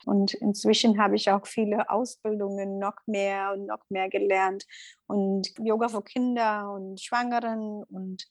Und 0.07 0.35
inzwischen 0.35 0.99
habe 0.99 1.17
ich 1.17 1.31
auch 1.31 1.47
viele 1.47 1.91
Ausbildungen 1.91 2.79
noch 2.79 2.97
mehr 3.07 3.53
und 3.53 3.67
noch 3.67 3.81
mehr 3.89 4.09
gelernt. 4.09 4.65
Und 5.07 5.49
Yoga 5.59 5.89
für 5.89 6.03
Kinder 6.03 6.73
und 6.73 7.01
Schwangeren 7.01 7.85
und 7.85 8.25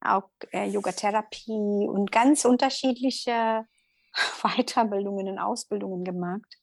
auch 0.00 0.28
äh, 0.52 0.68
Yogatherapie 0.68 1.88
und 1.88 2.12
ganz 2.12 2.44
unterschiedliche 2.44 3.64
Weiterbildungen 4.42 5.28
und 5.28 5.38
Ausbildungen 5.38 6.04
gemacht. 6.04 6.60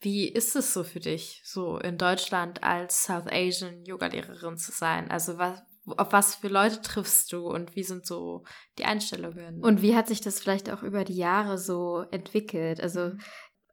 Wie 0.00 0.28
ist 0.28 0.56
es 0.56 0.72
so 0.72 0.84
für 0.84 1.00
dich, 1.00 1.40
so 1.44 1.78
in 1.78 1.98
Deutschland 1.98 2.62
als 2.62 3.04
South 3.04 3.26
Asian 3.30 3.84
Yogalehrerin 3.84 4.58
zu 4.58 4.72
sein? 4.72 5.10
Also 5.10 5.38
was, 5.38 5.62
auf 5.86 6.12
was 6.12 6.34
für 6.34 6.48
Leute 6.48 6.82
triffst 6.82 7.32
du 7.32 7.48
und 7.48 7.74
wie 7.76 7.82
sind 7.82 8.06
so 8.06 8.44
die 8.78 8.84
Einstellungen? 8.84 9.62
Und 9.64 9.82
wie 9.82 9.96
hat 9.96 10.08
sich 10.08 10.20
das 10.20 10.40
vielleicht 10.40 10.70
auch 10.70 10.82
über 10.82 11.04
die 11.04 11.16
Jahre 11.16 11.58
so 11.58 12.04
entwickelt? 12.10 12.80
Also 12.80 13.12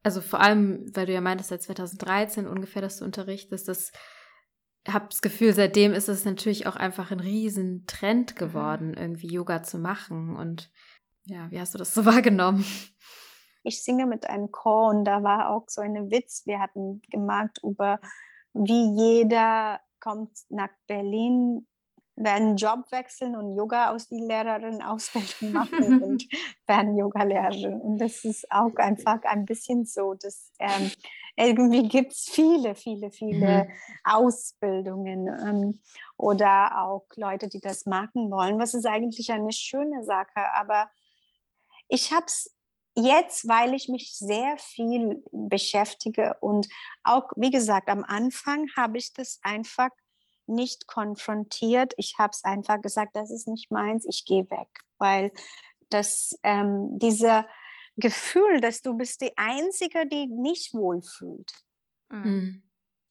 also 0.04 0.20
vor 0.20 0.40
allem, 0.40 0.84
weil 0.94 1.06
du 1.06 1.12
ja 1.12 1.20
meintest, 1.20 1.48
seit 1.48 1.62
2013 1.62 2.46
ungefähr, 2.46 2.82
dass 2.82 2.98
du 2.98 3.04
unterrichtest, 3.04 3.66
das 3.66 3.90
habe 4.86 5.06
das 5.08 5.22
Gefühl, 5.22 5.54
seitdem 5.54 5.94
ist 5.94 6.08
es 6.08 6.26
natürlich 6.26 6.66
auch 6.66 6.76
einfach 6.76 7.10
ein 7.10 7.20
Riesentrend 7.20 8.34
mhm. 8.34 8.38
geworden, 8.38 8.88
mhm. 8.88 8.98
irgendwie 8.98 9.32
Yoga 9.32 9.62
zu 9.62 9.78
machen. 9.78 10.36
Und 10.36 10.70
ja, 11.24 11.50
wie 11.50 11.58
hast 11.58 11.74
du 11.74 11.78
das 11.78 11.94
so 11.94 12.04
wahrgenommen? 12.04 12.64
Ich 13.62 13.82
singe 13.82 14.06
mit 14.06 14.28
einem 14.28 14.50
Chor 14.52 14.90
und 14.90 15.06
da 15.06 15.22
war 15.22 15.48
auch 15.48 15.64
so 15.68 15.80
ein 15.80 16.10
Witz. 16.10 16.42
Wir 16.44 16.60
hatten 16.60 17.00
gemacht 17.10 17.58
über, 17.62 17.98
wie 18.52 18.94
jeder 18.94 19.80
kommt 20.00 20.36
nach 20.50 20.68
Berlin 20.86 21.66
werden 22.16 22.56
Job 22.56 22.90
wechseln 22.90 23.36
und 23.36 23.56
Yoga 23.56 23.90
aus 23.90 24.08
die 24.08 24.20
Lehrerin 24.20 24.82
Ausbildung 24.82 25.52
machen 25.52 26.02
und 26.02 26.26
werden 26.66 26.96
Yoga-Lehrerin. 26.96 27.80
Und 27.80 27.98
das 27.98 28.24
ist 28.24 28.50
auch 28.50 28.74
einfach 28.76 29.22
ein 29.24 29.44
bisschen 29.44 29.84
so, 29.84 30.14
dass 30.14 30.52
ähm, 30.58 30.90
irgendwie 31.36 31.88
gibt 31.88 32.12
es 32.12 32.28
viele, 32.30 32.74
viele, 32.74 33.10
viele 33.10 33.64
mhm. 33.64 33.70
Ausbildungen 34.04 35.26
ähm, 35.26 35.80
oder 36.16 36.84
auch 36.84 37.06
Leute, 37.16 37.48
die 37.48 37.60
das 37.60 37.86
machen 37.86 38.30
wollen, 38.30 38.58
was 38.58 38.74
ist 38.74 38.86
eigentlich 38.86 39.32
eine 39.32 39.52
schöne 39.52 40.04
Sache. 40.04 40.52
Aber 40.54 40.88
ich 41.88 42.12
habe 42.12 42.26
es 42.26 42.54
jetzt, 42.96 43.48
weil 43.48 43.74
ich 43.74 43.88
mich 43.88 44.16
sehr 44.16 44.56
viel 44.58 45.24
beschäftige 45.32 46.36
und 46.40 46.68
auch, 47.02 47.30
wie 47.34 47.50
gesagt, 47.50 47.88
am 47.88 48.04
Anfang 48.04 48.68
habe 48.76 48.98
ich 48.98 49.12
das 49.12 49.40
einfach 49.42 49.90
nicht 50.46 50.86
konfrontiert. 50.86 51.94
Ich 51.96 52.16
habe 52.18 52.30
es 52.32 52.44
einfach 52.44 52.80
gesagt, 52.80 53.16
das 53.16 53.30
ist 53.30 53.48
nicht 53.48 53.70
meins, 53.70 54.04
ich 54.06 54.24
gehe 54.24 54.50
weg, 54.50 54.68
weil 54.98 55.32
das 55.90 56.38
ähm, 56.42 56.98
dieser 56.98 57.46
Gefühl, 57.96 58.60
dass 58.60 58.82
du 58.82 58.94
bist 58.94 59.20
die 59.20 59.36
Einzige, 59.36 60.06
die 60.06 60.26
nicht 60.26 60.74
wohlfühlt, 60.74 61.52
mhm. 62.10 62.62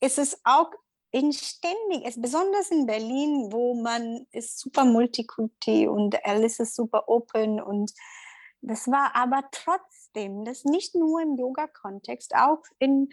ist 0.02 0.20
es 0.20 0.42
auch 0.44 0.72
in 1.12 1.32
ständig, 1.32 2.06
ist 2.06 2.22
besonders 2.22 2.72
in 2.72 2.86
Berlin, 2.86 3.52
wo 3.52 3.76
man 3.76 4.26
ist 4.32 4.60
super 4.60 4.84
multikulti 4.84 5.88
und 5.88 6.26
alles 6.26 6.60
ist 6.60 6.76
super 6.76 7.08
open 7.08 7.62
und 7.62 7.94
das 8.62 8.88
war 8.88 9.16
aber 9.16 9.44
trotzdem, 9.52 10.46
das 10.46 10.64
nicht 10.64 10.96
nur 10.96 11.22
im 11.22 11.38
Yoga-Kontext, 11.38 12.34
auch 12.36 12.64
in 12.80 13.10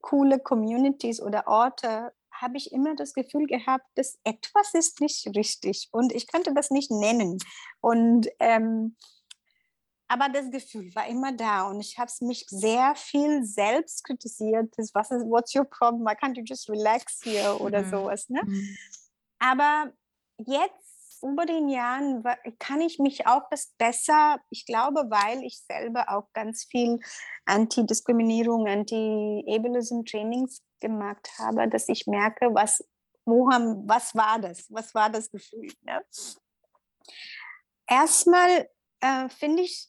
coole 0.00 0.38
Communities 0.38 1.20
oder 1.20 1.46
Orte 1.46 2.12
habe 2.42 2.56
ich 2.56 2.72
immer 2.72 2.94
das 2.96 3.14
Gefühl 3.14 3.46
gehabt, 3.46 3.86
dass 3.94 4.18
etwas 4.24 4.74
ist 4.74 5.00
nicht 5.00 5.26
richtig 5.36 5.88
und 5.92 6.12
ich 6.12 6.26
könnte 6.26 6.52
das 6.52 6.70
nicht 6.70 6.90
nennen. 6.90 7.38
Und 7.80 8.28
ähm, 8.40 8.96
aber 10.08 10.28
das 10.28 10.50
Gefühl 10.50 10.94
war 10.94 11.06
immer 11.06 11.32
da 11.32 11.62
und 11.68 11.80
ich 11.80 11.96
habe 11.98 12.12
mich 12.20 12.44
sehr 12.48 12.94
viel 12.96 13.46
selbst 13.46 14.04
kritisiert. 14.04 14.74
Das, 14.76 14.94
was 14.94 15.10
ist, 15.10 15.24
what's 15.24 15.54
your 15.54 15.64
problem? 15.64 16.04
Why 16.04 16.12
can't 16.12 16.36
you 16.36 16.44
just 16.44 16.68
relax 16.68 17.20
here 17.24 17.58
oder 17.58 17.80
mhm. 17.82 17.90
sowas. 17.90 18.28
Ne? 18.28 18.42
Mhm. 18.44 18.76
Aber 19.38 19.90
jetzt 20.36 21.22
über 21.22 21.46
den 21.46 21.68
Jahren 21.70 22.22
kann 22.58 22.82
ich 22.82 22.98
mich 22.98 23.26
auch 23.26 23.48
das 23.50 23.72
besser, 23.78 24.38
ich 24.50 24.66
glaube, 24.66 25.06
weil 25.08 25.42
ich 25.44 25.62
selber 25.62 26.10
auch 26.10 26.30
ganz 26.34 26.64
viel 26.64 26.98
Anti-Diskriminierung, 27.46 28.66
Anti-Ableism-Trainings 28.68 30.62
gemacht 30.82 31.30
habe, 31.38 31.66
dass 31.68 31.88
ich 31.88 32.06
merke, 32.06 32.52
was, 32.52 32.86
wo 33.24 33.46
was 33.46 34.14
war 34.14 34.38
das? 34.38 34.70
Was 34.70 34.94
war 34.94 35.08
das 35.08 35.30
Gefühl? 35.30 35.72
Ne? 35.80 36.04
Erstmal 37.86 38.68
äh, 39.00 39.30
finde 39.30 39.62
ich 39.62 39.88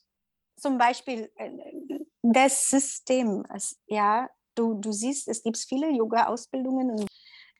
zum 0.56 0.78
Beispiel 0.78 1.30
äh, 1.36 1.50
das 2.22 2.70
System, 2.70 3.44
es, 3.54 3.78
ja, 3.86 4.30
du, 4.54 4.72
du 4.74 4.92
siehst, 4.92 5.26
es 5.28 5.42
gibt 5.42 5.58
viele 5.58 5.90
Yoga-Ausbildungen 5.90 6.90
und, 6.90 7.06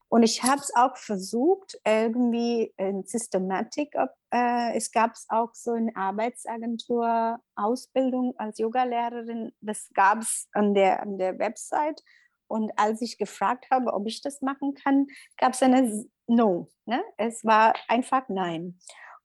und 0.08 0.22
ich 0.22 0.42
habe 0.42 0.60
es 0.60 0.74
auch 0.74 0.96
versucht, 0.96 1.78
irgendwie 1.84 2.72
in 2.76 3.04
Systematik, 3.04 3.94
äh, 4.32 4.74
es 4.76 4.90
gab 4.90 5.12
auch 5.28 5.52
so 5.52 5.72
eine 5.72 5.94
Arbeitsagentur-Ausbildung 5.94 8.34
als 8.38 8.58
Yogalehrerin, 8.58 9.52
das 9.60 9.90
gab 9.92 10.22
es 10.22 10.48
an 10.52 10.72
der, 10.74 11.02
an 11.02 11.18
der 11.18 11.38
Website 11.38 12.02
und 12.46 12.72
als 12.76 13.02
ich 13.02 13.18
gefragt 13.18 13.66
habe, 13.70 13.92
ob 13.92 14.06
ich 14.06 14.20
das 14.22 14.42
machen 14.42 14.74
kann, 14.74 15.06
gab 15.38 15.54
es 15.54 15.62
eine 15.62 16.04
No. 16.26 16.68
Ne? 16.86 17.02
Es 17.16 17.44
war 17.44 17.74
einfach 17.88 18.28
Nein. 18.28 18.78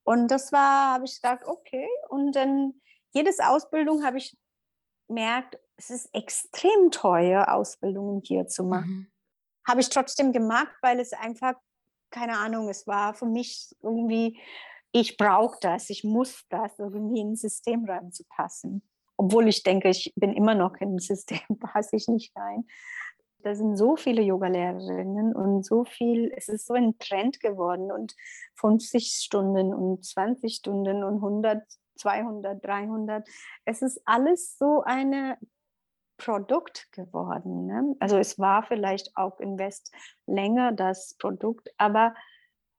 Und 0.03 0.30
das 0.30 0.51
war, 0.51 0.93
habe 0.93 1.05
ich 1.05 1.13
gesagt, 1.13 1.45
okay. 1.45 1.88
Und 2.09 2.36
dann 2.36 2.74
jedes 3.11 3.39
Ausbildung 3.39 4.03
habe 4.03 4.17
ich 4.17 4.36
gemerkt, 5.07 5.59
es 5.78 5.89
ist 5.89 6.13
extrem 6.13 6.91
teuer, 6.91 7.53
Ausbildungen 7.53 8.22
hier 8.24 8.47
zu 8.47 8.63
machen. 8.63 8.89
Mhm. 8.89 9.11
Habe 9.67 9.82
ich 9.82 9.89
trotzdem 9.89 10.32
gemacht, 10.32 10.76
weil 10.82 10.99
es 10.99 11.13
einfach, 11.13 11.53
keine 12.09 12.38
Ahnung, 12.38 12.70
es 12.70 12.88
war 12.88 13.13
für 13.13 13.26
mich 13.26 13.76
irgendwie, 13.82 14.39
ich 14.91 15.15
brauche 15.17 15.57
das, 15.61 15.89
ich 15.89 16.03
muss 16.03 16.43
das 16.49 16.78
irgendwie 16.80 17.22
in 17.22 17.34
ein 17.34 17.36
System 17.36 17.86
reinzupassen. 17.86 18.82
Obwohl 19.15 19.47
ich 19.47 19.63
denke, 19.63 19.89
ich 19.89 20.13
bin 20.15 20.34
immer 20.34 20.55
noch 20.55 20.76
in 20.78 20.95
ein 20.95 20.99
System, 20.99 21.39
passe 21.59 21.95
ich 21.95 22.07
nicht 22.07 22.36
rein. 22.36 22.65
Da 23.42 23.56
sind 23.56 23.78
so 23.78 23.96
viele 23.96 24.22
Yogalehrerinnen 24.22 25.34
und 25.34 25.66
so 25.66 25.86
viel, 25.86 26.32
es 26.36 26.50
ist 26.50 26.68
so 26.68 26.74
ein 26.74 26.98
Trend 27.00 27.40
geworden 27.40 27.92
und 27.92 28.16
50 28.56 29.08
Stunden 29.08 29.74
und 29.74 30.04
20 30.04 30.56
Stunden 30.56 31.04
und 31.04 31.16
100, 31.16 31.64
200, 31.96 32.64
300. 32.64 33.28
Es 33.66 33.82
ist 33.82 34.02
alles 34.06 34.58
so 34.58 34.84
ein 34.86 35.36
Produkt 36.18 36.92
geworden. 36.92 37.66
Ne? 37.66 37.96
Also 38.00 38.18
es 38.18 38.38
war 38.38 38.64
vielleicht 38.64 39.16
auch 39.16 39.40
in 39.40 39.58
West 39.58 39.92
länger 40.26 40.74
das 40.74 41.16
Produkt, 41.18 41.70
aber 41.78 42.14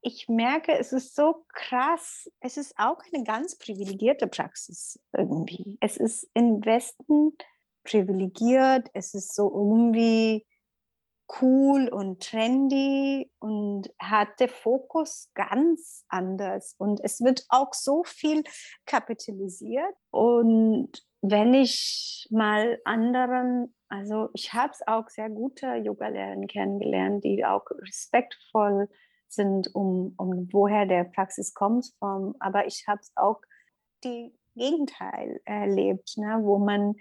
ich 0.02 0.28
merke, 0.28 0.78
es 0.78 0.92
ist 0.92 1.14
so 1.14 1.44
krass. 1.48 2.30
Es 2.40 2.56
ist 2.56 2.74
auch 2.78 3.00
eine 3.12 3.24
ganz 3.24 3.56
privilegierte 3.56 4.26
Praxis 4.26 4.98
irgendwie. 5.12 5.76
Es 5.80 5.96
ist 5.96 6.30
im 6.34 6.64
Westen 6.64 7.36
privilegiert. 7.84 8.88
Es 8.94 9.14
ist 9.14 9.34
so 9.34 9.50
irgendwie 9.52 10.46
cool 11.40 11.88
und 11.88 12.22
trendy 12.22 13.30
und 13.38 13.90
hat 13.98 14.40
der 14.40 14.48
Fokus 14.48 15.30
ganz 15.34 16.04
anders. 16.08 16.74
Und 16.78 17.00
es 17.02 17.20
wird 17.20 17.44
auch 17.48 17.72
so 17.72 18.02
viel 18.04 18.42
kapitalisiert. 18.86 19.94
Und 20.10 20.90
wenn 21.22 21.54
ich 21.54 22.26
mal 22.30 22.80
anderen, 22.84 23.74
also 23.88 24.28
ich 24.34 24.52
habe 24.52 24.72
es 24.72 24.86
auch 24.86 25.08
sehr 25.08 25.30
gute 25.30 25.74
Yoga-Lehrer 25.74 26.46
kennengelernt, 26.46 27.24
die 27.24 27.44
auch 27.44 27.64
respektvoll 27.70 28.88
sind, 29.28 29.74
um, 29.74 30.14
um 30.16 30.48
woher 30.52 30.86
der 30.86 31.04
Praxis 31.04 31.54
kommt. 31.54 31.92
Vom, 31.98 32.34
aber 32.40 32.66
ich 32.66 32.86
habe 32.88 33.00
es 33.00 33.12
auch 33.16 33.40
die 34.02 34.32
Gegenteil 34.56 35.40
erlebt, 35.44 36.14
ne, 36.16 36.40
wo 36.42 36.58
man 36.58 36.94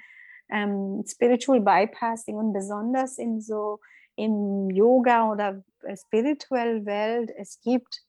ähm, 0.49 1.03
Spiritual 1.07 1.61
Bypassing 1.61 2.36
und 2.36 2.53
besonders 2.53 3.17
in 3.17 3.41
so 3.41 3.80
im 4.20 4.70
Yoga 4.70 5.32
oder 5.32 5.63
spirituellen 5.95 6.86
Welt, 6.86 7.32
es 7.38 7.59
gibt 7.61 8.03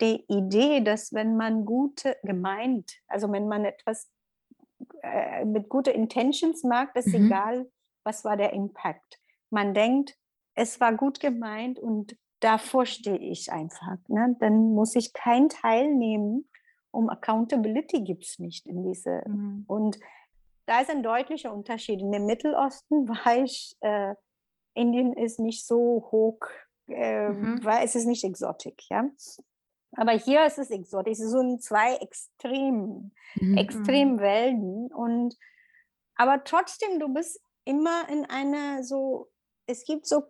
die 0.00 0.24
Idee, 0.28 0.80
dass 0.80 1.12
wenn 1.12 1.36
man 1.36 1.64
gute 1.64 2.16
gemeint, 2.22 2.92
also 3.06 3.30
wenn 3.30 3.46
man 3.48 3.64
etwas 3.64 4.10
äh, 5.02 5.44
mit 5.44 5.68
guten 5.68 5.94
Intentions 5.94 6.64
macht, 6.64 6.96
ist 6.96 7.08
mhm. 7.08 7.26
egal, 7.26 7.70
was 8.02 8.24
war 8.24 8.36
der 8.36 8.52
Impact. 8.52 9.20
Man 9.50 9.72
denkt, 9.72 10.16
es 10.54 10.80
war 10.80 10.94
gut 10.94 11.20
gemeint 11.20 11.78
und 11.78 12.16
davor 12.40 12.86
stehe 12.86 13.18
ich 13.18 13.52
einfach. 13.52 13.96
Ne? 14.08 14.36
Dann 14.40 14.74
muss 14.74 14.94
ich 14.96 15.12
keinen 15.12 15.48
teilnehmen. 15.48 16.48
Um 16.90 17.08
Accountability 17.08 18.02
gibt 18.02 18.24
es 18.24 18.38
nicht 18.38 18.66
in 18.66 18.84
diese. 18.84 19.22
Mhm. 19.26 19.64
Und 19.66 19.98
da 20.66 20.80
ist 20.80 20.90
ein 20.90 21.02
deutlicher 21.02 21.52
Unterschied. 21.52 22.00
In 22.00 22.12
dem 22.12 22.26
Mittelosten 22.26 23.08
war 23.08 23.36
ich, 23.36 23.76
äh, 23.80 24.14
Indien 24.74 25.12
ist 25.12 25.38
nicht 25.38 25.66
so 25.66 26.08
hoch, 26.10 26.40
äh, 26.88 27.28
mhm. 27.28 27.64
weil 27.64 27.84
es 27.84 27.94
ist 27.94 28.06
nicht 28.06 28.24
exotisch, 28.24 28.74
ja. 28.90 29.08
Aber 29.96 30.12
hier 30.12 30.44
ist 30.44 30.58
es 30.58 30.70
exotisch. 30.70 31.20
Es 31.20 31.34
ein 31.34 31.60
zwei 31.60 31.94
extrem, 31.96 33.12
mhm. 33.36 33.56
extrem 33.56 34.18
Welten. 34.18 34.92
Und 34.92 35.36
aber 36.16 36.42
trotzdem, 36.44 36.98
du 36.98 37.12
bist 37.12 37.40
immer 37.64 38.08
in 38.08 38.24
einer 38.26 38.82
so, 38.82 39.30
es 39.66 39.84
gibt 39.84 40.06
so 40.06 40.24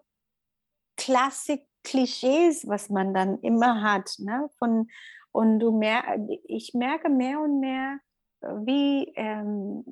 Klassik, 0.96 1.66
Klischees, 1.82 2.66
was 2.68 2.88
man 2.88 3.12
dann 3.12 3.38
immer 3.40 3.82
hat, 3.82 4.14
ne? 4.18 4.48
Von, 4.58 4.88
und 5.32 5.58
du 5.58 5.72
mer 5.72 6.02
ich 6.44 6.72
merke 6.74 7.08
mehr 7.08 7.40
und 7.40 7.60
mehr, 7.60 7.98
wie 8.40 9.12
ähm, 9.16 9.84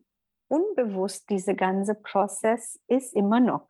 unbewusst 0.49 1.29
dieser 1.31 1.55
ganze 1.55 1.95
Prozess 1.95 2.79
ist 2.87 3.15
immer 3.15 3.41
noch. 3.41 3.67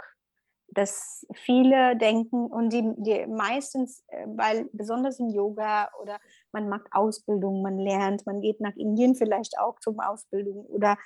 Dass 0.74 1.26
viele 1.34 1.96
denken 1.96 2.46
und 2.46 2.72
die, 2.72 2.82
die 2.96 3.26
meistens, 3.26 4.04
äh, 4.08 4.26
weil 4.26 4.68
besonders 4.72 5.20
im 5.20 5.28
Yoga 5.28 5.90
oder 6.00 6.18
man 6.52 6.68
macht 6.68 6.86
Ausbildung, 6.92 7.62
man 7.62 7.78
lernt, 7.78 8.26
man 8.26 8.40
geht 8.40 8.60
nach 8.60 8.74
Indien 8.76 9.14
vielleicht 9.14 9.58
auch 9.58 9.78
zum 9.80 10.00
Ausbildung 10.00 10.66
oder 10.66 10.96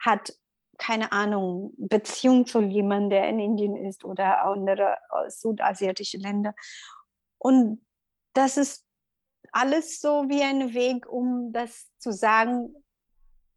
hat 0.00 0.32
keine 0.78 1.12
Ahnung, 1.12 1.74
Beziehung 1.76 2.46
zu 2.46 2.62
jemandem, 2.62 3.10
der 3.10 3.28
in 3.28 3.38
Indien 3.38 3.76
ist 3.76 4.02
oder 4.02 4.42
andere 4.44 4.96
äh, 5.10 5.28
südasiatische 5.28 6.16
Länder. 6.16 6.54
Und 7.38 7.84
das 8.32 8.56
ist 8.56 8.86
alles 9.52 10.00
so 10.00 10.28
wie 10.28 10.42
ein 10.42 10.74
Weg, 10.74 11.06
um 11.06 11.52
das 11.52 11.90
zu 11.98 12.12
sagen, 12.12 12.74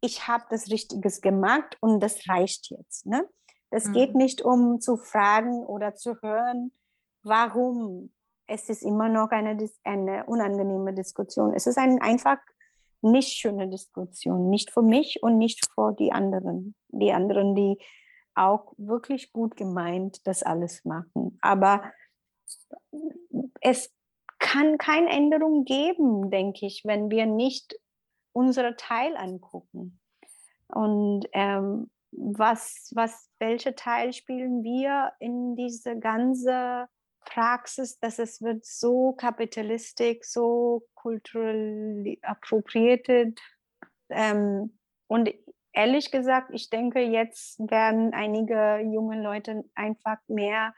ich 0.00 0.28
habe 0.28 0.44
das 0.50 0.70
Richtiges 0.70 1.22
gemacht 1.22 1.78
und 1.80 2.00
das 2.00 2.28
reicht 2.28 2.70
jetzt. 2.70 3.06
Ne? 3.06 3.26
Es 3.74 3.86
mhm. 3.86 3.92
geht 3.92 4.14
nicht 4.14 4.42
um 4.42 4.80
zu 4.80 4.96
fragen 4.96 5.64
oder 5.64 5.94
zu 5.94 6.20
hören, 6.22 6.72
warum. 7.22 8.10
Es 8.46 8.68
ist 8.68 8.82
immer 8.82 9.08
noch 9.08 9.30
eine, 9.30 9.56
eine 9.84 10.26
unangenehme 10.26 10.92
Diskussion. 10.92 11.54
Es 11.54 11.66
ist 11.66 11.78
ein, 11.78 12.02
einfach 12.02 12.36
nicht 13.00 13.32
schöne 13.38 13.68
Diskussion, 13.68 14.50
nicht 14.50 14.70
für 14.70 14.82
mich 14.82 15.22
und 15.22 15.38
nicht 15.38 15.66
für 15.74 15.92
die 15.92 16.12
anderen. 16.12 16.74
Die 16.88 17.12
anderen, 17.12 17.54
die 17.54 17.78
auch 18.34 18.74
wirklich 18.76 19.32
gut 19.32 19.56
gemeint 19.56 20.26
das 20.26 20.42
alles 20.42 20.84
machen. 20.84 21.38
Aber 21.40 21.82
es 23.60 23.94
kann 24.38 24.78
keine 24.78 25.08
Änderung 25.08 25.64
geben, 25.64 26.30
denke 26.30 26.66
ich, 26.66 26.82
wenn 26.84 27.10
wir 27.10 27.26
nicht 27.26 27.78
unsere 28.32 28.76
Teil 28.76 29.16
angucken. 29.16 30.00
Und 30.68 31.26
ähm, 31.32 31.90
was, 32.16 32.90
was, 32.94 33.28
welche 33.38 33.74
Teil 33.74 34.12
spielen 34.12 34.62
wir 34.62 35.12
in 35.18 35.56
diese 35.56 35.98
ganze 35.98 36.88
Praxis, 37.24 37.98
dass 37.98 38.18
es 38.18 38.42
wird 38.42 38.64
so 38.64 39.12
kapitalistisch, 39.12 40.18
so 40.22 40.86
kulturell 40.94 42.18
appropriated. 42.22 43.40
Ähm, 44.10 44.78
und 45.06 45.32
ehrlich 45.72 46.10
gesagt, 46.10 46.50
ich 46.52 46.70
denke, 46.70 47.00
jetzt 47.00 47.58
werden 47.58 48.12
einige 48.12 48.80
junge 48.80 49.20
Leute 49.20 49.64
einfach 49.74 50.18
mehr 50.28 50.74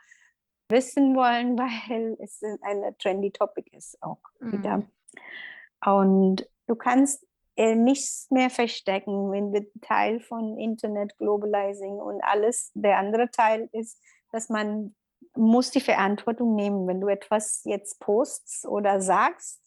wissen 0.69 1.15
wollen, 1.15 1.57
weil 1.57 2.17
es 2.19 2.41
ein 2.61 2.95
trendy 2.97 3.31
Topic 3.31 3.69
ist 3.75 4.01
auch 4.01 4.21
mhm. 4.39 4.51
wieder. 4.51 4.83
Und 5.85 6.47
du 6.67 6.75
kannst 6.75 7.26
nichts 7.57 8.29
mehr 8.29 8.49
verstecken, 8.49 9.31
wenn 9.31 9.51
wir 9.51 9.65
Teil 9.81 10.19
von 10.19 10.57
Internet 10.57 11.17
Globalizing 11.17 11.95
und 11.95 12.21
alles. 12.23 12.71
Der 12.75 12.97
andere 12.97 13.29
Teil 13.31 13.69
ist, 13.71 13.99
dass 14.31 14.49
man 14.49 14.95
muss 15.35 15.71
die 15.71 15.81
Verantwortung 15.81 16.55
nehmen, 16.55 16.87
wenn 16.87 17.01
du 17.01 17.07
etwas 17.07 17.63
jetzt 17.65 17.99
postst 17.99 18.65
oder 18.65 19.01
sagst 19.01 19.61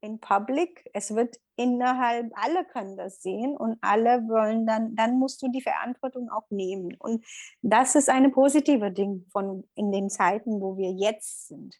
in 0.00 0.18
Public. 0.18 0.88
Es 0.92 1.14
wird 1.14 1.36
innerhalb, 1.56 2.32
alle 2.34 2.64
können 2.64 2.96
das 2.96 3.22
sehen 3.22 3.56
und 3.56 3.78
alle 3.80 4.28
wollen 4.28 4.66
dann, 4.66 4.94
dann 4.96 5.18
musst 5.18 5.42
du 5.42 5.48
die 5.48 5.62
Verantwortung 5.62 6.28
auch 6.30 6.50
nehmen. 6.50 6.94
Und 6.98 7.24
das 7.62 7.94
ist 7.94 8.10
eine 8.10 8.30
positive 8.30 8.90
Ding 8.90 9.26
von 9.30 9.68
in 9.74 9.92
den 9.92 10.10
Zeiten, 10.10 10.60
wo 10.60 10.76
wir 10.76 10.90
jetzt 10.90 11.48
sind. 11.48 11.76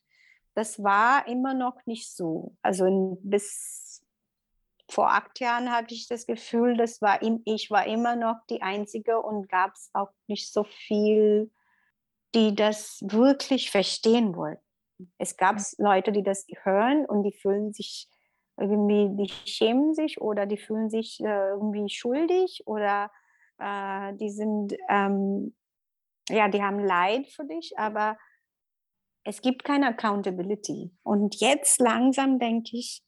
Das 0.54 0.82
war 0.82 1.26
immer 1.26 1.54
noch 1.54 1.84
nicht 1.86 2.14
so. 2.14 2.54
Also 2.62 3.18
bis 3.22 3.81
vor 4.92 5.10
acht 5.10 5.40
Jahren 5.40 5.72
hatte 5.72 5.94
ich 5.94 6.06
das 6.06 6.26
Gefühl, 6.26 6.76
das 6.76 7.00
war 7.00 7.20
ich 7.22 7.70
war 7.70 7.86
immer 7.86 8.14
noch 8.14 8.36
die 8.50 8.60
Einzige 8.60 9.20
und 9.20 9.48
gab 9.48 9.72
es 9.72 9.90
auch 9.94 10.10
nicht 10.26 10.52
so 10.52 10.64
viel, 10.64 11.50
die 12.34 12.54
das 12.54 13.00
wirklich 13.02 13.70
verstehen 13.70 14.36
wollten. 14.36 14.62
Es 15.16 15.38
gab 15.38 15.56
Leute, 15.78 16.12
die 16.12 16.22
das 16.22 16.46
hören 16.62 17.06
und 17.06 17.22
die 17.22 17.32
fühlen 17.32 17.72
sich 17.72 18.06
irgendwie, 18.58 19.08
die 19.16 19.32
schämen 19.50 19.94
sich 19.94 20.20
oder 20.20 20.44
die 20.44 20.58
fühlen 20.58 20.90
sich 20.90 21.20
äh, 21.20 21.48
irgendwie 21.50 21.88
schuldig 21.88 22.62
oder 22.66 23.10
äh, 23.58 24.12
die 24.14 24.30
sind, 24.30 24.74
ähm, 24.90 25.56
ja, 26.28 26.48
die 26.48 26.62
haben 26.62 26.78
Leid 26.78 27.28
für 27.28 27.46
dich, 27.46 27.78
aber 27.78 28.18
es 29.24 29.40
gibt 29.40 29.64
keine 29.64 29.88
Accountability. 29.88 30.92
Und 31.02 31.40
jetzt 31.40 31.80
langsam 31.80 32.38
denke 32.38 32.76
ich, 32.76 33.02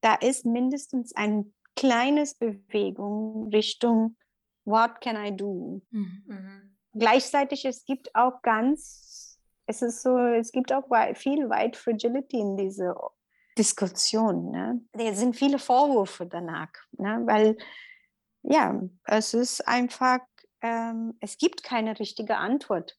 da 0.00 0.14
ist 0.14 0.46
mindestens 0.46 1.14
ein 1.14 1.52
kleines 1.76 2.34
Bewegung 2.34 3.50
Richtung 3.52 4.16
What 4.64 5.00
can 5.00 5.16
I 5.16 5.34
do? 5.34 5.82
Mhm. 5.90 6.22
mhm. 6.26 6.76
Gleichzeitig 6.92 7.64
es 7.64 7.84
gibt 7.84 8.14
auch 8.16 8.42
ganz, 8.42 9.38
es 9.66 9.80
ist 9.80 10.02
so, 10.02 10.18
es 10.18 10.50
gibt 10.50 10.72
auch 10.72 10.84
viel 11.14 11.48
White 11.48 11.78
Fragility 11.78 12.40
in 12.40 12.56
dieser 12.56 12.96
Diskussion. 13.56 14.50
Ne? 14.50 14.80
Da 14.92 15.14
sind 15.14 15.36
viele 15.36 15.58
Vorwürfe 15.58 16.26
danach, 16.26 16.72
ne? 16.92 17.22
weil 17.26 17.56
ja, 18.42 18.80
es 19.04 19.34
ist 19.34 19.66
einfach, 19.68 20.20
ähm, 20.62 21.16
es 21.20 21.38
gibt 21.38 21.62
keine 21.62 21.98
richtige 21.98 22.38
Antwort 22.38 22.98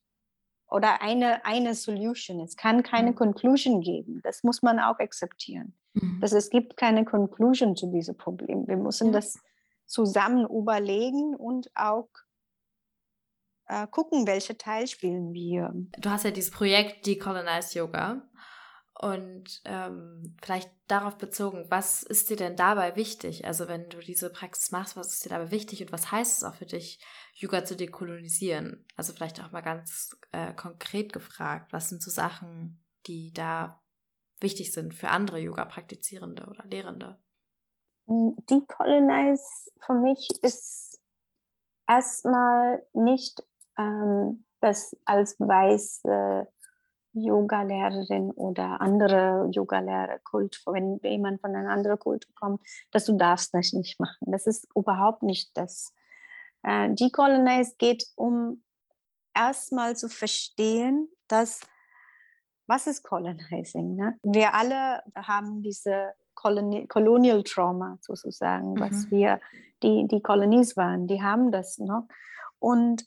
oder 0.72 1.02
eine, 1.02 1.46
eine 1.46 1.76
Solution. 1.76 2.40
Es 2.40 2.56
kann 2.56 2.82
keine 2.82 3.12
mhm. 3.12 3.16
Conclusion 3.16 3.82
geben. 3.82 4.22
Das 4.24 4.44
muss 4.44 4.62
man 4.62 4.80
auch 4.80 5.00
akzeptieren. 5.00 5.76
Mhm. 5.94 6.20
Dass 6.22 6.32
es 6.32 6.50
gibt 6.50 6.78
keine 6.78 7.04
Conclusion 7.04 7.76
zu 7.76 7.92
diesem 7.92 8.16
Problem. 8.18 8.68
Wir 8.68 8.78
müssen 8.78 9.08
ja. 9.08 9.14
das 9.14 9.38
zusammen 9.86 10.46
überlegen 10.46 11.36
und 11.36 11.70
auch 11.76 12.10
äh, 13.68 13.86
gucken, 13.88 14.26
welche 14.26 14.58
Teil 14.58 14.88
spielen 14.88 15.34
wir. 15.34 15.74
Du 16.00 16.10
hast 16.10 16.24
ja 16.24 16.32
dieses 16.32 16.52
Projekt 16.52 17.06
Decolonize 17.06 17.78
Yoga. 17.78 18.24
Und 18.94 19.62
ähm, 19.66 20.38
vielleicht 20.44 20.70
darauf 20.88 21.18
bezogen, 21.18 21.66
was 21.70 22.04
ist 22.04 22.30
dir 22.30 22.38
denn 22.38 22.56
dabei 22.56 22.96
wichtig? 22.96 23.46
Also 23.46 23.68
wenn 23.68 23.90
du 23.90 23.98
diese 23.98 24.30
Praxis 24.30 24.70
machst, 24.72 24.96
was 24.96 25.14
ist 25.14 25.26
dir 25.26 25.30
dabei 25.30 25.50
wichtig 25.50 25.82
und 25.82 25.92
was 25.92 26.12
heißt 26.12 26.38
es 26.38 26.44
auch 26.44 26.54
für 26.54 26.68
dich, 26.68 27.04
Yoga 27.34 27.64
zu 27.66 27.76
dekolonisieren? 27.76 28.86
Also 28.96 29.14
vielleicht 29.14 29.42
auch 29.42 29.52
mal 29.52 29.62
ganz 29.62 30.16
äh, 30.32 30.54
konkret 30.54 31.14
gefragt, 31.14 31.74
was 31.74 31.90
sind 31.90 32.02
so 32.02 32.12
Sachen, 32.12 32.84
die 33.08 33.34
da 33.34 33.82
wichtig 34.40 34.74
sind 34.74 34.94
für 34.94 35.10
andere 35.10 35.40
Yoga-Praktizierende 35.40 36.46
oder 36.48 36.66
Lehrende? 36.66 37.18
Decolonize 38.08 39.72
für 39.80 39.94
mich 39.94 40.30
ist 40.42 41.00
erstmal 41.88 42.86
nicht 42.94 43.44
ähm, 43.78 44.46
das 44.60 44.96
als 45.06 45.40
weiße 45.40 46.48
Yoga-Lehrerin 47.14 48.32
oder 48.32 48.80
andere 48.80 49.50
Yoga-Lehrer, 49.52 50.20
Kult, 50.20 50.62
wenn 50.66 51.00
jemand 51.04 51.42
von 51.42 51.56
einer 51.56 51.72
anderen 51.72 52.00
Kultur 52.00 52.34
kommt, 52.36 52.62
dass 52.92 53.06
du 53.06 53.18
darfst 53.18 53.54
das 53.54 53.74
nicht 53.74 54.00
machen. 54.00 54.32
Das 54.32 54.48
ist 54.48 54.68
überhaupt 54.76 55.24
nicht 55.24 55.56
das. 55.58 55.94
Äh, 56.64 56.94
Decolonize 56.94 57.76
geht 57.78 58.06
um 58.16 58.64
erstmal 59.34 59.96
zu 59.96 60.10
verstehen, 60.10 61.10
dass 61.28 61.62
was 62.68 62.88
ist 62.88 63.04
Colonizing? 63.04 63.96
Ne? 63.96 64.18
Wir 64.24 64.54
alle 64.54 65.04
haben 65.16 65.62
diese 65.62 66.14
Coloni 66.36 66.88
Colonial 66.88 67.44
Trauma 67.44 67.98
sozusagen, 68.02 68.74
mhm. 68.74 68.80
was 68.80 69.12
wir, 69.12 69.42
die, 69.84 70.08
die 70.08 70.22
Kolonies 70.22 70.78
waren, 70.78 71.08
die 71.08 71.22
haben 71.22 71.52
das 71.52 71.80
noch. 71.80 72.08
Und 72.60 73.04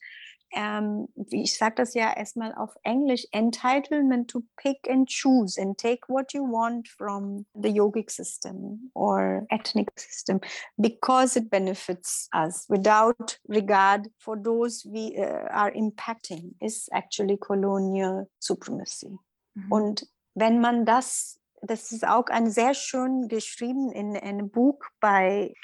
ähm, 0.54 1.08
ich 1.30 1.58
sage 1.58 1.74
das 1.76 1.94
ja 1.94 2.16
erstmal 2.16 2.54
auf 2.54 2.74
Englisch, 2.82 3.26
entitlement 3.32 4.30
to 4.30 4.42
pick 4.56 4.88
and 4.88 5.08
choose 5.08 5.60
and 5.60 5.76
take 5.76 6.08
what 6.08 6.32
you 6.32 6.42
want 6.42 6.88
from 6.88 7.46
the 7.54 7.68
yogic 7.68 8.10
system 8.10 8.90
or 8.94 9.46
ethnic 9.50 9.90
system 9.96 10.40
because 10.76 11.38
it 11.38 11.50
benefits 11.50 12.28
us 12.34 12.66
without 12.68 13.38
regard 13.48 14.08
for 14.18 14.36
those 14.40 14.84
we 14.88 15.16
uh, 15.18 15.48
are 15.50 15.72
impacting 15.72 16.54
is 16.60 16.88
actually 16.92 17.36
colonial 17.36 18.28
supremacy. 18.38 19.18
Mhm. 19.54 19.72
Und 19.72 20.06
wenn 20.34 20.60
man 20.60 20.84
das, 20.84 21.40
das 21.62 21.92
ist 21.92 22.06
auch 22.06 22.26
ein 22.26 22.50
sehr 22.50 22.74
schön 22.74 23.28
geschrieben 23.28 23.90
in 23.90 24.16
einem 24.16 24.50
Buch 24.50 24.78
bei 25.00 25.54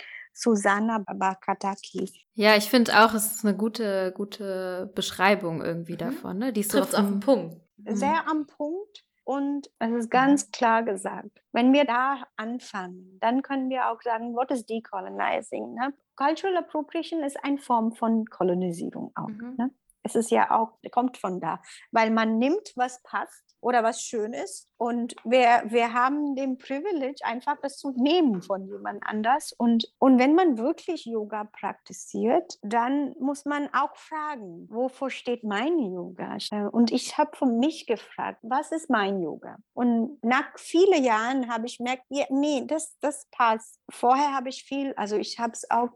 Susanna 0.41 0.99
Bakataki. 0.99 2.11
Ja, 2.34 2.57
ich 2.57 2.70
finde 2.70 2.93
auch, 3.05 3.12
es 3.12 3.32
ist 3.32 3.45
eine 3.45 3.57
gute, 3.57 4.12
gute 4.12 4.91
Beschreibung 4.95 5.62
irgendwie 5.62 5.95
mhm. 5.95 5.99
davon. 5.99 6.38
Ne? 6.38 6.53
Die 6.53 6.61
ist 6.61 6.72
so 6.72 6.80
auf 6.80 6.91
den 6.91 7.20
Punkt. 7.20 7.61
Sehr 7.86 8.26
am 8.28 8.47
Punkt. 8.47 9.05
Und 9.24 9.70
es 9.78 9.93
ist 9.93 10.11
ganz 10.11 10.51
klar 10.51 10.82
gesagt, 10.82 11.43
wenn 11.53 11.72
wir 11.72 11.84
da 11.84 12.24
anfangen, 12.36 13.18
dann 13.20 13.43
können 13.43 13.68
wir 13.68 13.91
auch 13.91 14.03
sagen, 14.03 14.34
what 14.34 14.51
is 14.51 14.66
decolonizing? 14.66 15.74
Ne? 15.74 15.93
Cultural 16.16 16.57
Appropriation 16.57 17.22
ist 17.22 17.36
eine 17.45 17.59
Form 17.59 17.93
von 17.93 18.24
Kolonisierung 18.24 19.12
auch. 19.14 19.28
Mhm. 19.28 19.55
Ne? 19.57 19.70
Es 20.03 20.14
ist 20.14 20.30
ja 20.30 20.51
auch, 20.51 20.78
kommt 20.91 21.18
von 21.18 21.41
da, 21.41 21.61
weil 21.93 22.11
man 22.11 22.38
nimmt, 22.38 22.72
was 22.74 23.03
passt 23.03 23.50
oder 23.61 23.83
was 23.83 24.03
schön 24.03 24.33
ist. 24.33 24.69
Und 24.77 25.15
wir, 25.25 25.63
wir 25.67 25.93
haben 25.93 26.35
den 26.35 26.57
Privilege, 26.57 27.21
einfach 27.25 27.57
das 27.63 27.77
zu 27.77 27.91
nehmen 27.91 28.41
von 28.41 28.67
jemand 28.67 29.03
anders. 29.07 29.53
Und, 29.53 29.93
und 29.99 30.19
wenn 30.19 30.35
man 30.35 30.57
wirklich 30.57 31.05
Yoga 31.05 31.45
praktiziert, 31.45 32.59
dann 32.63 33.15
muss 33.19 33.45
man 33.45 33.69
auch 33.75 33.95
fragen, 33.97 34.67
wovor 34.71 35.11
steht 35.11 35.45
mein 35.45 35.79
Yoga? 35.79 36.39
Und 36.73 36.91
ich 36.91 37.19
habe 37.19 37.37
von 37.37 37.59
mich 37.59 37.87
gefragt, 37.87 38.39
was 38.43 38.73
ist 38.73 38.89
mein 38.89 39.21
Yoga? 39.21 39.59
Und 39.75 40.19
nach 40.25 40.47
vielen 40.57 41.05
Jahren 41.05 41.53
habe 41.53 41.67
ich 41.67 41.79
gemerkt, 41.79 42.05
ja, 42.09 42.25
nee, 42.31 42.65
das, 42.67 42.97
das 43.01 43.29
passt. 43.31 43.79
Vorher 43.91 44.33
habe 44.35 44.49
ich 44.49 44.65
viel, 44.65 44.95
also 44.95 45.17
ich 45.17 45.39
habe 45.39 45.53
es 45.53 45.71
auch 45.71 45.93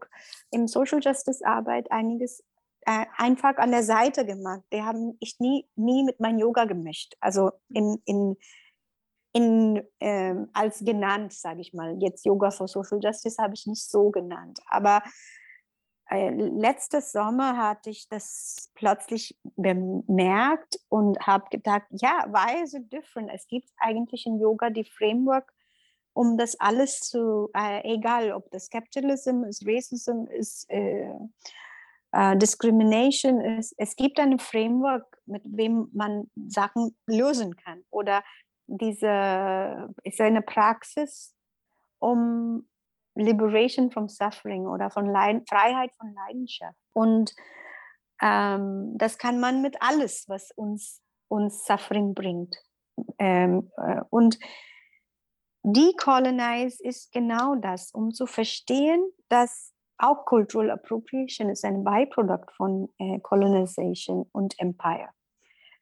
im 0.51 0.67
Social 0.67 0.99
Justice 1.01 1.45
Arbeit 1.45 1.91
einiges 1.91 2.43
äh, 2.85 3.05
einfach 3.17 3.57
an 3.57 3.71
der 3.71 3.83
Seite 3.83 4.25
gemacht. 4.25 4.61
Die 4.71 4.83
haben 4.83 5.17
ich 5.19 5.39
nie, 5.39 5.67
nie 5.75 6.03
mit 6.03 6.19
meinem 6.19 6.39
Yoga 6.39 6.65
gemischt. 6.65 7.15
Also 7.19 7.51
in, 7.69 8.01
in, 8.05 8.37
in, 9.33 9.83
ähm, 9.99 10.49
als 10.53 10.79
genannt, 10.79 11.33
sage 11.33 11.61
ich 11.61 11.73
mal. 11.73 11.97
Jetzt 11.99 12.25
Yoga 12.25 12.51
for 12.51 12.67
Social 12.67 12.99
Justice 13.01 13.41
habe 13.41 13.53
ich 13.55 13.65
nicht 13.65 13.83
so 13.83 14.11
genannt. 14.11 14.59
Aber 14.67 15.01
äh, 16.09 16.29
letztes 16.29 17.11
Sommer 17.11 17.57
hatte 17.57 17.89
ich 17.89 18.07
das 18.07 18.71
plötzlich 18.75 19.35
bemerkt 19.55 20.79
und 20.89 21.19
habe 21.25 21.49
gedacht, 21.49 21.87
ja, 21.89 22.25
why 22.29 22.63
is 22.63 22.75
it 22.75 22.93
different? 22.93 23.31
Es 23.33 23.47
gibt 23.47 23.69
eigentlich 23.77 24.27
in 24.27 24.39
Yoga 24.39 24.69
die 24.69 24.83
Framework, 24.83 25.51
um 26.13 26.37
das 26.37 26.59
alles 26.59 26.99
zu, 26.99 27.49
äh, 27.55 27.81
egal 27.95 28.31
ob 28.31 28.51
das 28.51 28.69
Capitalism 28.69 29.43
ist, 29.43 29.65
Racism 29.65 30.25
ist, 30.27 30.69
äh, 30.69 31.09
äh, 32.15 32.37
Discrimination 32.37 33.41
ist, 33.41 33.75
es 33.77 33.95
gibt 33.97 34.19
ein 34.19 34.39
Framework, 34.39 35.05
mit 35.25 35.41
dem 35.45 35.89
man 35.91 36.31
Sachen 36.47 36.95
lösen 37.07 37.57
kann. 37.57 37.83
Oder 37.89 38.23
diese 38.67 39.93
ist 40.03 40.21
eine 40.21 40.41
Praxis, 40.41 41.35
um 41.99 42.67
Liberation 43.15 43.91
from 43.91 44.07
Suffering 44.07 44.65
oder 44.65 44.89
von 44.89 45.07
Leid 45.07 45.43
Freiheit 45.49 45.91
von 45.97 46.13
Leidenschaft. 46.13 46.77
Und 46.93 47.35
ähm, 48.21 48.97
das 48.97 49.17
kann 49.17 49.39
man 49.41 49.61
mit 49.61 49.81
alles, 49.81 50.25
was 50.29 50.51
uns, 50.51 51.01
uns 51.27 51.65
Suffering 51.65 52.13
bringt. 52.13 52.55
Ähm, 53.19 53.71
äh, 53.77 54.01
und 54.09 54.39
Decolonize 55.63 56.81
ist 56.81 57.11
genau 57.11 57.55
das, 57.55 57.91
um 57.91 58.11
zu 58.11 58.25
verstehen, 58.25 59.03
dass 59.27 59.74
auch 59.97 60.25
Cultural 60.25 60.71
Appropriation 60.71 61.49
ist 61.49 61.63
ein 61.65 61.83
Byproduct 61.83 62.51
von 62.51 62.89
äh, 62.97 63.19
Colonization 63.19 64.27
und 64.31 64.59
Empire. 64.59 65.09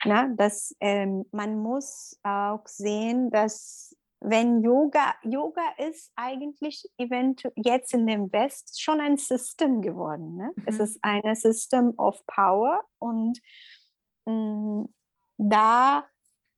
Na, 0.06 0.28
dass 0.36 0.76
ähm, 0.82 1.26
man 1.32 1.58
muss 1.58 2.20
auch 2.24 2.68
sehen, 2.68 3.30
dass 3.32 3.96
wenn 4.20 4.62
Yoga, 4.62 5.16
Yoga 5.24 5.62
ist 5.78 6.12
eigentlich 6.16 6.90
eventuell 6.98 7.54
jetzt 7.58 7.94
in 7.94 8.08
dem 8.08 8.32
West 8.32 8.82
schon 8.82 9.02
ein 9.02 9.18
System 9.18 9.82
geworden. 9.82 10.36
Ne? 10.36 10.52
Mhm. 10.56 10.64
Es 10.66 10.80
ist 10.80 11.00
ein 11.02 11.36
System 11.36 11.94
of 11.98 12.26
Power 12.26 12.84
und 13.00 13.40
mh, 14.26 14.34
mm, 14.34 14.94
da 15.38 16.06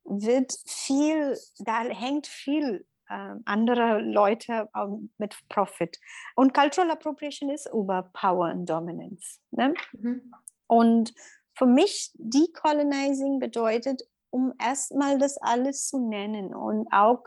wird 0.04 0.54
viel, 0.66 1.36
da 1.58 1.80
hängt 1.82 2.26
viel 2.26 2.86
äh, 3.08 3.34
andere 3.44 4.00
Leute 4.00 4.68
äh, 4.74 4.86
mit 5.18 5.36
Profit. 5.48 5.98
Und 6.34 6.54
Cultural 6.54 6.90
Appropriation 6.90 7.50
ist 7.50 7.68
über 7.72 8.10
Power 8.12 8.46
and 8.46 8.68
Dominance. 8.68 9.40
Ne? 9.50 9.74
Mhm. 9.92 10.32
Und 10.66 11.14
für 11.54 11.66
mich, 11.66 12.12
Decolonizing 12.14 13.38
bedeutet, 13.38 14.02
um 14.30 14.52
erstmal 14.60 15.18
das 15.18 15.38
alles 15.38 15.86
zu 15.86 15.98
nennen 16.08 16.54
und 16.54 16.88
auch 16.92 17.24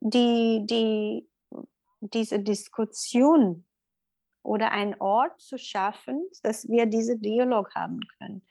die, 0.00 0.66
die, 0.66 1.28
diese 2.00 2.40
Diskussion 2.40 3.64
oder 4.42 4.72
einen 4.72 4.94
Ort 5.00 5.40
zu 5.40 5.58
schaffen, 5.58 6.26
dass 6.42 6.68
wir 6.68 6.86
diese 6.86 7.18
Dialog 7.18 7.74
haben 7.74 8.00
können. 8.18 8.42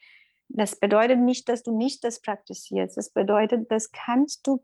Das 0.48 0.80
bedeutet 0.80 1.20
nicht, 1.20 1.50
dass 1.50 1.64
du 1.64 1.76
nicht 1.76 2.04
das 2.04 2.22
praktizierst. 2.22 2.98
Das 2.98 3.12
bedeutet, 3.12 3.72
das 3.72 3.92
kannst 3.92 4.46
du 4.48 4.64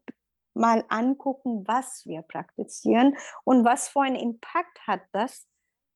mal 0.56 0.84
angucken, 0.90 1.68
was 1.68 2.06
wir 2.06 2.22
praktizieren 2.22 3.16
und 3.44 3.66
was 3.66 3.90
für 3.90 4.02
einen 4.02 4.16
Impact 4.16 4.88
hat 4.88 5.02
das 5.12 5.48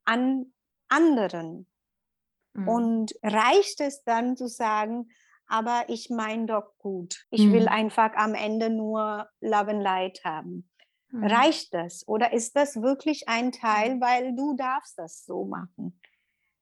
an 0.06 0.54
anderen. 0.90 1.68
Mhm. 2.54 2.68
Und 2.68 3.14
reicht 3.24 3.80
es 3.82 4.04
dann 4.04 4.36
zu 4.36 4.48
sagen, 4.48 5.10
aber 5.48 5.86
ich 5.88 6.10
meine 6.10 6.46
doch 6.46 6.78
gut. 6.78 7.26
Ich 7.32 7.46
mhm. 7.46 7.54
will 7.54 7.68
einfach 7.68 8.14
am 8.16 8.36
Ende 8.36 8.70
nur 8.70 9.28
Love 9.42 9.72
and 9.72 9.84
Light 9.84 10.22
haben. 10.24 10.70
Mhm. 11.12 11.24
Reicht 11.24 11.74
das? 11.74 12.08
Oder 12.08 12.34
ist 12.34 12.56
das 12.56 12.82
wirklich 12.82 13.28
ein 13.28 13.52
Teil, 13.52 13.96
mhm. 13.96 14.02
weil 14.02 14.36
du 14.36 14.56
darfst 14.56 14.98
das 14.98 15.26
so 15.26 15.46
machen? 15.46 16.00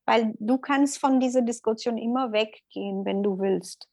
Weil 0.05 0.33
du 0.39 0.57
kannst 0.57 0.99
von 0.99 1.19
dieser 1.19 1.41
Diskussion 1.41 1.97
immer 1.97 2.31
weggehen, 2.31 3.03
wenn 3.03 3.23
du 3.23 3.39
willst. 3.39 3.89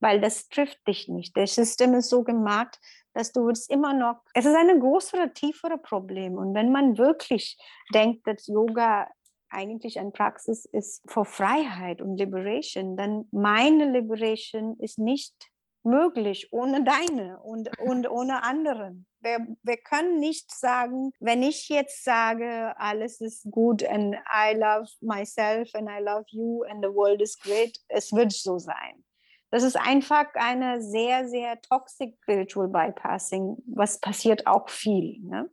Weil 0.00 0.20
das 0.20 0.48
trifft 0.48 0.86
dich 0.86 1.08
nicht. 1.08 1.36
Das 1.36 1.54
System 1.54 1.94
ist 1.94 2.08
so 2.08 2.24
gemacht, 2.24 2.80
dass 3.18 3.32
du 3.32 3.50
es 3.50 3.68
immer 3.68 3.94
noch, 3.94 4.20
es 4.32 4.44
ist 4.44 4.54
ein 4.54 4.78
größere, 4.78 5.32
tiefere 5.32 5.76
Problem. 5.76 6.38
Und 6.38 6.54
wenn 6.54 6.70
man 6.70 6.98
wirklich 6.98 7.58
denkt, 7.92 8.24
dass 8.28 8.46
Yoga 8.46 9.08
eigentlich 9.50 9.98
eine 9.98 10.12
Praxis 10.12 10.66
ist 10.66 11.02
für 11.10 11.24
Freiheit 11.24 12.00
und 12.00 12.16
Liberation, 12.16 12.96
dann 12.96 13.26
meine 13.32 13.90
Liberation 13.90 14.78
ist 14.78 15.00
nicht 15.00 15.34
möglich 15.82 16.52
ohne 16.52 16.84
deine 16.84 17.40
und, 17.40 17.76
und 17.80 18.08
ohne 18.08 18.44
anderen. 18.44 19.06
Wir, 19.20 19.44
wir 19.64 19.78
können 19.78 20.20
nicht 20.20 20.52
sagen, 20.54 21.10
wenn 21.18 21.42
ich 21.42 21.68
jetzt 21.68 22.04
sage, 22.04 22.72
alles 22.76 23.20
ist 23.20 23.50
gut 23.50 23.82
and 23.82 24.14
I 24.14 24.54
love 24.54 24.88
myself 25.00 25.74
and 25.74 25.88
I 25.88 26.00
love 26.00 26.26
you 26.28 26.62
and 26.64 26.84
the 26.84 26.94
world 26.94 27.20
is 27.20 27.36
great, 27.36 27.80
es 27.88 28.12
wird 28.12 28.32
so 28.32 28.58
sein. 28.58 29.04
Das 29.50 29.62
ist 29.62 29.76
einfach 29.76 30.26
eine 30.34 30.82
sehr, 30.82 31.26
sehr 31.28 31.60
toxic 31.62 32.16
Spiritual 32.22 32.68
Bypassing, 32.68 33.56
was 33.66 34.00
passiert 34.00 34.46
auch 34.46 34.68
viel. 34.68 35.20
Ne? 35.22 35.50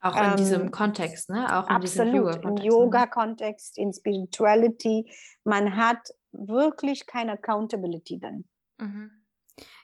Auch 0.00 0.16
in 0.16 0.30
ähm, 0.30 0.36
diesem 0.36 0.70
Kontext, 0.70 1.30
ne? 1.30 1.46
Auch 1.56 1.68
in 1.68 1.76
absolut, 1.76 2.44
im 2.44 2.54
ne? 2.54 2.62
Yoga-Kontext, 2.62 3.78
in 3.78 3.92
Spirituality. 3.92 5.10
Man 5.44 5.76
hat 5.76 6.10
wirklich 6.32 7.06
keine 7.06 7.32
Accountability 7.32 8.18
dann. 8.18 8.44
Mhm. 8.78 9.10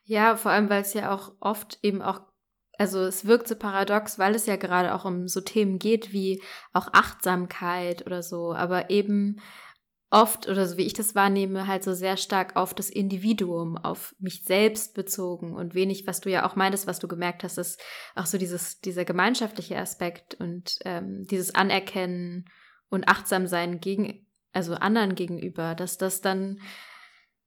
Ja, 0.04 0.36
vor 0.36 0.50
allem, 0.50 0.68
weil 0.68 0.82
es 0.82 0.92
ja 0.92 1.14
auch 1.14 1.32
oft 1.40 1.78
eben 1.82 2.02
auch, 2.02 2.20
also 2.76 3.00
es 3.00 3.26
wirkt 3.26 3.48
so 3.48 3.56
paradox, 3.56 4.18
weil 4.18 4.34
es 4.34 4.44
ja 4.44 4.56
gerade 4.56 4.94
auch 4.94 5.04
um 5.04 5.28
so 5.28 5.40
Themen 5.40 5.78
geht 5.78 6.12
wie 6.12 6.42
auch 6.72 6.88
Achtsamkeit 6.92 8.04
oder 8.04 8.22
so, 8.22 8.52
aber 8.52 8.90
eben 8.90 9.40
oft 10.10 10.48
oder 10.48 10.66
so 10.66 10.76
wie 10.76 10.86
ich 10.86 10.92
das 10.92 11.14
wahrnehme, 11.14 11.68
halt 11.68 11.84
so 11.84 11.94
sehr 11.94 12.16
stark 12.16 12.56
auf 12.56 12.74
das 12.74 12.90
Individuum, 12.90 13.76
auf 13.76 14.14
mich 14.18 14.44
selbst 14.44 14.94
bezogen 14.94 15.54
und 15.54 15.74
wenig, 15.74 16.06
was 16.06 16.20
du 16.20 16.30
ja 16.30 16.44
auch 16.44 16.56
meintest, 16.56 16.88
was 16.88 16.98
du 16.98 17.06
gemerkt 17.06 17.44
hast, 17.44 17.58
ist 17.58 17.80
auch 18.16 18.26
so 18.26 18.36
dieses, 18.36 18.80
dieser 18.80 19.04
gemeinschaftliche 19.04 19.78
Aspekt 19.78 20.34
und 20.34 20.78
ähm, 20.84 21.26
dieses 21.30 21.54
Anerkennen 21.54 22.46
und 22.88 23.08
Achtsamsein 23.08 23.78
gegen, 23.78 24.26
also 24.52 24.74
anderen 24.74 25.14
gegenüber, 25.14 25.76
dass 25.76 25.96
das 25.96 26.20
dann 26.20 26.60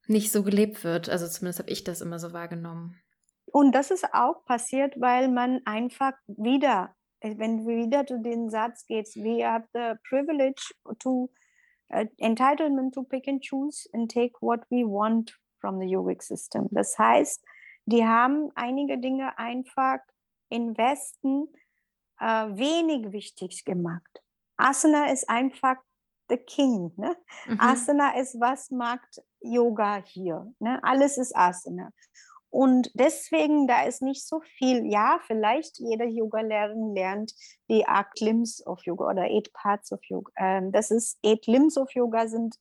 nicht 0.06 0.32
so 0.32 0.42
gelebt 0.42 0.84
wird. 0.84 1.10
Also 1.10 1.28
zumindest 1.28 1.60
habe 1.60 1.70
ich 1.70 1.84
das 1.84 2.00
immer 2.00 2.18
so 2.18 2.32
wahrgenommen. 2.32 2.96
Und 3.44 3.74
das 3.74 3.90
ist 3.90 4.06
auch 4.14 4.44
passiert, 4.46 4.94
weil 4.98 5.28
man 5.28 5.60
einfach 5.66 6.12
wieder, 6.26 6.94
wenn 7.20 7.66
wir 7.66 7.86
wieder 7.86 8.06
zu 8.06 8.20
den 8.22 8.48
Satz 8.48 8.86
geht, 8.86 9.06
we 9.16 9.46
have 9.46 9.66
the 9.74 9.94
privilege 10.08 10.72
to 10.98 11.30
uh, 11.92 12.04
entitlement 12.20 12.92
to 12.94 13.04
pick 13.04 13.26
and 13.28 13.42
choose 13.42 13.88
and 13.92 14.08
take 14.10 14.32
what 14.40 14.60
we 14.70 14.84
want 14.84 15.32
from 15.60 15.78
the 15.78 15.86
yogic 15.86 16.22
system. 16.22 16.68
Das 16.70 16.98
heißt, 16.98 17.44
die 17.86 18.04
haben 18.04 18.50
einige 18.54 18.98
Dinge 18.98 19.38
einfach 19.38 19.98
im 20.48 20.76
Westen 20.76 21.48
äh, 22.20 22.46
wenig 22.56 23.12
wichtig 23.12 23.64
gemacht. 23.64 24.22
Asana 24.56 25.10
ist 25.10 25.28
einfach 25.28 25.76
the 26.28 26.36
king. 26.36 26.92
Ne? 26.96 27.16
Mhm. 27.46 27.60
Asana 27.60 28.18
ist, 28.18 28.40
was 28.40 28.70
macht 28.70 29.22
Yoga 29.40 30.02
hier? 30.04 30.52
Ne? 30.58 30.82
Alles 30.82 31.18
ist 31.18 31.36
Asana. 31.36 31.90
Und 32.54 32.92
deswegen, 32.94 33.66
da 33.66 33.82
ist 33.82 34.00
nicht 34.00 34.24
so 34.24 34.40
viel, 34.40 34.86
ja, 34.86 35.18
vielleicht 35.26 35.80
jeder 35.80 36.04
Yoga-Lehrerin 36.04 36.94
lernt 36.94 37.34
die 37.68 37.84
Acht 37.84 38.20
Limbs 38.20 38.64
of 38.64 38.80
Yoga 38.84 39.10
oder 39.10 39.22
Eight 39.22 39.52
Parts 39.52 39.90
of 39.90 39.98
Yoga. 40.04 40.30
Ähm, 40.36 40.70
das 40.70 40.92
ist, 40.92 41.18
Eight 41.24 41.48
Limbs 41.48 41.76
of 41.76 41.90
Yoga 41.90 42.28
sind 42.28 42.54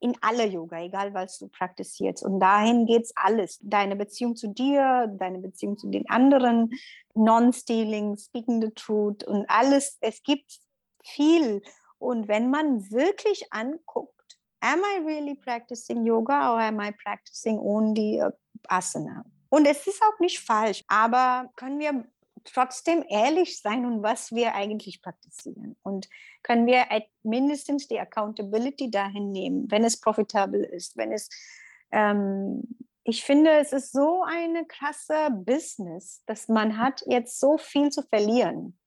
in 0.00 0.14
alle 0.20 0.44
Yoga, 0.44 0.82
egal 0.82 1.14
was 1.14 1.38
du 1.38 1.48
praktizierst. 1.48 2.22
Und 2.24 2.40
dahin 2.40 2.84
geht 2.84 3.04
es 3.04 3.12
alles. 3.16 3.58
Deine 3.62 3.96
Beziehung 3.96 4.36
zu 4.36 4.48
dir, 4.48 5.10
deine 5.18 5.38
Beziehung 5.38 5.78
zu 5.78 5.88
den 5.88 6.06
anderen, 6.10 6.70
Non-Stealing, 7.14 8.18
Speaking 8.18 8.60
the 8.60 8.70
Truth 8.72 9.24
und 9.24 9.48
alles. 9.48 9.96
Es 10.02 10.22
gibt 10.22 10.58
viel. 11.02 11.62
Und 11.96 12.28
wenn 12.28 12.50
man 12.50 12.90
wirklich 12.90 13.46
anguckt, 13.50 14.36
am 14.60 14.80
I 14.80 15.02
really 15.06 15.36
practicing 15.36 16.04
yoga 16.04 16.52
or 16.52 16.60
am 16.60 16.82
I 16.82 16.92
practicing 16.92 17.58
only 17.58 18.22
asana? 18.68 19.24
Und 19.50 19.66
es 19.66 19.86
ist 19.86 20.02
auch 20.02 20.20
nicht 20.20 20.40
falsch, 20.40 20.84
aber 20.88 21.50
können 21.56 21.78
wir 21.78 22.04
trotzdem 22.44 23.04
ehrlich 23.08 23.60
sein 23.60 23.84
und 23.84 24.02
was 24.02 24.32
wir 24.32 24.54
eigentlich 24.54 25.02
praktizieren. 25.02 25.76
Und 25.82 26.08
können 26.42 26.66
wir 26.66 26.86
mindestens 27.22 27.88
die 27.88 27.98
Accountability 27.98 28.90
dahin 28.90 29.32
nehmen, 29.32 29.70
wenn 29.70 29.84
es 29.84 30.00
profitabel 30.00 30.64
ist, 30.64 30.96
wenn 30.96 31.12
es, 31.12 31.28
ähm, 31.90 32.62
ich 33.04 33.24
finde, 33.24 33.52
es 33.58 33.72
ist 33.72 33.92
so 33.92 34.22
eine 34.22 34.66
krasse 34.66 35.30
Business, 35.30 36.22
dass 36.26 36.48
man 36.48 36.78
hat 36.78 37.02
jetzt 37.06 37.40
so 37.40 37.56
viel 37.56 37.90
zu 37.90 38.02
verlieren. 38.02 38.78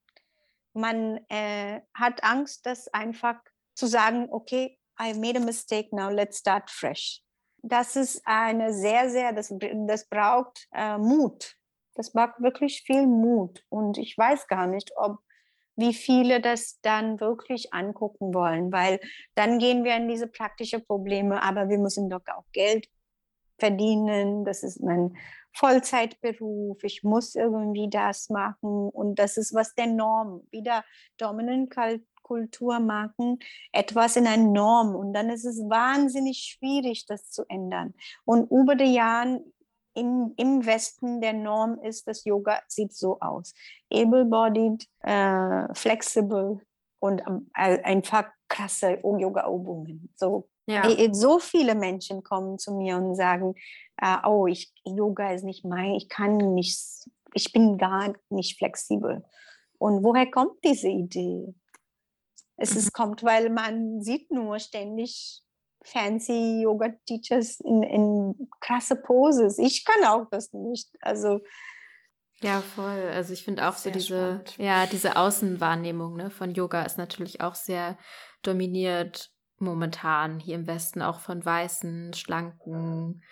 Man 0.74 1.20
äh, 1.30 1.82
hat 1.94 2.24
Angst, 2.24 2.66
das 2.66 2.88
einfach 2.90 3.40
zu 3.74 3.88
sagen, 3.88 4.28
okay, 4.30 4.78
I 5.02 5.14
made 5.16 5.40
a 5.40 5.44
mistake, 5.44 5.90
now 5.92 6.10
let's 6.10 6.38
start 6.38 6.70
fresh 6.70 7.24
das 7.62 7.96
ist 7.96 8.22
eine 8.26 8.74
sehr, 8.74 9.10
sehr, 9.10 9.34
das, 9.34 9.54
das 9.88 10.06
braucht 10.08 10.68
äh, 10.74 10.98
Mut. 10.98 11.58
Das 11.96 12.12
braucht 12.12 12.42
wirklich 12.42 12.84
viel 12.84 13.06
Mut. 13.06 13.64
Und 13.70 13.98
ich 13.98 14.18
weiß 14.18 14.48
gar 14.48 14.68
nicht, 14.68 14.92
ob 14.96 15.20
wie 15.76 15.94
viele 15.94 16.42
das 16.42 16.80
dann 16.82 17.20
wirklich 17.20 17.74
angucken 17.74 18.34
wollen, 18.34 18.72
weil 18.72 19.00
dann 19.36 19.58
gehen 19.58 19.84
wir 19.84 19.96
in 19.96 20.08
diese 20.08 20.28
praktischen 20.28 20.86
Probleme, 20.86 21.42
aber 21.42 21.70
wir 21.70 21.78
müssen 21.78 22.10
doch 22.10 22.22
auch 22.28 22.46
Geld 22.52 22.88
verdienen, 23.58 24.44
das 24.44 24.64
ist 24.64 24.82
mein 24.82 25.16
Vollzeitberuf, 25.54 26.84
ich 26.84 27.04
muss 27.04 27.36
irgendwie 27.36 27.90
das 27.90 28.30
machen. 28.30 28.90
Und 28.90 29.16
das 29.16 29.38
ist 29.38 29.54
was 29.54 29.76
der 29.76 29.88
Norm, 29.88 30.48
wieder 30.52 30.84
Dominant 31.18 31.70
Kulturmarken 32.22 33.40
etwas 33.72 34.16
in 34.16 34.28
eine 34.28 34.44
Norm 34.44 34.96
und 34.96 35.14
dann 35.14 35.30
ist 35.30 35.46
es 35.46 35.58
wahnsinnig 35.60 36.38
schwierig, 36.38 37.06
das 37.06 37.30
zu 37.30 37.44
ändern. 37.50 37.94
Und 38.26 38.50
über 38.52 38.76
die 38.76 38.94
Jahre 38.94 39.44
im, 39.94 40.34
im 40.38 40.66
Westen 40.66 41.22
der 41.22 41.34
Norm 41.34 41.80
ist, 41.84 42.08
das 42.08 42.24
Yoga 42.24 42.62
sieht 42.68 42.94
so 42.94 43.20
aus. 43.20 43.54
Able-bodied, 43.92 44.88
äh, 45.02 45.74
flexible 45.74 46.62
und 47.00 47.22
äh, 47.56 47.82
einfach 47.84 48.26
krasse 48.48 49.00
Yoga-Übungen. 49.04 50.14
So, 50.16 50.50
ja. 50.68 50.84
so 51.14 51.40
viele 51.40 51.76
Menschen 51.76 52.24
kommen 52.24 52.58
zu 52.58 52.76
mir 52.76 52.98
und 52.98 53.16
sagen, 53.16 53.56
äh, 53.98 54.18
oh, 54.26 54.48
ich, 54.48 54.72
Yoga 54.86 55.34
ist 55.34 55.44
nicht 55.44 55.66
mein, 55.66 55.94
ich 55.96 56.10
kann 56.10 56.38
nicht, 56.38 56.80
ich 57.34 57.52
bin 57.52 57.78
gar 57.78 58.14
nicht 58.30 58.58
flexibel. 58.58 59.24
Und 59.78 60.04
woher 60.04 60.30
kommt 60.30 60.64
diese 60.64 60.90
Idee? 60.90 61.54
Es 62.58 62.76
ist, 62.76 62.88
mhm. 62.88 62.92
kommt, 62.94 63.24
weil 63.24 63.50
man 63.50 64.02
sieht 64.02 64.32
nur 64.32 64.60
ständig 64.60 65.42
fancy 65.84 66.62
Yoga-Teachers 66.62 67.60
in, 67.62 67.84
in 67.84 68.50
krasse 68.60 68.96
Poses. 68.96 69.58
Ich 69.58 69.84
kann 69.84 70.04
auch 70.06 70.28
das 70.30 70.54
nicht. 70.54 70.90
Also 71.02 71.42
ja, 72.44 72.62
voll. 72.62 73.10
Also 73.14 73.34
ich 73.34 73.44
finde 73.44 73.68
auch 73.68 73.78
so 73.78 73.92
diese, 73.92 74.06
spannend. 74.08 74.58
ja, 74.58 74.86
diese 74.88 75.16
Außenwahrnehmung 75.16 76.16
ne, 76.16 76.32
von 76.32 76.54
Yoga 76.54 76.84
ist 76.84 76.98
natürlich 76.98 77.42
auch 77.42 77.56
sehr 77.56 77.98
dominiert 78.42 79.32
momentan 79.58 80.40
hier 80.40 80.56
im 80.56 80.66
Westen, 80.66 81.04
auch 81.04 81.20
von 81.20 81.46
weißen, 81.46 82.14
schlanken 82.14 83.24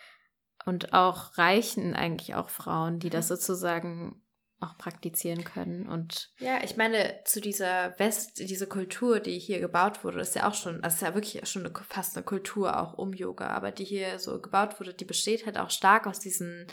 und 0.66 0.94
auch 0.94 1.38
reichen 1.40 1.96
eigentlich 1.96 2.36
auch 2.36 2.50
Frauen, 2.50 3.00
die 3.00 3.10
das 3.10 3.28
sozusagen 3.28 4.24
auch 4.62 4.78
praktizieren 4.78 5.44
können. 5.44 5.88
Und 5.88 6.32
ja, 6.40 6.64
ich 6.64 6.76
meine, 6.76 7.22
zu 7.26 7.40
dieser 7.40 7.98
West, 7.98 8.40
diese 8.40 8.68
Kultur, 8.68 9.20
die 9.20 9.40
hier 9.40 9.60
gebaut 9.60 10.04
wurde, 10.04 10.20
ist 10.20 10.36
ja 10.36 10.48
auch 10.48 10.54
schon, 10.54 10.82
das 10.82 10.96
ist 10.96 11.02
ja 11.02 11.14
wirklich 11.14 11.48
schon 11.48 11.66
eine, 11.66 11.74
fast 11.88 12.18
eine 12.18 12.26
Kultur 12.26 12.80
auch 12.80 12.94
um 12.94 13.14
Yoga, 13.14 13.48
aber 13.48 13.72
die 13.72 13.86
hier 13.86 14.20
so 14.20 14.42
gebaut 14.42 14.80
wurde, 14.80 14.94
die 14.94 15.06
besteht 15.06 15.46
halt 15.46 15.58
auch 15.58 15.70
stark 15.70 16.08
aus 16.08 16.20
diesen 16.20 16.68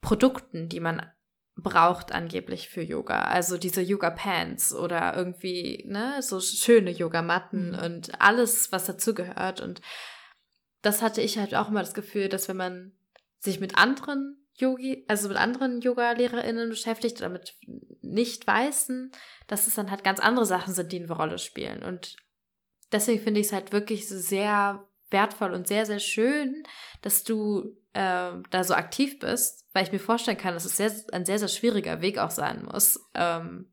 Produkten, 0.00 0.68
die 0.68 0.80
man 0.80 1.06
braucht 1.54 2.12
angeblich 2.12 2.68
für 2.68 2.82
Yoga. 2.82 3.24
Also 3.24 3.58
diese 3.58 3.82
Yoga 3.82 4.10
Pants 4.10 4.72
oder 4.72 5.16
irgendwie, 5.16 5.84
ne, 5.88 6.22
so 6.22 6.40
schöne 6.40 6.90
Yogamatten 6.90 7.70
mhm. 7.72 7.78
und 7.78 8.20
alles, 8.20 8.70
was 8.72 8.86
dazugehört. 8.86 9.60
Und 9.60 9.80
das 10.82 11.02
hatte 11.02 11.20
ich 11.20 11.38
halt 11.38 11.54
auch 11.54 11.68
immer 11.68 11.80
das 11.80 11.94
Gefühl, 11.94 12.28
dass 12.28 12.48
wenn 12.48 12.56
man 12.56 12.92
sich 13.40 13.60
mit 13.60 13.76
anderen 13.76 14.47
Yogi, 14.58 15.04
also 15.08 15.28
mit 15.28 15.36
anderen 15.36 15.80
Yoga-LehrerInnen 15.80 16.68
beschäftigt 16.68 17.18
oder 17.18 17.28
mit 17.28 17.56
Nicht-Weißen, 18.02 19.12
dass 19.46 19.66
es 19.66 19.74
dann 19.74 19.90
halt 19.90 20.04
ganz 20.04 20.20
andere 20.20 20.46
Sachen 20.46 20.74
sind, 20.74 20.92
die 20.92 21.02
eine 21.02 21.12
Rolle 21.12 21.38
spielen. 21.38 21.82
Und 21.82 22.16
deswegen 22.92 23.22
finde 23.22 23.40
ich 23.40 23.46
es 23.46 23.52
halt 23.52 23.72
wirklich 23.72 24.08
sehr 24.08 24.86
wertvoll 25.10 25.52
und 25.52 25.66
sehr, 25.66 25.86
sehr 25.86 26.00
schön, 26.00 26.64
dass 27.02 27.24
du 27.24 27.76
äh, 27.92 28.32
da 28.50 28.64
so 28.64 28.74
aktiv 28.74 29.18
bist, 29.18 29.66
weil 29.72 29.84
ich 29.84 29.92
mir 29.92 30.00
vorstellen 30.00 30.36
kann, 30.36 30.54
dass 30.54 30.64
es 30.64 30.76
sehr, 30.76 30.92
ein 31.12 31.24
sehr, 31.24 31.38
sehr 31.38 31.48
schwieriger 31.48 32.00
Weg 32.00 32.18
auch 32.18 32.30
sein 32.30 32.64
muss. 32.64 33.00
Ähm, 33.14 33.72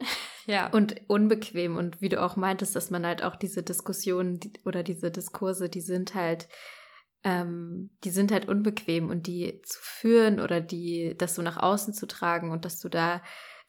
ja. 0.46 0.68
Und 0.68 1.00
unbequem. 1.08 1.76
Und 1.76 2.00
wie 2.00 2.08
du 2.08 2.22
auch 2.22 2.36
meintest, 2.36 2.76
dass 2.76 2.90
man 2.90 3.06
halt 3.06 3.22
auch 3.22 3.36
diese 3.36 3.62
Diskussionen 3.62 4.40
oder 4.64 4.82
diese 4.82 5.10
Diskurse, 5.10 5.68
die 5.68 5.80
sind 5.80 6.14
halt 6.14 6.48
ähm, 7.26 7.90
die 8.04 8.10
sind 8.10 8.30
halt 8.30 8.46
unbequem 8.46 9.10
und 9.10 9.26
die 9.26 9.60
zu 9.62 9.80
führen 9.82 10.38
oder 10.38 10.60
die, 10.60 11.16
das 11.18 11.34
so 11.34 11.42
nach 11.42 11.56
außen 11.56 11.92
zu 11.92 12.06
tragen 12.06 12.52
und 12.52 12.64
dass 12.64 12.78
du 12.78 12.88
da 12.88 13.20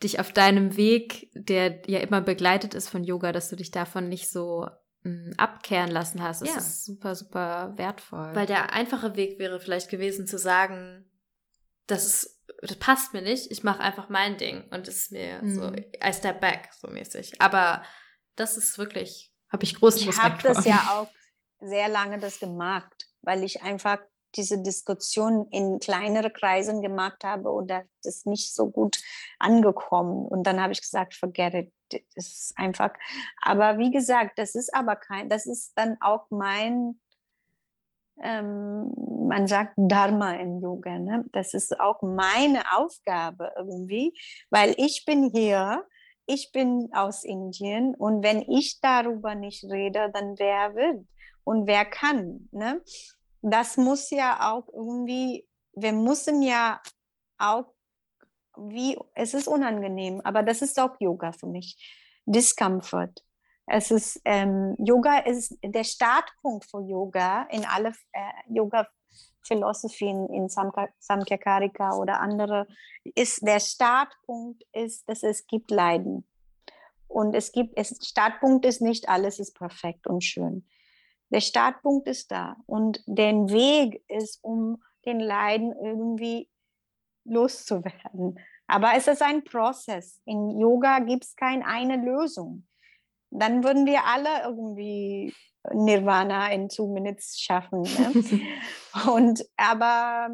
dich 0.04 0.20
auf 0.20 0.32
deinem 0.32 0.78
Weg, 0.78 1.32
der 1.34 1.82
ja 1.90 2.00
immer 2.02 2.22
begleitet 2.22 2.76
ist 2.76 2.88
von 2.88 3.04
Yoga, 3.04 3.32
dass 3.32 3.50
du 3.50 3.56
dich 3.56 3.72
davon 3.72 4.10
nicht 4.10 4.30
so 4.30 4.68
mh, 5.02 5.10
hm, 5.10 5.34
abkehren 5.38 5.90
lassen 5.90 6.22
hast. 6.22 6.44
Das 6.44 6.50
ja. 6.50 6.58
ist 6.58 6.86
super, 6.86 7.16
super 7.16 7.74
wertvoll. 7.78 8.36
Weil 8.36 8.46
der 8.46 8.74
einfache 8.74 9.16
Weg 9.16 9.40
wäre 9.40 9.60
vielleicht 9.60 9.90
gewesen 9.90 10.28
zu 10.28 10.38
sagen, 10.38 11.10
das 11.88 12.06
ist, 12.06 12.44
das 12.62 12.76
passt 12.76 13.14
mir 13.14 13.24
nicht, 13.24 13.50
ich 13.50 13.64
mache 13.64 13.80
einfach 13.80 14.08
mein 14.08 14.38
Ding 14.38 14.66
und 14.70 14.88
es 14.88 14.98
ist 14.98 15.12
mir 15.12 15.42
mhm. 15.42 15.56
so, 15.56 15.72
I 15.74 16.14
step 16.14 16.42
back, 16.42 16.70
so 16.80 16.90
mäßig. 16.90 17.42
Aber 17.42 17.82
das 18.36 18.56
ist 18.56 18.78
wirklich, 18.78 19.34
habe 19.50 19.64
ich 19.64 19.74
großen 19.74 20.02
ich 20.02 20.10
Respekt 20.10 20.42
Ich 20.42 20.46
habe 20.46 20.54
das 20.54 20.66
ja 20.66 20.90
auch 20.92 21.10
sehr 21.60 21.90
lange 21.90 22.20
das 22.20 22.40
gemacht 22.40 22.97
weil 23.28 23.44
ich 23.44 23.62
einfach 23.62 24.00
diese 24.36 24.62
Diskussion 24.62 25.48
in 25.52 25.80
kleinere 25.80 26.32
Kreisen 26.32 26.82
gemacht 26.82 27.24
habe 27.24 27.52
oder 27.52 27.84
das 28.04 28.26
nicht 28.26 28.54
so 28.56 28.70
gut 28.70 29.00
angekommen. 29.38 30.26
Und 30.26 30.44
dann 30.44 30.62
habe 30.62 30.72
ich 30.72 30.82
gesagt, 30.82 31.14
forget 31.14 31.54
it. 31.54 31.74
Das 32.16 32.28
ist 32.28 32.54
einfach. 32.58 32.94
Aber 33.42 33.78
wie 33.78 33.92
gesagt, 33.92 34.38
das 34.40 34.56
ist 34.56 34.74
aber 34.74 34.96
kein, 34.96 35.30
das 35.30 35.46
ist 35.46 35.72
dann 35.76 35.98
auch 36.02 36.26
mein, 36.30 37.00
ähm, 38.22 38.92
man 39.28 39.48
sagt 39.48 39.74
Dharma 39.78 40.34
in 40.34 40.62
Yoga. 40.62 41.00
Ne? 41.00 41.26
Das 41.32 41.54
ist 41.54 41.80
auch 41.80 42.02
meine 42.02 42.64
Aufgabe 42.78 43.52
irgendwie, 43.58 44.14
weil 44.50 44.74
ich 44.78 45.06
bin 45.06 45.32
hier, 45.34 45.86
ich 46.26 46.52
bin 46.52 46.90
aus 46.94 47.24
Indien 47.24 47.96
und 47.96 48.22
wenn 48.22 48.42
ich 48.42 48.80
darüber 48.82 49.34
nicht 49.36 49.64
rede, 49.64 50.12
dann 50.14 50.38
wer 50.38 50.76
will 50.76 51.08
und 51.46 51.68
wer 51.68 51.86
kann. 51.86 52.50
Ne? 52.52 52.82
Das 53.42 53.78
muss 53.78 54.10
ja 54.10 54.54
auch 54.54 54.68
irgendwie, 54.74 55.48
wir 55.74 55.94
müssen 55.94 56.42
ja 56.42 56.82
auch, 57.38 57.74
wie, 58.58 58.98
es 59.14 59.34
ist 59.34 59.48
unangenehm, 59.48 60.22
aber 60.24 60.44
das 60.44 60.62
ist 60.62 60.80
auch 60.80 61.00
Yoga 61.00 61.32
für 61.32 61.48
mich. 61.48 61.78
Discomfort. 62.26 63.24
Es 63.68 63.92
ist, 63.92 64.22
ähm, 64.26 64.76
Yoga 64.80 65.20
ist 65.20 65.58
der 65.64 65.84
Startpunkt 65.84 66.66
für 66.66 66.82
Yoga 66.82 67.44
in 67.52 67.66
alle 67.66 67.94
äh, 68.14 68.54
Yoga-Philosophien 68.54 70.30
in 70.30 70.50
Samkhya 70.50 71.94
oder 71.98 72.20
andere, 72.20 72.68
ist 73.04 73.46
der 73.46 73.60
Startpunkt 73.60 74.64
ist, 74.72 75.08
dass 75.10 75.24
es 75.24 75.46
gibt 75.48 75.70
Leiden. 75.70 76.26
Und 77.08 77.36
es 77.36 77.52
gibt, 77.52 77.78
es, 77.78 77.98
Startpunkt 78.06 78.66
ist 78.66 78.82
nicht 78.82 79.10
alles 79.10 79.40
ist 79.40 79.54
perfekt 79.54 80.08
und 80.08 80.24
schön. 80.24 80.68
Der 81.30 81.42
Startpunkt 81.42 82.08
ist 82.08 82.32
da 82.32 82.58
und 82.66 83.02
der 83.06 83.34
Weg 83.50 84.04
ist, 84.08 84.44
um 84.44 84.82
den 85.06 85.20
Leiden 85.20 85.74
irgendwie 85.82 86.50
loszuwerden. 87.26 88.40
Aber 88.68 88.94
es 88.96 89.08
ist 89.08 89.22
ein 89.22 89.44
Prozess. 89.44 90.22
In 90.26 90.60
Yoga 90.60 91.00
gibt 91.00 91.24
es 91.24 91.36
keine 91.36 91.66
eine 91.66 91.98
Lösung. 91.98 92.68
Dann 93.30 93.64
würden 93.64 93.86
wir 93.86 94.06
alle 94.06 94.44
irgendwie 94.44 95.34
Nirvana 95.74 96.52
in 96.52 96.70
two 96.70 96.88
minutes 96.94 97.40
schaffen. 97.40 97.82
Ne? 97.82 98.42
und 99.12 99.46
aber 99.58 100.30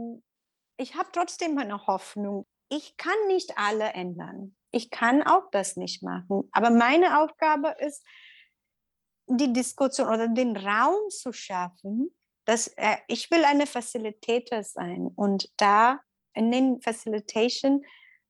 ich 0.77 0.95
habe 0.95 1.09
trotzdem 1.11 1.57
eine 1.57 1.87
Hoffnung. 1.87 2.45
Ich 2.69 2.97
kann 2.97 3.13
nicht 3.27 3.57
alle 3.57 3.93
ändern. 3.93 4.55
Ich 4.71 4.89
kann 4.89 5.21
auch 5.21 5.49
das 5.51 5.75
nicht 5.75 6.01
machen. 6.01 6.49
Aber 6.51 6.71
meine 6.71 7.21
Aufgabe 7.21 7.75
ist, 7.79 8.03
die 9.27 9.53
Diskussion 9.53 10.07
oder 10.07 10.27
den 10.27 10.55
Raum 10.55 11.09
zu 11.09 11.31
schaffen, 11.31 12.09
dass 12.45 12.67
äh, 12.75 12.97
ich 13.07 13.31
will 13.31 13.43
eine 13.45 13.65
Facilitator 13.65 14.63
sein 14.63 15.09
und 15.15 15.49
da 15.57 15.99
in 16.33 16.51
den 16.51 16.81
Facilitation 16.81 17.83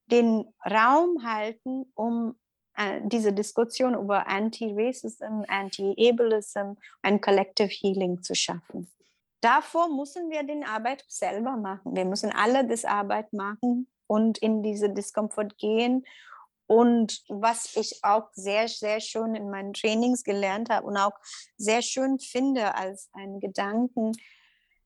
den 0.07 0.45
Raum 0.69 1.23
halten, 1.23 1.91
um 1.95 2.35
äh, 2.75 3.01
diese 3.03 3.33
Diskussion 3.33 3.95
über 3.95 4.27
Anti-Racism, 4.27 5.43
Anti-Ableism, 5.47 6.73
ein 7.01 7.21
Collective 7.21 7.69
Healing 7.69 8.21
zu 8.21 8.35
schaffen. 8.35 8.91
Davor 9.41 9.89
müssen 9.89 10.29
wir 10.29 10.43
den 10.43 10.63
Arbeit 10.63 11.03
selber 11.07 11.57
machen. 11.57 11.95
Wir 11.95 12.05
müssen 12.05 12.31
alle 12.31 12.65
das 12.65 12.85
Arbeit 12.85 13.33
machen 13.33 13.87
und 14.07 14.37
in 14.37 14.63
diese 14.63 14.89
Diskomfort 14.89 15.57
gehen. 15.57 16.05
Und 16.67 17.21
was 17.27 17.75
ich 17.75 17.99
auch 18.03 18.29
sehr, 18.33 18.67
sehr 18.67 18.99
schön 18.99 19.35
in 19.35 19.49
meinen 19.49 19.73
Trainings 19.73 20.23
gelernt 20.23 20.69
habe 20.69 20.87
und 20.87 20.97
auch 20.97 21.13
sehr 21.57 21.81
schön 21.81 22.19
finde 22.19 22.75
als 22.75 23.09
einen 23.13 23.39
Gedanken, 23.39 24.13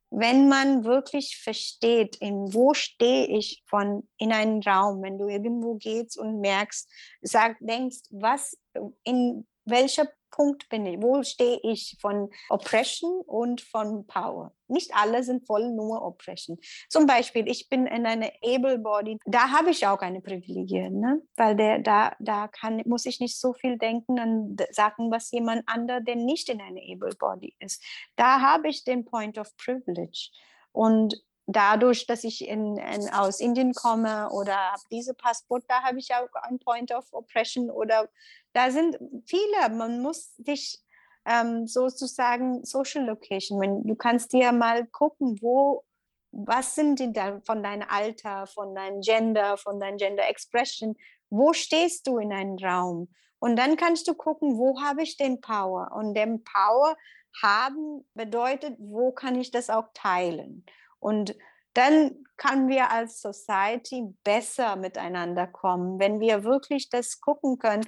wenn 0.10 0.48
man 0.48 0.86
wirklich 0.86 1.38
versteht, 1.38 2.16
in 2.18 2.54
wo 2.54 2.74
stehe 2.74 3.28
ich 3.28 3.64
von 3.66 4.08
in 4.18 4.32
einem 4.32 4.62
Raum, 4.62 5.02
wenn 5.02 5.18
du 5.18 5.28
irgendwo 5.28 5.76
gehst 5.76 6.18
und 6.18 6.40
merkst, 6.40 6.90
sag, 7.22 7.58
denkst, 7.60 8.04
was 8.12 8.58
in 9.04 9.46
welcher 9.70 10.08
Punkt 10.32 10.70
bin 10.70 10.86
ich, 10.86 11.02
wo 11.02 11.24
stehe 11.24 11.60
ich 11.64 11.98
von 12.00 12.30
Oppression 12.50 13.22
und 13.26 13.62
von 13.62 14.06
Power. 14.08 14.54
Nicht 14.68 14.94
alle 14.94 15.24
sind 15.24 15.48
voll 15.48 15.72
nur 15.72 16.02
Oppression. 16.04 16.58
Zum 16.90 17.08
Beispiel, 17.08 17.48
ich 17.48 17.70
bin 17.70 17.88
in 17.88 18.06
einer 18.06 18.30
Able 18.44 18.80
Body, 18.80 19.18
da 19.26 19.52
habe 19.52 19.72
ich 19.72 19.88
auch 19.88 20.02
eine 20.02 20.22
Privilegien, 20.22 21.00
ne? 21.00 21.22
weil 21.38 21.56
der, 21.56 21.80
da, 21.80 22.16
da 22.20 22.48
kann, 22.48 22.82
muss 22.86 23.06
ich 23.06 23.20
nicht 23.20 23.40
so 23.40 23.54
viel 23.54 23.78
denken 23.78 24.20
und 24.20 24.62
sagen, 24.72 25.10
was 25.12 25.32
jemand 25.32 25.64
anderer, 25.68 26.02
der 26.02 26.16
nicht 26.16 26.50
in 26.50 26.62
einer 26.62 26.82
Able 26.82 27.16
Body 27.18 27.56
ist. 27.60 27.84
Da 28.16 28.42
habe 28.42 28.68
ich 28.68 28.84
den 28.84 29.06
Point 29.06 29.38
of 29.38 29.56
Privilege. 29.58 30.30
Und 30.72 31.16
dadurch, 31.48 32.06
dass 32.06 32.24
ich 32.24 32.48
in, 32.48 32.78
in, 32.78 33.10
aus 33.10 33.40
Indien 33.40 33.74
komme 33.74 34.30
oder 34.32 34.56
habe 34.56 34.84
diese 34.92 35.14
Passport, 35.14 35.64
da 35.68 35.82
habe 35.82 35.98
ich 35.98 36.14
auch 36.14 36.30
ein 36.44 36.60
Point 36.60 36.92
of 36.92 37.06
Oppression 37.12 37.72
oder 37.72 38.10
da 38.54 38.70
sind 38.70 39.00
viele. 39.26 39.70
Man 39.70 40.02
muss 40.02 40.36
dich 40.36 40.84
ähm, 41.26 41.66
sozusagen 41.66 42.64
Social 42.66 43.06
Location, 43.06 43.60
wenn, 43.62 43.84
du 43.84 43.96
kannst 43.96 44.34
dir 44.34 44.52
mal 44.52 44.86
gucken, 44.88 45.40
wo, 45.42 45.84
was 46.32 46.76
sind 46.76 47.00
die 47.00 47.14
da 47.14 47.40
von 47.46 47.64
deinem 47.64 47.88
Alter, 47.90 48.46
von 48.48 48.76
deinem 48.76 49.00
Gender, 49.00 49.58
von 49.58 49.80
deinem 49.80 49.98
Gender 49.98 50.28
Expression, 50.28 50.96
wo 51.30 51.54
stehst 51.54 52.08
du 52.08 52.18
in 52.18 52.34
einem 52.34 52.58
Raum? 52.58 53.10
Und 53.40 53.56
dann 53.56 53.78
kannst 53.78 54.08
du 54.08 54.16
gucken, 54.16 54.58
wo 54.58 54.82
habe 54.82 55.04
ich 55.04 55.16
den 55.16 55.40
Power? 55.40 55.92
Und 55.96 56.14
den 56.14 56.44
Power 56.44 56.98
haben 57.42 58.06
bedeutet, 58.16 58.76
wo 58.80 59.12
kann 59.12 59.36
ich 59.36 59.52
das 59.52 59.70
auch 59.70 59.86
teilen? 59.94 60.66
Und 61.00 61.36
dann 61.74 62.26
können 62.38 62.70
wir 62.70 62.92
als 62.92 63.22
Society 63.22 64.14
besser 64.24 64.76
miteinander 64.76 65.48
kommen, 65.48 66.00
wenn 66.00 66.20
wir 66.20 66.44
wirklich 66.44 66.90
das 66.90 67.22
gucken 67.22 67.60
können, 67.60 67.86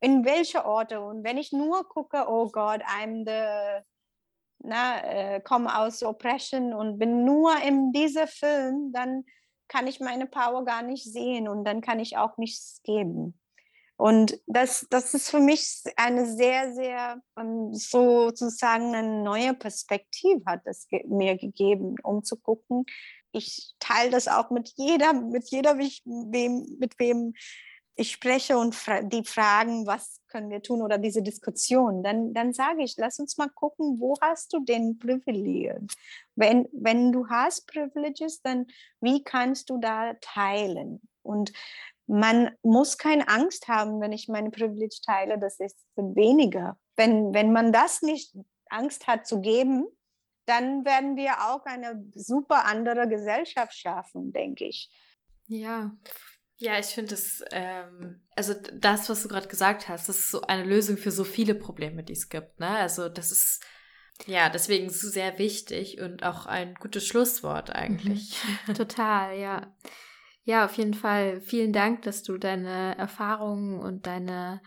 in 0.00 0.24
welche 0.24 0.64
Orte. 0.64 1.00
Und 1.00 1.24
wenn 1.24 1.38
ich 1.38 1.52
nur 1.52 1.88
gucke, 1.88 2.26
oh 2.28 2.48
Gott, 2.50 2.82
I'm 2.82 3.24
the, 3.24 3.84
na, 4.58 5.02
äh, 5.04 5.40
komme 5.40 5.78
aus 5.78 6.02
Oppression 6.02 6.74
und 6.74 6.98
bin 6.98 7.24
nur 7.24 7.56
in 7.62 7.92
diesem 7.92 8.26
Film, 8.26 8.92
dann 8.92 9.24
kann 9.68 9.86
ich 9.86 10.00
meine 10.00 10.26
Power 10.26 10.64
gar 10.64 10.82
nicht 10.82 11.04
sehen 11.04 11.48
und 11.48 11.64
dann 11.64 11.80
kann 11.80 12.00
ich 12.00 12.16
auch 12.16 12.36
nichts 12.36 12.82
geben. 12.82 13.39
Und 14.00 14.40
das, 14.46 14.86
das 14.88 15.12
ist 15.12 15.28
für 15.28 15.40
mich 15.40 15.82
eine 15.96 16.24
sehr, 16.24 16.72
sehr 16.72 17.20
um, 17.36 17.74
sozusagen 17.74 18.94
eine 18.94 19.22
neue 19.22 19.52
Perspektive 19.52 20.42
hat 20.46 20.62
es 20.64 20.88
ge 20.88 21.04
mir 21.06 21.36
gegeben, 21.36 21.96
um 22.02 22.24
zu 22.24 22.36
gucken. 22.36 22.86
Ich 23.32 23.74
teile 23.78 24.10
das 24.10 24.26
auch 24.26 24.50
mit 24.50 24.72
jeder, 24.76 25.12
mit 25.12 25.50
jeder, 25.50 25.76
wem, 25.76 26.78
mit 26.78 26.98
wem 26.98 27.34
ich 27.94 28.12
spreche 28.12 28.56
und 28.56 28.74
fra 28.74 29.02
die 29.02 29.22
fragen, 29.22 29.86
was 29.86 30.22
können 30.28 30.48
wir 30.48 30.62
tun 30.62 30.80
oder 30.80 30.96
diese 30.96 31.20
Diskussion, 31.20 32.02
dann, 32.02 32.32
dann 32.32 32.54
sage 32.54 32.82
ich, 32.82 32.94
lass 32.96 33.18
uns 33.18 33.36
mal 33.36 33.50
gucken, 33.50 34.00
wo 34.00 34.16
hast 34.22 34.54
du 34.54 34.60
den 34.60 34.98
Privileg? 34.98 35.74
Wenn, 36.36 36.66
wenn 36.72 37.12
du 37.12 37.28
hast 37.28 37.66
Privileges, 37.66 38.40
dann 38.40 38.66
wie 39.02 39.22
kannst 39.22 39.68
du 39.68 39.76
da 39.76 40.14
teilen? 40.22 41.02
Und 41.22 41.52
man 42.10 42.50
muss 42.62 42.98
keine 42.98 43.28
Angst 43.28 43.68
haben, 43.68 44.00
wenn 44.00 44.12
ich 44.12 44.26
meine 44.26 44.50
Privilege 44.50 44.98
teile, 45.06 45.38
das 45.38 45.60
ist 45.60 45.76
weniger. 45.96 46.76
Wenn, 46.96 47.32
wenn 47.32 47.52
man 47.52 47.72
das 47.72 48.02
nicht 48.02 48.34
Angst 48.68 49.06
hat 49.06 49.26
zu 49.28 49.40
geben, 49.40 49.86
dann 50.44 50.84
werden 50.84 51.16
wir 51.16 51.50
auch 51.50 51.64
eine 51.66 52.04
super 52.14 52.64
andere 52.64 53.08
Gesellschaft 53.08 53.74
schaffen, 53.74 54.32
denke 54.32 54.66
ich. 54.66 54.90
Ja, 55.46 55.92
ja, 56.56 56.78
ich 56.78 56.86
finde 56.86 57.14
es, 57.14 57.44
ähm, 57.52 58.20
also 58.34 58.54
das, 58.74 59.08
was 59.08 59.22
du 59.22 59.28
gerade 59.28 59.48
gesagt 59.48 59.88
hast, 59.88 60.08
das 60.08 60.18
ist 60.18 60.30
so 60.30 60.42
eine 60.42 60.64
Lösung 60.64 60.98
für 60.98 61.12
so 61.12 61.24
viele 61.24 61.54
Probleme, 61.54 62.02
die 62.02 62.12
es 62.12 62.28
gibt. 62.28 62.58
Ne? 62.58 62.68
Also 62.68 63.08
das 63.08 63.30
ist 63.30 63.64
ja 64.26 64.50
deswegen 64.50 64.90
so 64.90 65.08
sehr 65.08 65.38
wichtig 65.38 66.00
und 66.00 66.24
auch 66.24 66.46
ein 66.46 66.74
gutes 66.74 67.06
Schlusswort 67.06 67.70
eigentlich. 67.70 68.36
Mhm. 68.66 68.74
Total, 68.74 69.38
ja. 69.38 69.74
Ja, 70.44 70.64
auf 70.64 70.76
jeden 70.78 70.94
Fall. 70.94 71.40
Vielen 71.40 71.72
Dank, 71.72 72.02
dass 72.02 72.22
du 72.22 72.38
deine 72.38 72.96
Erfahrungen 72.96 73.78
und 73.78 74.06
deine 74.06 74.60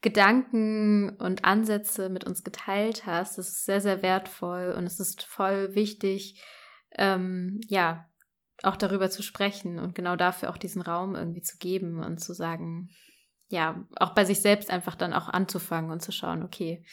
Gedanken 0.00 1.10
und 1.10 1.44
Ansätze 1.44 2.08
mit 2.08 2.24
uns 2.24 2.44
geteilt 2.44 3.04
hast. 3.04 3.36
Das 3.36 3.48
ist 3.48 3.64
sehr, 3.64 3.80
sehr 3.80 4.02
wertvoll 4.02 4.74
und 4.76 4.84
es 4.84 5.00
ist 5.00 5.24
voll 5.24 5.74
wichtig, 5.74 6.42
ähm, 6.96 7.60
ja, 7.66 8.08
auch 8.62 8.76
darüber 8.76 9.10
zu 9.10 9.22
sprechen 9.22 9.78
und 9.78 9.94
genau 9.94 10.16
dafür 10.16 10.50
auch 10.50 10.56
diesen 10.56 10.82
Raum 10.82 11.14
irgendwie 11.14 11.42
zu 11.42 11.58
geben 11.58 12.02
und 12.02 12.18
zu 12.18 12.32
sagen, 12.32 12.90
ja, 13.48 13.84
auch 13.96 14.14
bei 14.14 14.24
sich 14.24 14.40
selbst 14.40 14.70
einfach 14.70 14.94
dann 14.94 15.12
auch 15.12 15.28
anzufangen 15.28 15.90
und 15.90 16.00
zu 16.00 16.12
schauen, 16.12 16.42
okay, 16.42 16.84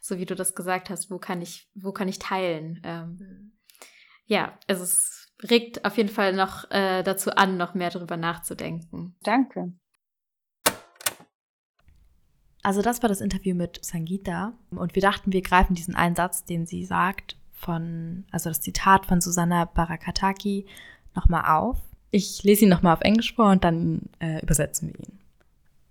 so 0.00 0.18
wie 0.18 0.26
du 0.26 0.34
das 0.34 0.54
gesagt 0.54 0.90
hast, 0.90 1.10
wo 1.10 1.18
kann 1.18 1.40
ich, 1.40 1.70
wo 1.74 1.92
kann 1.92 2.08
ich 2.08 2.18
teilen? 2.18 2.80
Ähm, 2.84 3.16
mhm. 3.18 3.52
ja, 4.26 4.58
es 4.66 5.23
regt 5.50 5.84
auf 5.84 5.96
jeden 5.96 6.08
Fall 6.08 6.32
noch 6.32 6.70
äh, 6.70 7.02
dazu 7.02 7.34
an, 7.36 7.56
noch 7.56 7.74
mehr 7.74 7.90
darüber 7.90 8.16
nachzudenken. 8.16 9.14
Danke. 9.22 9.72
Also 12.62 12.80
das 12.80 13.02
war 13.02 13.10
das 13.10 13.20
Interview 13.20 13.54
mit 13.54 13.84
Sangita 13.84 14.54
und 14.70 14.94
wir 14.94 15.02
dachten, 15.02 15.32
wir 15.32 15.42
greifen 15.42 15.74
diesen 15.74 15.94
einen 15.94 16.16
Satz, 16.16 16.44
den 16.44 16.64
sie 16.64 16.84
sagt, 16.84 17.36
von, 17.52 18.24
also 18.30 18.50
das 18.50 18.62
Zitat 18.62 19.06
von 19.06 19.20
Susanna 19.20 19.66
Barakataki 19.66 20.66
nochmal 21.14 21.44
auf. 21.56 21.78
Ich 22.10 22.42
lese 22.42 22.64
ihn 22.64 22.70
nochmal 22.70 22.94
auf 22.94 23.02
Englisch 23.02 23.34
vor 23.34 23.50
und 23.50 23.64
dann 23.64 24.02
äh, 24.18 24.40
übersetzen 24.42 24.88
wir 24.88 24.98
ihn. 24.98 25.18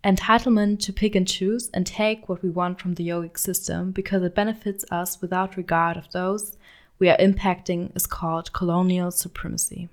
Entitlement 0.01 0.85
to 0.85 0.91
pick 0.91 1.15
and 1.15 1.29
choose 1.29 1.69
and 1.73 1.87
take 1.87 2.27
what 2.27 2.43
we 2.43 2.53
want 2.53 2.81
from 2.81 2.95
the 2.95 3.05
yogic 3.05 3.37
system 3.37 3.93
because 3.93 4.25
it 4.25 4.33
benefits 4.33 4.83
us 4.91 5.21
without 5.21 5.55
regard 5.57 5.95
of 5.95 6.09
those 6.09 6.57
we 6.99 7.09
are 7.09 7.19
impacting 7.19 7.95
is 7.95 8.09
called 8.09 8.53
colonial 8.53 9.11
supremacy. 9.11 9.89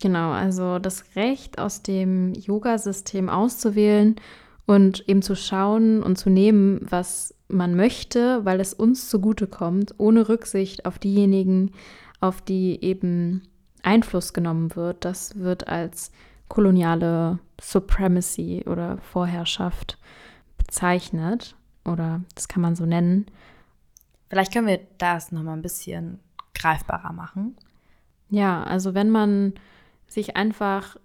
Genau, 0.00 0.32
also 0.32 0.78
das 0.78 1.16
Recht 1.16 1.58
aus 1.58 1.82
dem 1.82 2.34
Yoga-System 2.34 3.28
auszuwählen 3.28 4.16
und 4.66 5.08
eben 5.08 5.22
zu 5.22 5.34
schauen 5.34 6.02
und 6.02 6.16
zu 6.16 6.28
nehmen, 6.28 6.80
was 6.88 7.34
man 7.48 7.74
möchte, 7.74 8.44
weil 8.44 8.60
es 8.60 8.74
uns 8.74 9.08
zugutekommt, 9.08 9.94
ohne 9.96 10.28
Rücksicht 10.28 10.84
auf 10.84 10.98
diejenigen, 10.98 11.72
auf 12.20 12.42
die 12.42 12.84
eben 12.84 13.42
Einfluss 13.82 14.34
genommen 14.34 14.76
wird, 14.76 15.04
das 15.04 15.38
wird 15.38 15.68
als 15.68 16.12
koloniale 16.48 17.38
Supremacy 17.60 18.64
oder 18.66 18.98
Vorherrschaft 18.98 19.98
bezeichnet 20.58 21.56
oder 21.84 22.22
das 22.34 22.48
kann 22.48 22.62
man 22.62 22.76
so 22.76 22.84
nennen. 22.84 23.26
Vielleicht 24.28 24.52
können 24.52 24.66
wir 24.66 24.80
das 24.98 25.32
nochmal 25.32 25.56
ein 25.56 25.62
bisschen 25.62 26.20
greifbarer 26.54 27.12
machen. 27.12 27.56
Ja, 28.30 28.62
also 28.62 28.94
wenn 28.94 29.10
man 29.10 29.54
sich 30.06 30.36
einfach 30.36 30.96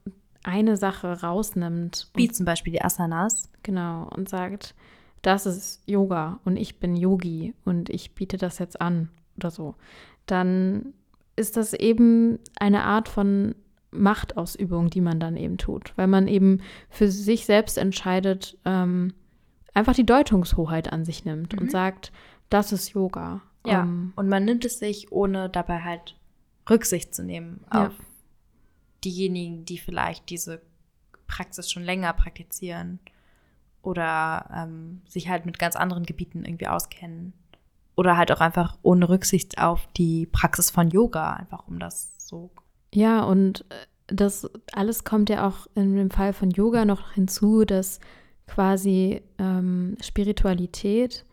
eine 0.43 0.77
Sache 0.77 1.21
rausnimmt. 1.21 2.09
Wie 2.15 2.29
zum 2.29 2.45
Beispiel 2.45 2.73
die 2.73 2.81
Asanas. 2.81 3.49
Genau, 3.63 4.09
und 4.13 4.29
sagt, 4.29 4.75
das 5.21 5.45
ist 5.45 5.81
Yoga 5.85 6.39
und 6.43 6.57
ich 6.57 6.79
bin 6.79 6.95
Yogi 6.95 7.53
und 7.63 7.89
ich 7.89 8.13
biete 8.13 8.37
das 8.37 8.59
jetzt 8.59 8.81
an 8.81 9.09
oder 9.37 9.51
so. 9.51 9.75
Dann 10.25 10.93
ist 11.35 11.57
das 11.57 11.73
eben 11.73 12.39
eine 12.59 12.83
Art 12.83 13.07
von 13.07 13.55
Machtausübung, 13.91 14.89
die 14.89 15.01
man 15.01 15.19
dann 15.19 15.37
eben 15.37 15.57
tut, 15.57 15.93
weil 15.95 16.07
man 16.07 16.27
eben 16.27 16.61
für 16.89 17.09
sich 17.09 17.45
selbst 17.45 17.77
entscheidet, 17.77 18.57
ähm, 18.65 19.13
einfach 19.73 19.93
die 19.93 20.05
Deutungshoheit 20.05 20.91
an 20.91 21.05
sich 21.05 21.25
nimmt 21.25 21.53
mhm. 21.53 21.59
und 21.59 21.71
sagt, 21.71 22.11
das 22.49 22.71
ist 22.71 22.89
Yoga. 22.89 23.41
Ja, 23.65 23.83
um, 23.83 23.87
ähm, 23.87 24.13
und 24.15 24.29
man 24.29 24.45
nimmt 24.45 24.65
es 24.65 24.79
sich, 24.79 25.11
ohne 25.11 25.49
dabei 25.49 25.81
halt 25.81 26.15
Rücksicht 26.69 27.13
zu 27.13 27.23
nehmen 27.23 27.63
auf 27.69 27.93
diejenigen, 29.03 29.65
die 29.65 29.77
vielleicht 29.77 30.29
diese 30.29 30.61
Praxis 31.27 31.69
schon 31.71 31.83
länger 31.83 32.13
praktizieren 32.13 32.99
oder 33.81 34.49
ähm, 34.55 35.01
sich 35.07 35.27
halt 35.29 35.45
mit 35.45 35.59
ganz 35.59 35.75
anderen 35.75 36.05
Gebieten 36.05 36.45
irgendwie 36.45 36.67
auskennen. 36.67 37.33
Oder 37.95 38.17
halt 38.17 38.31
auch 38.31 38.39
einfach 38.39 38.77
ohne 38.81 39.07
Rücksicht 39.07 39.59
auf 39.59 39.87
die 39.97 40.25
Praxis 40.25 40.71
von 40.71 40.89
Yoga, 40.89 41.33
einfach 41.33 41.67
um 41.67 41.79
das 41.79 42.15
so. 42.17 42.49
Ja, 42.93 43.23
und 43.23 43.65
äh, 43.69 43.85
das 44.07 44.49
alles 44.71 45.03
kommt 45.03 45.29
ja 45.29 45.47
auch 45.47 45.67
in 45.75 45.95
dem 45.95 46.09
Fall 46.09 46.33
von 46.33 46.49
Yoga 46.49 46.85
noch 46.85 47.11
hinzu, 47.11 47.65
dass 47.65 47.99
quasi 48.47 49.21
ähm, 49.37 49.97
Spiritualität, 50.01 51.25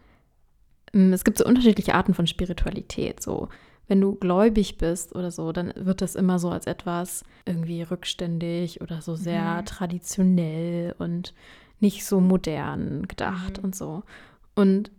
es 0.92 1.24
gibt 1.24 1.38
so 1.38 1.44
unterschiedliche 1.44 1.94
Arten 1.94 2.14
von 2.14 2.26
Spiritualität. 2.26 3.22
So, 3.22 3.48
wenn 3.88 4.00
du 4.00 4.14
gläubig 4.14 4.78
bist 4.78 5.14
oder 5.14 5.30
so, 5.30 5.52
dann 5.52 5.72
wird 5.76 6.00
das 6.00 6.14
immer 6.14 6.38
so 6.38 6.50
als 6.50 6.66
etwas 6.66 7.24
irgendwie 7.44 7.82
rückständig 7.82 8.80
oder 8.80 9.02
so 9.02 9.16
sehr 9.16 9.60
mhm. 9.60 9.64
traditionell 9.66 10.94
und 10.98 11.34
nicht 11.80 12.04
so 12.04 12.20
modern 12.20 13.08
gedacht 13.08 13.58
mhm. 13.58 13.64
und 13.64 13.74
so. 13.74 14.02
Und 14.54 14.90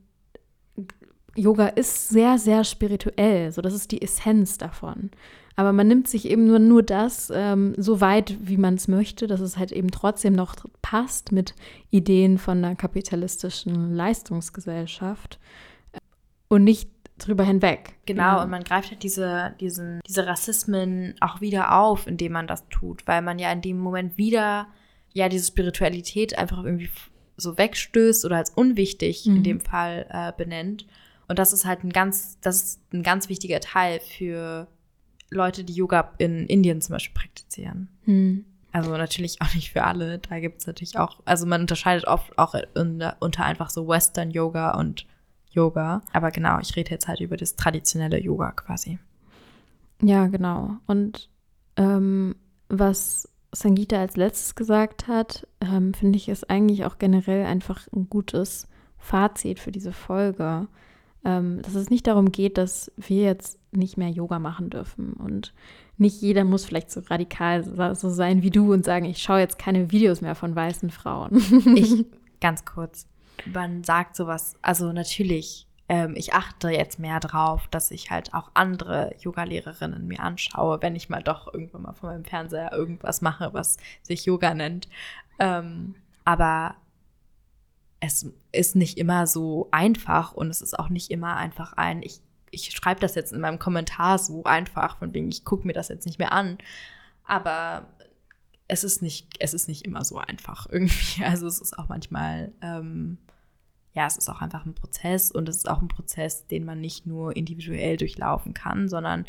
Yoga 1.35 1.67
ist 1.67 2.09
sehr, 2.09 2.37
sehr 2.37 2.63
spirituell. 2.63 3.51
So, 3.51 3.61
das 3.61 3.73
ist 3.73 3.91
die 3.91 4.01
Essenz 4.01 4.57
davon. 4.57 5.11
Aber 5.55 5.73
man 5.73 5.87
nimmt 5.87 6.07
sich 6.07 6.29
eben 6.29 6.47
nur, 6.47 6.59
nur 6.59 6.83
das 6.83 7.31
ähm, 7.33 7.73
so 7.77 8.01
weit, 8.01 8.35
wie 8.41 8.57
man 8.57 8.75
es 8.75 8.87
möchte, 8.87 9.27
dass 9.27 9.41
es 9.41 9.57
halt 9.57 9.71
eben 9.71 9.91
trotzdem 9.91 10.33
noch 10.33 10.55
passt 10.81 11.31
mit 11.31 11.55
Ideen 11.89 12.37
von 12.37 12.57
einer 12.57 12.75
kapitalistischen 12.75 13.93
Leistungsgesellschaft 13.93 15.39
und 16.51 16.65
nicht 16.65 16.89
drüber 17.17 17.45
hinweg. 17.45 17.93
Genau, 18.05 18.23
ja. 18.23 18.43
und 18.43 18.49
man 18.49 18.65
greift 18.65 18.91
halt 18.91 19.03
diese, 19.03 19.55
diesen, 19.61 20.01
diese 20.05 20.27
Rassismen 20.27 21.15
auch 21.21 21.39
wieder 21.39 21.79
auf, 21.79 22.07
indem 22.07 22.33
man 22.33 22.45
das 22.45 22.67
tut, 22.67 23.07
weil 23.07 23.21
man 23.21 23.39
ja 23.39 23.49
in 23.53 23.61
dem 23.61 23.77
Moment 23.77 24.17
wieder 24.17 24.67
ja 25.13 25.29
diese 25.29 25.47
Spiritualität 25.47 26.37
einfach 26.37 26.61
irgendwie 26.61 26.89
so 27.37 27.57
wegstößt 27.57 28.25
oder 28.25 28.35
als 28.35 28.49
unwichtig 28.49 29.25
mhm. 29.25 29.37
in 29.37 29.43
dem 29.43 29.59
Fall 29.61 30.05
äh, 30.09 30.33
benennt. 30.35 30.87
Und 31.29 31.39
das 31.39 31.53
ist 31.53 31.63
halt 31.63 31.85
ein 31.85 31.91
ganz, 31.91 32.37
das 32.41 32.63
ist 32.63 32.93
ein 32.93 33.01
ganz 33.03 33.29
wichtiger 33.29 33.61
Teil 33.61 34.01
für 34.01 34.67
Leute, 35.29 35.63
die 35.63 35.73
Yoga 35.73 36.13
in 36.17 36.47
Indien 36.47 36.81
zum 36.81 36.95
Beispiel 36.95 37.17
praktizieren. 37.17 37.87
Mhm. 38.03 38.43
Also 38.73 38.91
natürlich 38.97 39.41
auch 39.41 39.53
nicht 39.55 39.71
für 39.71 39.85
alle. 39.85 40.19
Da 40.19 40.41
gibt 40.41 40.59
es 40.59 40.67
natürlich 40.67 40.97
auch, 40.97 41.21
also 41.23 41.45
man 41.45 41.61
unterscheidet 41.61 42.07
oft 42.07 42.37
auch 42.37 42.55
in, 42.75 43.01
unter 43.21 43.45
einfach 43.45 43.69
so 43.69 43.87
Western 43.87 44.31
Yoga 44.31 44.77
und 44.77 45.05
Yoga. 45.51 46.01
Aber 46.13 46.31
genau, 46.31 46.59
ich 46.59 46.75
rede 46.75 46.91
jetzt 46.91 47.07
halt 47.07 47.19
über 47.19 47.37
das 47.37 47.55
traditionelle 47.55 48.19
Yoga 48.19 48.51
quasi. 48.51 48.99
Ja, 50.01 50.27
genau. 50.27 50.77
Und 50.87 51.29
ähm, 51.77 52.35
was 52.69 53.29
Sangita 53.51 53.99
als 53.99 54.15
letztes 54.15 54.55
gesagt 54.55 55.07
hat, 55.07 55.47
ähm, 55.59 55.93
finde 55.93 56.17
ich, 56.17 56.29
ist 56.29 56.49
eigentlich 56.49 56.85
auch 56.85 56.97
generell 56.97 57.45
einfach 57.45 57.87
ein 57.93 58.09
gutes 58.09 58.67
Fazit 58.97 59.59
für 59.59 59.71
diese 59.71 59.93
Folge. 59.93 60.67
Ähm, 61.23 61.61
dass 61.61 61.75
es 61.75 61.91
nicht 61.91 62.07
darum 62.07 62.31
geht, 62.31 62.57
dass 62.57 62.91
wir 62.97 63.23
jetzt 63.23 63.59
nicht 63.71 63.95
mehr 63.95 64.09
Yoga 64.09 64.39
machen 64.39 64.69
dürfen. 64.71 65.13
Und 65.13 65.53
nicht 65.97 66.21
jeder 66.21 66.43
muss 66.43 66.65
vielleicht 66.65 66.89
so 66.89 67.01
radikal 67.01 67.63
so 67.95 68.09
sein 68.09 68.41
wie 68.41 68.49
du 68.49 68.73
und 68.73 68.85
sagen, 68.85 69.05
ich 69.05 69.21
schaue 69.21 69.39
jetzt 69.39 69.59
keine 69.59 69.91
Videos 69.91 70.21
mehr 70.21 70.33
von 70.33 70.55
weißen 70.55 70.89
Frauen. 70.89 71.37
ich, 71.75 72.05
ganz 72.41 72.65
kurz, 72.65 73.07
man 73.45 73.83
sagt 73.83 74.15
sowas, 74.15 74.55
also 74.61 74.91
natürlich 74.91 75.67
ähm, 75.91 76.13
ich 76.15 76.33
achte 76.33 76.69
jetzt 76.69 76.99
mehr 76.99 77.19
drauf, 77.19 77.67
dass 77.69 77.91
ich 77.91 78.11
halt 78.11 78.33
auch 78.33 78.51
andere 78.53 79.13
Yoga-Lehrerinnen 79.19 80.07
mir 80.07 80.21
anschaue, 80.21 80.81
wenn 80.81 80.95
ich 80.95 81.09
mal 81.09 81.21
doch 81.21 81.53
irgendwann 81.53 81.81
mal 81.81 81.91
von 81.91 82.11
meinem 82.11 82.23
Fernseher 82.23 82.71
irgendwas 82.71 83.21
mache, 83.21 83.49
was 83.53 83.75
sich 84.01 84.23
Yoga 84.23 84.53
nennt. 84.53 84.87
Ähm, 85.37 85.95
aber 86.23 86.75
es 87.99 88.25
ist 88.53 88.77
nicht 88.77 88.97
immer 88.97 89.27
so 89.27 89.67
einfach 89.71 90.31
und 90.31 90.49
es 90.49 90.61
ist 90.61 90.79
auch 90.79 90.87
nicht 90.87 91.11
immer 91.11 91.35
einfach 91.35 91.73
ein, 91.73 92.01
ich, 92.03 92.21
ich 92.51 92.71
schreibe 92.71 93.01
das 93.01 93.15
jetzt 93.15 93.33
in 93.33 93.41
meinem 93.41 93.59
Kommentar 93.59 94.17
so 94.17 94.45
einfach, 94.45 94.97
von 94.97 95.13
wegen, 95.13 95.27
ich 95.27 95.43
gucke 95.43 95.67
mir 95.67 95.73
das 95.73 95.89
jetzt 95.89 96.05
nicht 96.05 96.19
mehr 96.19 96.31
an. 96.31 96.57
Aber 97.25 97.85
es 98.69 98.85
ist 98.85 99.01
nicht, 99.01 99.27
es 99.39 99.53
ist 99.53 99.67
nicht 99.67 99.85
immer 99.85 100.05
so 100.05 100.19
einfach 100.19 100.67
irgendwie. 100.71 101.25
Also 101.25 101.47
es 101.47 101.59
ist 101.59 101.77
auch 101.77 101.89
manchmal 101.89 102.53
ähm, 102.61 103.17
ja, 103.93 104.07
es 104.07 104.17
ist 104.17 104.29
auch 104.29 104.41
einfach 104.41 104.65
ein 104.65 104.75
Prozess 104.75 105.31
und 105.31 105.49
es 105.49 105.57
ist 105.57 105.69
auch 105.69 105.81
ein 105.81 105.87
Prozess, 105.87 106.47
den 106.47 106.65
man 106.65 106.79
nicht 106.79 107.05
nur 107.05 107.35
individuell 107.35 107.97
durchlaufen 107.97 108.53
kann, 108.53 108.87
sondern 108.87 109.25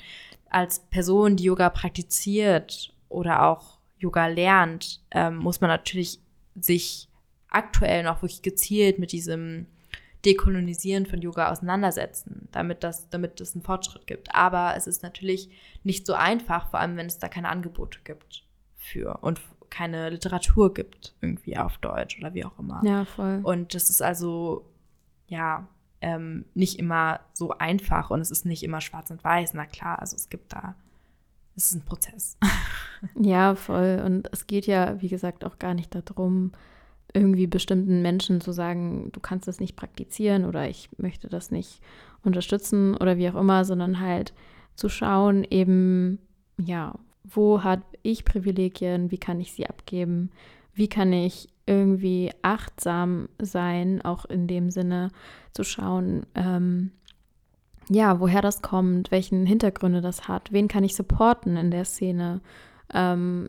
als 0.49 0.81
Person, 0.81 1.37
die 1.37 1.45
Yoga 1.45 1.71
praktiziert 1.71 2.95
oder 3.09 3.47
auch 3.47 3.79
Yoga 3.99 4.27
lernt, 4.27 5.01
ähm, 5.11 5.37
muss 5.37 5.61
man 5.61 5.69
natürlich 5.69 6.21
sich 6.55 7.09
aktuell 7.49 8.03
noch 8.03 8.23
wirklich 8.23 8.43
gezielt 8.43 8.99
mit 8.99 9.13
diesem 9.13 9.67
Dekolonisieren 10.25 11.07
von 11.07 11.21
Yoga 11.21 11.51
auseinandersetzen, 11.51 12.49
damit 12.53 12.85
das, 12.85 13.09
damit 13.09 13.41
es 13.41 13.55
einen 13.55 13.65
Fortschritt 13.65 14.07
gibt. 14.07 14.35
Aber 14.35 14.75
es 14.77 14.87
ist 14.87 15.03
natürlich 15.03 15.51
nicht 15.83 16.07
so 16.07 16.15
einfach, 16.15 16.71
vor 16.71 16.79
allem 16.79 16.97
wenn 16.97 17.07
es 17.07 17.19
da 17.19 17.29
keine 17.29 17.49
Angebote 17.49 17.99
gibt 18.05 18.45
für 18.77 19.19
und 19.23 19.41
keine 19.73 20.11
Literatur 20.11 20.75
gibt, 20.75 21.15
irgendwie 21.23 21.57
auf 21.57 21.79
Deutsch 21.79 22.19
oder 22.19 22.35
wie 22.35 22.45
auch 22.45 22.59
immer. 22.59 22.83
Ja, 22.85 23.07
voll. 23.07 23.41
Und 23.43 23.75
das 23.75 23.89
ist 23.89 24.03
also, 24.03 24.67
ja, 25.29 25.67
ähm, 26.03 26.45
nicht 26.53 26.79
immer 26.79 27.21
so 27.33 27.53
einfach 27.57 28.11
und 28.11 28.21
es 28.21 28.31
ist 28.31 28.45
nicht 28.45 28.63
immer 28.63 28.83
schwarz 28.83 29.11
und 29.11 29.25
weiß. 29.25 29.55
Na 29.55 29.65
klar, 29.65 29.99
also 29.99 30.15
es 30.15 30.29
gibt 30.29 30.53
da, 30.53 30.75
es 31.57 31.67
ist 31.67 31.77
ein 31.77 31.87
Prozess. 31.87 32.37
ja, 33.19 33.55
voll. 33.55 34.03
Und 34.05 34.29
es 34.31 34.47
geht 34.47 34.67
ja, 34.67 35.01
wie 35.01 35.09
gesagt, 35.09 35.43
auch 35.43 35.59
gar 35.59 35.73
nicht 35.73 35.95
darum, 35.95 36.53
irgendwie 37.15 37.47
bestimmten 37.47 38.03
Menschen 38.03 38.43
zu 38.43 38.53
sagen, 38.53 39.11
du 39.13 39.21
kannst 39.21 39.49
das 39.49 39.59
nicht 39.59 39.75
praktizieren 39.75 40.45
oder 40.45 40.69
ich 40.69 40.91
möchte 40.99 41.29
das 41.29 41.51
nicht 41.51 41.81
unterstützen 42.23 42.95
oder 42.97 43.17
wie 43.17 43.31
auch 43.31 43.37
immer, 43.37 43.65
sondern 43.65 44.01
halt 44.01 44.35
zu 44.75 44.91
schauen, 44.91 45.45
eben, 45.45 46.19
ja, 46.59 46.95
wo 47.25 47.63
habe 47.63 47.83
ich 48.03 48.25
Privilegien, 48.25 49.11
wie 49.11 49.19
kann 49.19 49.41
ich 49.41 49.53
sie 49.53 49.67
abgeben, 49.67 50.31
wie 50.75 50.89
kann 50.89 51.13
ich 51.13 51.49
irgendwie 51.67 52.31
achtsam 52.43 53.29
sein, 53.41 54.03
auch 54.03 54.25
in 54.25 54.47
dem 54.47 54.71
Sinne 54.71 55.11
zu 55.53 55.65
schauen, 55.65 56.27
ähm, 56.35 56.91
ja, 57.89 58.21
woher 58.21 58.43
das 58.43 58.63
kommt, 58.63 59.11
welchen 59.11 59.47
Hintergründe 59.47 60.01
das 60.01 60.29
hat, 60.29 60.53
wen 60.53 60.69
kann 60.69 60.85
ich 60.85 60.97
supporten 60.97 61.57
in 61.57 61.71
der 61.71 61.85
Szene. 61.85 62.41
Ähm, 62.93 63.49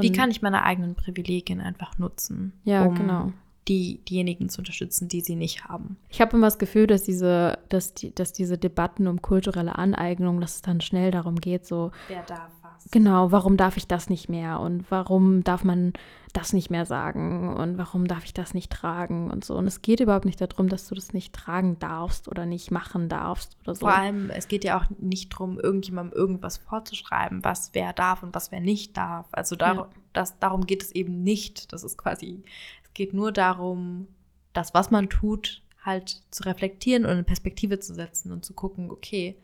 wie 0.00 0.10
kann 0.10 0.30
ich 0.30 0.42
meine 0.42 0.64
eigenen 0.64 0.96
Privilegien 0.96 1.60
einfach 1.60 1.98
nutzen? 1.98 2.52
Ja, 2.64 2.84
um 2.84 2.94
genau 2.96 3.32
die, 3.68 3.98
diejenigen 4.04 4.48
zu 4.48 4.60
unterstützen, 4.60 5.08
die 5.08 5.20
sie 5.20 5.36
nicht 5.36 5.64
haben. 5.64 5.96
Ich 6.10 6.20
habe 6.20 6.36
immer 6.36 6.46
das 6.46 6.58
Gefühl, 6.58 6.86
dass 6.86 7.04
diese, 7.04 7.58
dass, 7.68 7.94
die, 7.94 8.14
dass 8.14 8.32
diese 8.32 8.58
Debatten 8.58 9.06
um 9.06 9.22
kulturelle 9.22 9.76
Aneignung, 9.76 10.40
dass 10.40 10.56
es 10.56 10.62
dann 10.62 10.80
schnell 10.80 11.10
darum 11.10 11.36
geht, 11.36 11.66
so. 11.66 11.90
Wer 12.08 12.22
darf 12.22 12.50
was? 12.74 12.90
Genau, 12.90 13.30
warum 13.32 13.56
darf 13.56 13.76
ich 13.76 13.86
das 13.86 14.10
nicht 14.10 14.28
mehr? 14.28 14.60
Und 14.60 14.84
warum 14.90 15.44
darf 15.44 15.64
man 15.64 15.92
das 16.32 16.52
nicht 16.52 16.70
mehr 16.70 16.86
sagen? 16.86 17.54
Und 17.54 17.78
warum 17.78 18.08
darf 18.08 18.24
ich 18.24 18.34
das 18.34 18.54
nicht 18.54 18.72
tragen? 18.72 19.30
Und 19.30 19.44
so. 19.44 19.54
Und 19.56 19.66
es 19.66 19.82
geht 19.82 20.00
überhaupt 20.00 20.24
nicht 20.24 20.40
darum, 20.40 20.68
dass 20.68 20.88
du 20.88 20.94
das 20.94 21.12
nicht 21.12 21.32
tragen 21.32 21.78
darfst 21.78 22.28
oder 22.28 22.46
nicht 22.46 22.70
machen 22.70 23.08
darfst 23.08 23.56
oder 23.62 23.74
so. 23.74 23.86
Vor 23.86 23.94
allem, 23.94 24.30
es 24.30 24.48
geht 24.48 24.64
ja 24.64 24.78
auch 24.78 24.84
nicht 24.98 25.32
darum, 25.32 25.58
irgendjemandem 25.58 26.18
irgendwas 26.18 26.56
vorzuschreiben, 26.56 27.44
was 27.44 27.70
wer 27.72 27.92
darf 27.92 28.22
und 28.22 28.34
was 28.34 28.50
wer 28.52 28.60
nicht 28.60 28.96
darf. 28.96 29.26
Also 29.32 29.56
dar 29.56 29.74
ja. 29.74 29.88
das, 30.12 30.38
darum 30.38 30.66
geht 30.66 30.82
es 30.82 30.92
eben 30.92 31.22
nicht. 31.22 31.72
Das 31.72 31.84
ist 31.84 31.98
quasi 31.98 32.42
geht 32.94 33.12
nur 33.12 33.32
darum, 33.32 34.06
das, 34.52 34.72
was 34.72 34.90
man 34.90 35.10
tut, 35.10 35.62
halt 35.82 36.22
zu 36.30 36.44
reflektieren 36.44 37.04
und 37.04 37.18
in 37.18 37.24
Perspektive 37.24 37.78
zu 37.80 37.92
setzen 37.92 38.32
und 38.32 38.44
zu 38.44 38.54
gucken, 38.54 38.90
okay, 38.90 39.36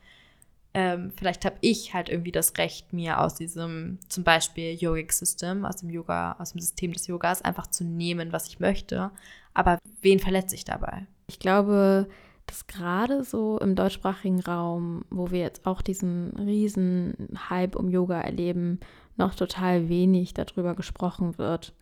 ähm, 0.73 1.13
vielleicht 1.17 1.45
habe 1.45 1.57
ich 1.61 1.95
halt 1.95 2.09
irgendwie 2.09 2.33
das 2.33 2.57
Recht, 2.57 2.93
mir 2.93 3.21
aus 3.21 3.35
diesem 3.35 3.99
zum 4.09 4.23
Beispiel 4.23 4.75
Yogic 4.75 5.13
System, 5.13 5.65
aus 5.65 5.77
dem 5.77 5.91
Yoga, 5.91 6.37
aus 6.39 6.53
dem 6.53 6.61
System 6.61 6.93
des 6.93 7.07
Yogas 7.09 7.43
einfach 7.43 7.67
zu 7.67 7.85
nehmen, 7.85 8.33
was 8.33 8.47
ich 8.47 8.61
möchte. 8.61 9.11
Aber 9.53 9.79
wen 10.01 10.21
verletze 10.21 10.55
ich 10.55 10.65
dabei? 10.65 11.07
Ich 11.27 11.41
glaube, 11.41 12.09
dass 12.47 12.69
gerade 12.69 13.25
so 13.25 13.59
im 13.59 13.75
deutschsprachigen 13.75 14.41
Raum, 14.41 15.05
wo 15.11 15.31
wir 15.31 15.41
jetzt 15.41 15.67
auch 15.67 15.83
diesen 15.83 16.31
riesen 16.37 17.29
Hype 17.49 17.75
um 17.75 17.89
Yoga 17.89 18.21
erleben, 18.21 18.79
noch 19.17 19.35
total 19.35 19.89
wenig 19.89 20.35
darüber 20.35 20.75
gesprochen 20.75 21.37
wird 21.37 21.75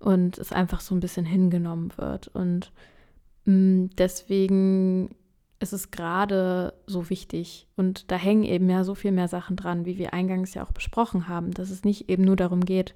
und 0.00 0.38
es 0.38 0.52
einfach 0.52 0.80
so 0.80 0.94
ein 0.94 1.00
bisschen 1.00 1.24
hingenommen 1.24 1.92
wird. 1.96 2.28
Und 2.28 2.72
mh, 3.44 3.54
mm, 3.54 3.90
deswegen 5.62 5.72
ist 5.72 5.72
es 5.72 5.90
gerade 5.90 6.74
so 6.86 7.08
wichtig. 7.08 7.66
Und 7.76 8.10
da 8.10 8.16
hängen 8.16 8.44
eben 8.44 8.68
ja 8.68 8.84
so 8.84 8.94
viel 8.94 9.12
mehr 9.12 9.28
Sachen 9.28 9.56
dran, 9.56 9.84
wie 9.84 9.98
wir 9.98 10.12
eingangs 10.12 10.54
ja 10.54 10.64
auch 10.64 10.72
besprochen 10.72 11.28
haben, 11.28 11.52
dass 11.52 11.70
es 11.70 11.84
nicht 11.84 12.08
eben 12.08 12.24
nur 12.24 12.36
darum 12.36 12.64
geht, 12.64 12.94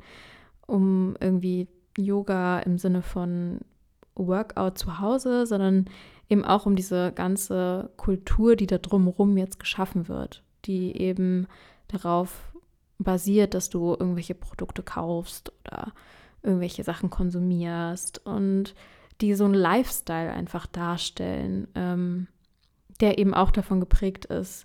um 0.66 1.16
irgendwie 1.20 1.68
Yoga 1.96 2.58
im 2.60 2.78
Sinne 2.78 3.02
von 3.02 3.60
Workout 4.16 4.78
zu 4.78 4.98
Hause, 4.98 5.46
sondern 5.46 5.86
eben 6.28 6.44
auch 6.44 6.66
um 6.66 6.76
diese 6.76 7.12
ganze 7.12 7.90
Kultur, 7.96 8.56
die 8.56 8.66
da 8.66 8.78
drumherum 8.78 9.36
jetzt 9.36 9.60
geschaffen 9.60 10.08
wird, 10.08 10.42
die 10.64 10.96
eben 10.96 11.46
darauf 11.88 12.52
basiert, 12.98 13.54
dass 13.54 13.68
du 13.68 13.94
irgendwelche 13.98 14.34
Produkte 14.34 14.82
kaufst 14.82 15.52
oder 15.64 15.92
irgendwelche 16.42 16.82
Sachen 16.82 17.10
konsumierst 17.10 18.24
und 18.26 18.74
die 19.20 19.34
so 19.34 19.44
einen 19.44 19.54
Lifestyle 19.54 20.32
einfach 20.32 20.66
darstellen, 20.66 21.68
ähm, 21.74 22.26
der 22.98 23.18
eben 23.18 23.34
auch 23.34 23.50
davon 23.50 23.80
geprägt 23.80 24.26
ist, 24.26 24.64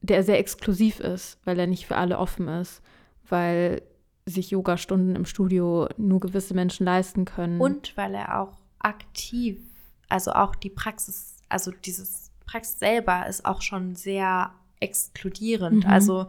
der 0.00 0.22
sehr 0.22 0.38
exklusiv 0.38 1.00
ist, 1.00 1.38
weil 1.44 1.58
er 1.58 1.66
nicht 1.66 1.86
für 1.86 1.96
alle 1.96 2.18
offen 2.18 2.48
ist, 2.48 2.82
weil 3.28 3.82
sich 4.26 4.50
Yoga-Stunden 4.50 5.16
im 5.16 5.24
Studio 5.24 5.88
nur 5.96 6.20
gewisse 6.20 6.54
Menschen 6.54 6.86
leisten 6.86 7.24
können. 7.24 7.60
Und 7.60 7.96
weil 7.96 8.14
er 8.14 8.40
auch 8.40 8.58
aktiv, 8.78 9.60
also 10.08 10.32
auch 10.32 10.54
die 10.54 10.70
Praxis, 10.70 11.38
also 11.48 11.70
dieses 11.70 12.30
Praxis 12.46 12.78
selber 12.78 13.26
ist 13.26 13.44
auch 13.44 13.62
schon 13.62 13.94
sehr 13.94 14.52
exkludierend. 14.80 15.84
Mhm. 15.84 15.90
Also 15.90 16.26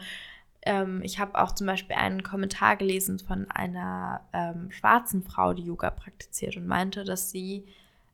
ähm, 0.62 1.02
ich 1.04 1.20
habe 1.20 1.40
auch 1.40 1.54
zum 1.54 1.68
Beispiel 1.68 1.96
einen 1.96 2.24
Kommentar 2.24 2.78
gelesen 2.78 3.20
von 3.20 3.50
einer 3.52 4.22
ähm, 4.34 4.72
schwarzen 4.72 5.24
Frau, 5.24 5.54
die 5.54 5.64
Yoga 5.64 5.92
praktiziert 5.92 6.56
und 6.58 6.68
meinte, 6.68 7.04
dass 7.04 7.32
sie 7.32 7.66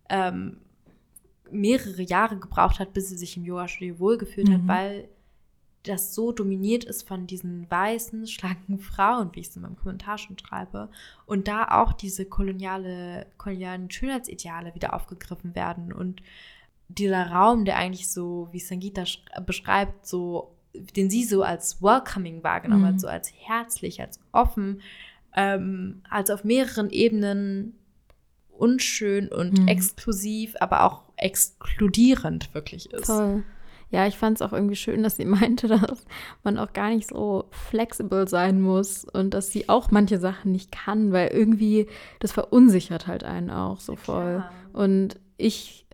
ähm, 0.10 0.58
mehrere 1.52 2.02
Jahre 2.02 2.38
gebraucht 2.38 2.80
hat, 2.80 2.94
bis 2.94 3.10
sie 3.10 3.18
sich 3.18 3.38
im 3.38 3.46
Yoga-Studio 3.46 4.00
wohlgefühlt 4.00 4.50
hat, 4.50 4.62
Mhm. 4.64 4.68
weil 4.68 5.10
das 5.84 6.14
so 6.14 6.34
dominiert 6.34 6.84
ist 6.84 7.08
von 7.08 7.26
diesen 7.26 7.70
weißen, 7.72 8.28
schlanken 8.28 8.80
Frauen, 8.80 9.30
wie 9.34 9.40
ich 9.40 9.48
es 9.48 9.56
in 9.56 9.62
meinem 9.62 9.78
Kommentar 9.78 10.18
schon 10.18 10.38
schreibe. 10.38 10.90
Und 11.26 11.48
da 11.48 11.70
auch 11.82 11.94
diese 11.94 12.26
koloniale, 12.26 13.28
kolonialen 13.38 13.90
Schönheitsideale 13.90 14.76
wieder 14.76 14.94
aufgegriffen 14.94 15.56
werden. 15.56 15.94
Und 15.94 16.22
dieser 16.90 17.32
Raum, 17.32 17.64
der 17.64 17.78
eigentlich 17.78 18.12
so, 18.12 18.50
wie 18.52 18.60
Sangita 18.60 19.04
sch- 19.04 19.40
beschreibt, 19.46 20.06
so, 20.06 20.52
den 20.98 21.10
sie 21.10 21.24
so 21.24 21.44
als 21.44 21.82
welcoming 21.82 22.44
wahrgenommen 22.44 22.82
Mhm. 22.84 22.88
hat, 22.88 23.00
so 23.00 23.08
als 23.08 23.32
herzlich, 23.38 24.02
als 24.02 24.20
offen, 24.34 24.82
ähm, 25.34 26.02
als 26.10 26.30
auf 26.30 26.44
mehreren 26.44 26.90
Ebenen 26.90 27.79
unschön 28.60 29.28
und 29.30 29.60
Mhm. 29.60 29.68
exklusiv, 29.68 30.56
aber 30.60 30.84
auch 30.84 31.04
exkludierend 31.18 32.54
wirklich 32.54 32.92
ist. 32.92 33.08
Toll. 33.08 33.44
Ja, 33.92 34.06
ich 34.06 34.18
fand 34.18 34.38
es 34.40 34.42
auch 34.44 34.54
irgendwie 34.54 34.76
schön, 34.76 35.02
dass 35.02 35.16
sie 35.18 35.26
meinte, 35.60 35.68
dass 35.68 36.06
man 36.44 36.58
auch 36.60 36.74
gar 36.74 36.90
nicht 36.90 37.10
so 37.10 37.46
flexibel 37.50 38.28
sein 38.28 38.62
muss 38.62 39.04
und 39.06 39.34
dass 39.34 39.52
sie 39.52 39.68
auch 39.68 39.90
manche 39.92 40.20
Sachen 40.20 40.52
nicht 40.52 40.72
kann, 40.72 41.12
weil 41.12 41.30
irgendwie 41.30 41.88
das 42.20 42.32
verunsichert 42.32 43.08
halt 43.08 43.24
einen 43.24 43.50
auch 43.50 43.80
so 43.80 43.96
voll. 43.96 44.44
Klar. 44.44 44.52
Und 44.74 45.20
ich, 45.38 45.88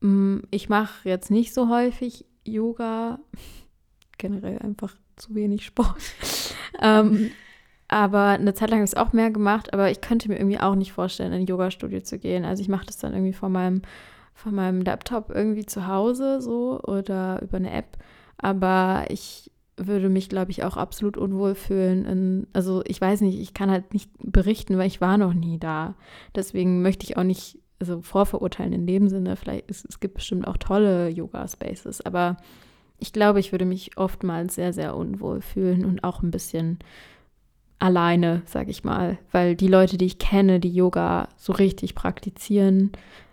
mm, 0.00 0.38
ich 0.50 0.68
mache 0.70 1.08
jetzt 1.08 1.30
nicht 1.30 1.52
so 1.52 1.68
häufig 1.68 2.24
Yoga, 2.44 3.18
generell 4.18 4.58
einfach 4.60 4.94
zu 5.16 5.34
wenig 5.34 5.66
Sport. 5.66 6.00
ähm, 6.80 7.30
aber 7.92 8.28
eine 8.28 8.54
Zeit 8.54 8.70
lang 8.70 8.78
habe 8.78 8.84
ich 8.84 8.92
es 8.92 8.96
auch 8.96 9.12
mehr 9.12 9.30
gemacht, 9.30 9.74
aber 9.74 9.90
ich 9.90 10.00
könnte 10.00 10.28
mir 10.28 10.36
irgendwie 10.36 10.58
auch 10.58 10.74
nicht 10.74 10.92
vorstellen, 10.92 11.32
in 11.32 11.42
ein 11.42 11.46
Yoga-Studio 11.46 12.00
zu 12.00 12.18
gehen. 12.18 12.44
Also 12.44 12.62
ich 12.62 12.68
mache 12.68 12.86
das 12.86 12.96
dann 12.96 13.12
irgendwie 13.12 13.34
vor 13.34 13.50
meinem, 13.50 13.82
von 14.34 14.54
meinem 14.54 14.80
Laptop 14.80 15.30
irgendwie 15.30 15.66
zu 15.66 15.86
Hause 15.86 16.40
so 16.40 16.80
oder 16.80 17.42
über 17.42 17.58
eine 17.58 17.70
App. 17.70 17.98
Aber 18.38 19.04
ich 19.10 19.50
würde 19.76 20.08
mich, 20.08 20.30
glaube 20.30 20.50
ich, 20.50 20.64
auch 20.64 20.78
absolut 20.78 21.18
unwohl 21.18 21.54
fühlen. 21.54 22.06
In, 22.06 22.46
also 22.54 22.82
ich 22.86 22.98
weiß 22.98 23.20
nicht, 23.20 23.38
ich 23.38 23.52
kann 23.52 23.70
halt 23.70 23.92
nicht 23.92 24.10
berichten, 24.18 24.78
weil 24.78 24.86
ich 24.86 25.02
war 25.02 25.18
noch 25.18 25.34
nie 25.34 25.58
da. 25.58 25.94
Deswegen 26.34 26.80
möchte 26.80 27.04
ich 27.04 27.18
auch 27.18 27.24
nicht 27.24 27.58
also 27.78 28.00
vorverurteilen 28.00 28.72
in 28.72 28.86
dem 28.86 29.08
Sinne. 29.08 29.36
Vielleicht 29.36 29.70
es, 29.70 29.84
es 29.84 30.00
gibt 30.00 30.14
bestimmt 30.14 30.46
auch 30.46 30.56
tolle 30.56 31.08
Yoga-Spaces, 31.08 32.06
aber 32.06 32.38
ich 32.98 33.12
glaube, 33.12 33.40
ich 33.40 33.52
würde 33.52 33.64
mich 33.64 33.98
oftmals 33.98 34.54
sehr, 34.54 34.72
sehr 34.72 34.96
unwohl 34.96 35.42
fühlen 35.42 35.84
und 35.84 36.04
auch 36.04 36.22
ein 36.22 36.30
bisschen 36.30 36.78
alleine, 37.82 38.42
sage 38.46 38.70
ich 38.70 38.84
mal, 38.84 39.18
weil 39.32 39.56
die 39.56 39.66
Leute, 39.66 39.98
die 39.98 40.06
ich 40.06 40.18
kenne, 40.18 40.60
die 40.60 40.72
Yoga 40.72 41.28
so 41.36 41.52
richtig 41.52 41.96
praktizieren, 41.96 42.92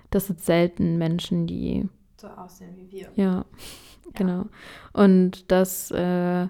das 0.10 0.26
sind 0.26 0.42
selten 0.42 0.98
Menschen, 0.98 1.46
die 1.46 1.88
So 2.18 2.28
aussehen 2.30 2.76
wie 2.76 2.92
wir. 2.92 3.12
ja, 3.16 3.46
genau. 4.16 4.48
Und 4.92 5.52
das 5.52 5.92
äh, 5.92 6.48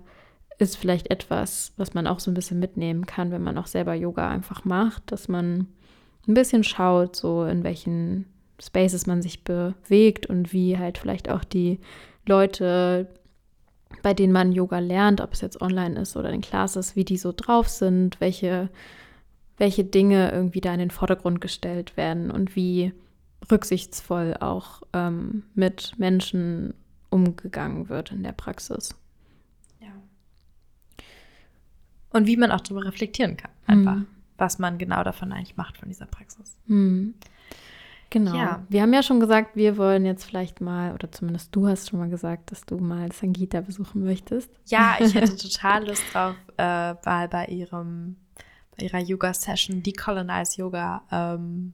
ist 0.59 0.77
vielleicht 0.77 1.11
etwas, 1.11 1.73
was 1.75 1.93
man 1.93 2.07
auch 2.07 2.19
so 2.19 2.31
ein 2.31 2.35
bisschen 2.35 2.59
mitnehmen 2.59 3.05
kann, 3.05 3.31
wenn 3.31 3.43
man 3.43 3.57
auch 3.57 3.67
selber 3.67 3.93
Yoga 3.95 4.29
einfach 4.29 4.63
macht, 4.63 5.11
dass 5.11 5.27
man 5.27 5.67
ein 6.25 6.33
bisschen 6.33 6.63
schaut, 6.63 7.17
so 7.17 7.43
in 7.43 7.65
welchen 7.65 8.27
Spaces 8.61 9.07
man 9.07 9.21
sich 9.21 9.43
bewegt 9.43 10.25
und 10.27 10.53
wie 10.53 10.77
halt 10.77 10.97
vielleicht 10.97 11.29
auch 11.29 11.43
die 11.43 11.79
Leute, 12.25 13.09
bei 14.03 14.13
denen 14.13 14.33
man 14.33 14.51
Yoga 14.51 14.79
lernt, 14.79 15.21
ob 15.21 15.33
es 15.33 15.41
jetzt 15.41 15.61
online 15.61 15.99
ist 15.99 16.15
oder 16.15 16.29
in 16.31 16.41
Classes, 16.41 16.95
wie 16.95 17.05
die 17.05 17.17
so 17.17 17.33
drauf 17.35 17.67
sind, 17.67 18.19
welche, 18.21 18.69
welche 19.57 19.83
Dinge 19.83 20.31
irgendwie 20.31 20.61
da 20.61 20.73
in 20.73 20.79
den 20.79 20.91
Vordergrund 20.91 21.41
gestellt 21.41 21.97
werden 21.97 22.31
und 22.31 22.55
wie 22.55 22.93
rücksichtsvoll 23.51 24.35
auch 24.39 24.83
ähm, 24.93 25.43
mit 25.55 25.93
Menschen 25.97 26.73
umgegangen 27.09 27.89
wird 27.89 28.11
in 28.11 28.23
der 28.23 28.31
Praxis. 28.33 28.95
Ja. 29.81 29.87
Und 32.11 32.27
wie 32.27 32.37
man 32.37 32.51
auch 32.51 32.61
darüber 32.61 32.85
reflektieren 32.85 33.37
kann, 33.37 33.51
einfach, 33.65 33.95
Mhm. 33.95 34.07
was 34.37 34.59
man 34.59 34.77
genau 34.77 35.03
davon 35.03 35.31
eigentlich 35.31 35.57
macht 35.57 35.77
von 35.77 35.89
dieser 35.89 36.05
Praxis. 36.05 36.57
Hm. 36.67 37.13
Genau. 38.09 38.35
Ja. 38.35 38.65
Wir 38.69 38.81
haben 38.81 38.93
ja 38.93 39.03
schon 39.03 39.19
gesagt, 39.19 39.55
wir 39.55 39.77
wollen 39.77 40.05
jetzt 40.05 40.25
vielleicht 40.25 40.61
mal, 40.61 40.93
oder 40.93 41.11
zumindest 41.11 41.55
du 41.55 41.67
hast 41.67 41.89
schon 41.89 41.99
mal 41.99 42.09
gesagt, 42.09 42.51
dass 42.51 42.65
du 42.65 42.77
mal 42.77 43.11
Sangita 43.11 43.61
besuchen 43.61 44.03
möchtest. 44.03 44.49
Ja, 44.65 44.95
ich 44.99 45.13
hätte 45.13 45.35
total 45.37 45.87
Lust 45.87 46.03
drauf, 46.11 46.35
äh, 46.57 46.93
mal 46.93 47.27
bei 47.29 47.45
ihrem, 47.45 48.15
bei 48.75 48.85
ihrer 48.85 48.99
Yoga-Session 48.99 49.83
Decolonize 49.83 50.59
Yoga 50.59 51.03
ähm, 51.11 51.73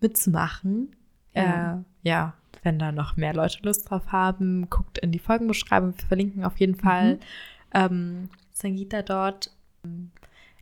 mitzumachen. 0.00 0.96
Ja. 1.34 1.74
Äh, 1.74 1.76
ja, 2.02 2.34
wenn 2.64 2.78
da 2.78 2.90
noch 2.90 3.16
mehr 3.16 3.34
Leute 3.34 3.58
Lust 3.62 3.90
drauf 3.90 4.10
haben, 4.10 4.68
guckt 4.70 4.98
in 4.98 5.12
die 5.12 5.18
Folgenbeschreibung. 5.18 5.96
Wir 5.96 6.06
verlinken 6.06 6.44
auf 6.44 6.58
jeden 6.58 6.74
Fall 6.74 7.20
ähm, 7.72 8.28
Sangita 8.52 9.02
dort. 9.02 9.52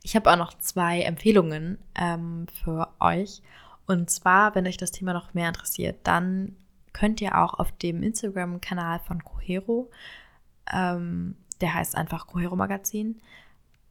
Ich 0.03 0.15
habe 0.15 0.31
auch 0.31 0.37
noch 0.37 0.53
zwei 0.57 1.01
Empfehlungen 1.01 1.79
ähm, 1.95 2.45
für 2.63 2.89
euch. 2.99 3.41
Und 3.85 4.09
zwar, 4.09 4.55
wenn 4.55 4.67
euch 4.67 4.77
das 4.77 4.91
Thema 4.91 5.13
noch 5.13 5.33
mehr 5.33 5.49
interessiert, 5.49 5.99
dann 6.03 6.55
könnt 6.93 7.21
ihr 7.21 7.37
auch 7.37 7.55
auf 7.55 7.71
dem 7.73 8.03
Instagram-Kanal 8.03 8.99
von 8.99 9.23
Cohero, 9.23 9.89
ähm, 10.71 11.35
der 11.59 11.73
heißt 11.73 11.95
einfach 11.95 12.27
Cohero 12.27 12.55
Magazin, 12.55 13.21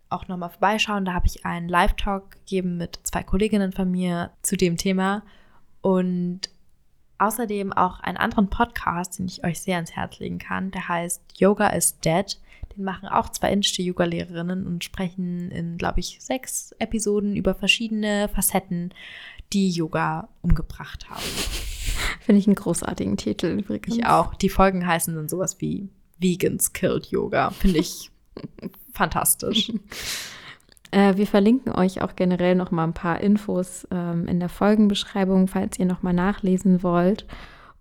auch 0.09 0.29
nochmal 0.29 0.51
vorbeischauen. 0.51 1.05
Da 1.05 1.15
habe 1.15 1.27
ich 1.27 1.45
einen 1.45 1.69
Live-Talk 1.69 2.31
gegeben 2.33 2.77
mit 2.77 3.01
zwei 3.03 3.23
Kolleginnen 3.23 3.73
von 3.73 3.91
mir 3.91 4.31
zu 4.43 4.57
dem 4.57 4.77
Thema. 4.77 5.23
Und 5.81 6.51
außerdem 7.19 7.73
auch 7.73 8.01
einen 8.01 8.19
anderen 8.19 8.51
Podcast, 8.51 9.19
den 9.19 9.27
ich 9.27 9.45
euch 9.45 9.61
sehr 9.61 9.77
ans 9.77 9.93
Herz 9.93 10.19
legen 10.19 10.39
kann. 10.39 10.71
Der 10.71 10.89
heißt 10.89 11.23
Yoga 11.39 11.69
is 11.69 11.99
Dead. 12.01 12.39
Den 12.77 12.85
machen 12.85 13.09
auch 13.09 13.29
zwei 13.29 13.53
indische 13.53 13.83
Yoga-Lehrerinnen 13.83 14.67
und 14.67 14.85
sprechen 14.85 15.51
in, 15.51 15.79
glaube 15.79 16.01
ich, 16.01 16.19
sechs 16.21 16.73
Episoden 16.79 17.37
über 17.37 17.55
verschiedene 17.55 18.29
Facetten, 18.29 18.93
die 19.53 19.71
Yoga 19.71 20.29
umgebracht 20.43 21.09
haben. 21.11 21.23
Finde 22.21 22.39
ich 22.39 22.47
einen 22.47 22.57
großartigen 22.57 23.17
Titel 23.17 23.47
übrigens. 23.47 23.97
Ich 23.97 24.07
auch. 24.07 24.35
Die 24.35 24.49
Folgen 24.49 24.87
heißen 24.87 25.15
dann 25.15 25.29
sowas 25.29 25.61
wie 25.61 25.89
Vegans 26.19 26.73
Killed 26.73 27.07
Yoga. 27.07 27.51
Finde 27.51 27.79
ich 27.79 28.11
fantastisch. 28.93 29.73
Äh, 30.93 31.17
wir 31.17 31.27
verlinken 31.27 31.73
euch 31.73 32.03
auch 32.03 32.15
generell 32.15 32.55
noch 32.55 32.71
mal 32.71 32.85
ein 32.85 32.95
paar 32.95 33.21
Infos 33.21 33.87
ähm, 33.91 34.27
in 34.29 34.39
der 34.39 34.49
Folgenbeschreibung, 34.49 35.49
falls 35.49 35.79
ihr 35.79 35.87
noch 35.87 36.03
mal 36.03 36.13
nachlesen 36.13 36.83
wollt. 36.83 37.27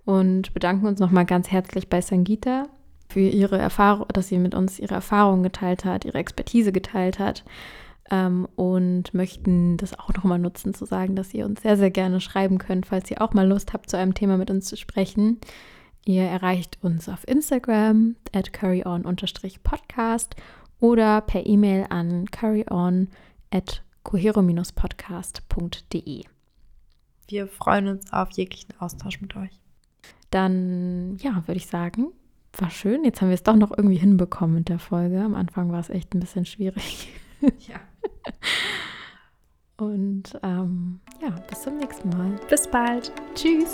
Und 0.06 0.54
bedanken 0.54 0.88
uns 0.88 1.00
noch 1.00 1.12
mal 1.12 1.26
ganz 1.26 1.52
herzlich 1.52 1.88
bei 1.88 2.02
Sangita 2.02 2.68
für 3.10 3.20
ihre 3.20 3.58
Erfahrung, 3.58 4.08
dass 4.14 4.30
sie 4.30 4.38
mit 4.38 4.56
uns 4.56 4.80
ihre 4.80 4.96
Erfahrungen 4.96 5.44
geteilt 5.44 5.86
hat, 5.86 6.06
ihre 6.06 6.18
Expertise 6.18 6.72
geteilt 6.72 7.20
hat. 7.20 7.44
Ähm, 8.12 8.48
und 8.58 9.14
möchten 9.14 9.78
das 9.78 9.98
auch 9.98 10.14
noch 10.14 10.26
mal 10.26 10.38
nutzen, 10.38 10.74
zu 10.74 10.84
sagen, 10.86 11.16
dass 11.16 11.34
ihr 11.34 11.46
uns 11.46 11.62
sehr, 11.62 11.78
sehr 11.78 11.92
gerne 11.92 12.20
schreiben 12.20 12.58
könnt, 12.58 12.86
falls 12.86 13.10
ihr 13.10 13.22
auch 13.22 13.34
mal 13.34 13.48
Lust 13.48 13.72
habt, 13.72 13.90
zu 13.90 13.98
einem 13.98 14.14
Thema 14.14 14.36
mit 14.38 14.52
uns 14.52 14.66
zu 14.66 14.76
sprechen. 14.76 15.40
Ihr 16.04 16.24
erreicht 16.24 16.80
uns 16.82 17.08
auf 17.08 17.26
Instagram 17.28 18.16
at 18.34 18.52
curryon-podcast 18.52 20.36
oder 20.80 21.22
per 21.22 21.46
E-Mail 21.46 21.86
an 21.90 22.26
curryon 22.32 23.08
at 23.50 23.82
cohero-podcast.de. 24.04 26.24
Wir 27.28 27.48
freuen 27.48 27.88
uns 27.88 28.12
auf 28.12 28.32
jeglichen 28.32 28.74
Austausch 28.80 29.22
mit 29.22 29.38
euch. 29.38 29.58
Dann, 30.32 31.18
ja, 31.22 31.48
würde 31.48 31.60
ich 31.60 31.68
sagen, 31.68 32.08
war 32.58 32.72
schön. 32.72 33.06
Jetzt 33.06 33.22
haben 33.22 33.30
wir 33.30 33.36
es 33.36 33.44
doch 33.44 33.56
noch 33.56 33.72
irgendwie 33.72 33.98
hinbekommen 33.98 34.56
mit 34.56 34.70
der 34.70 34.80
Folge. 34.80 35.22
Am 35.22 35.36
Anfang 35.36 35.72
war 35.72 35.80
es 35.80 35.90
echt 35.90 36.14
ein 36.14 36.20
bisschen 36.20 36.46
schwierig. 36.46 37.08
Ja. 37.68 37.80
Und 39.78 40.40
ähm, 40.44 41.00
ja, 41.22 41.30
bis 41.50 41.64
zum 41.64 41.78
nächsten 41.78 42.10
Mal. 42.10 42.40
Bis 42.50 42.68
bald. 42.68 43.12
Tschüss. 43.34 43.74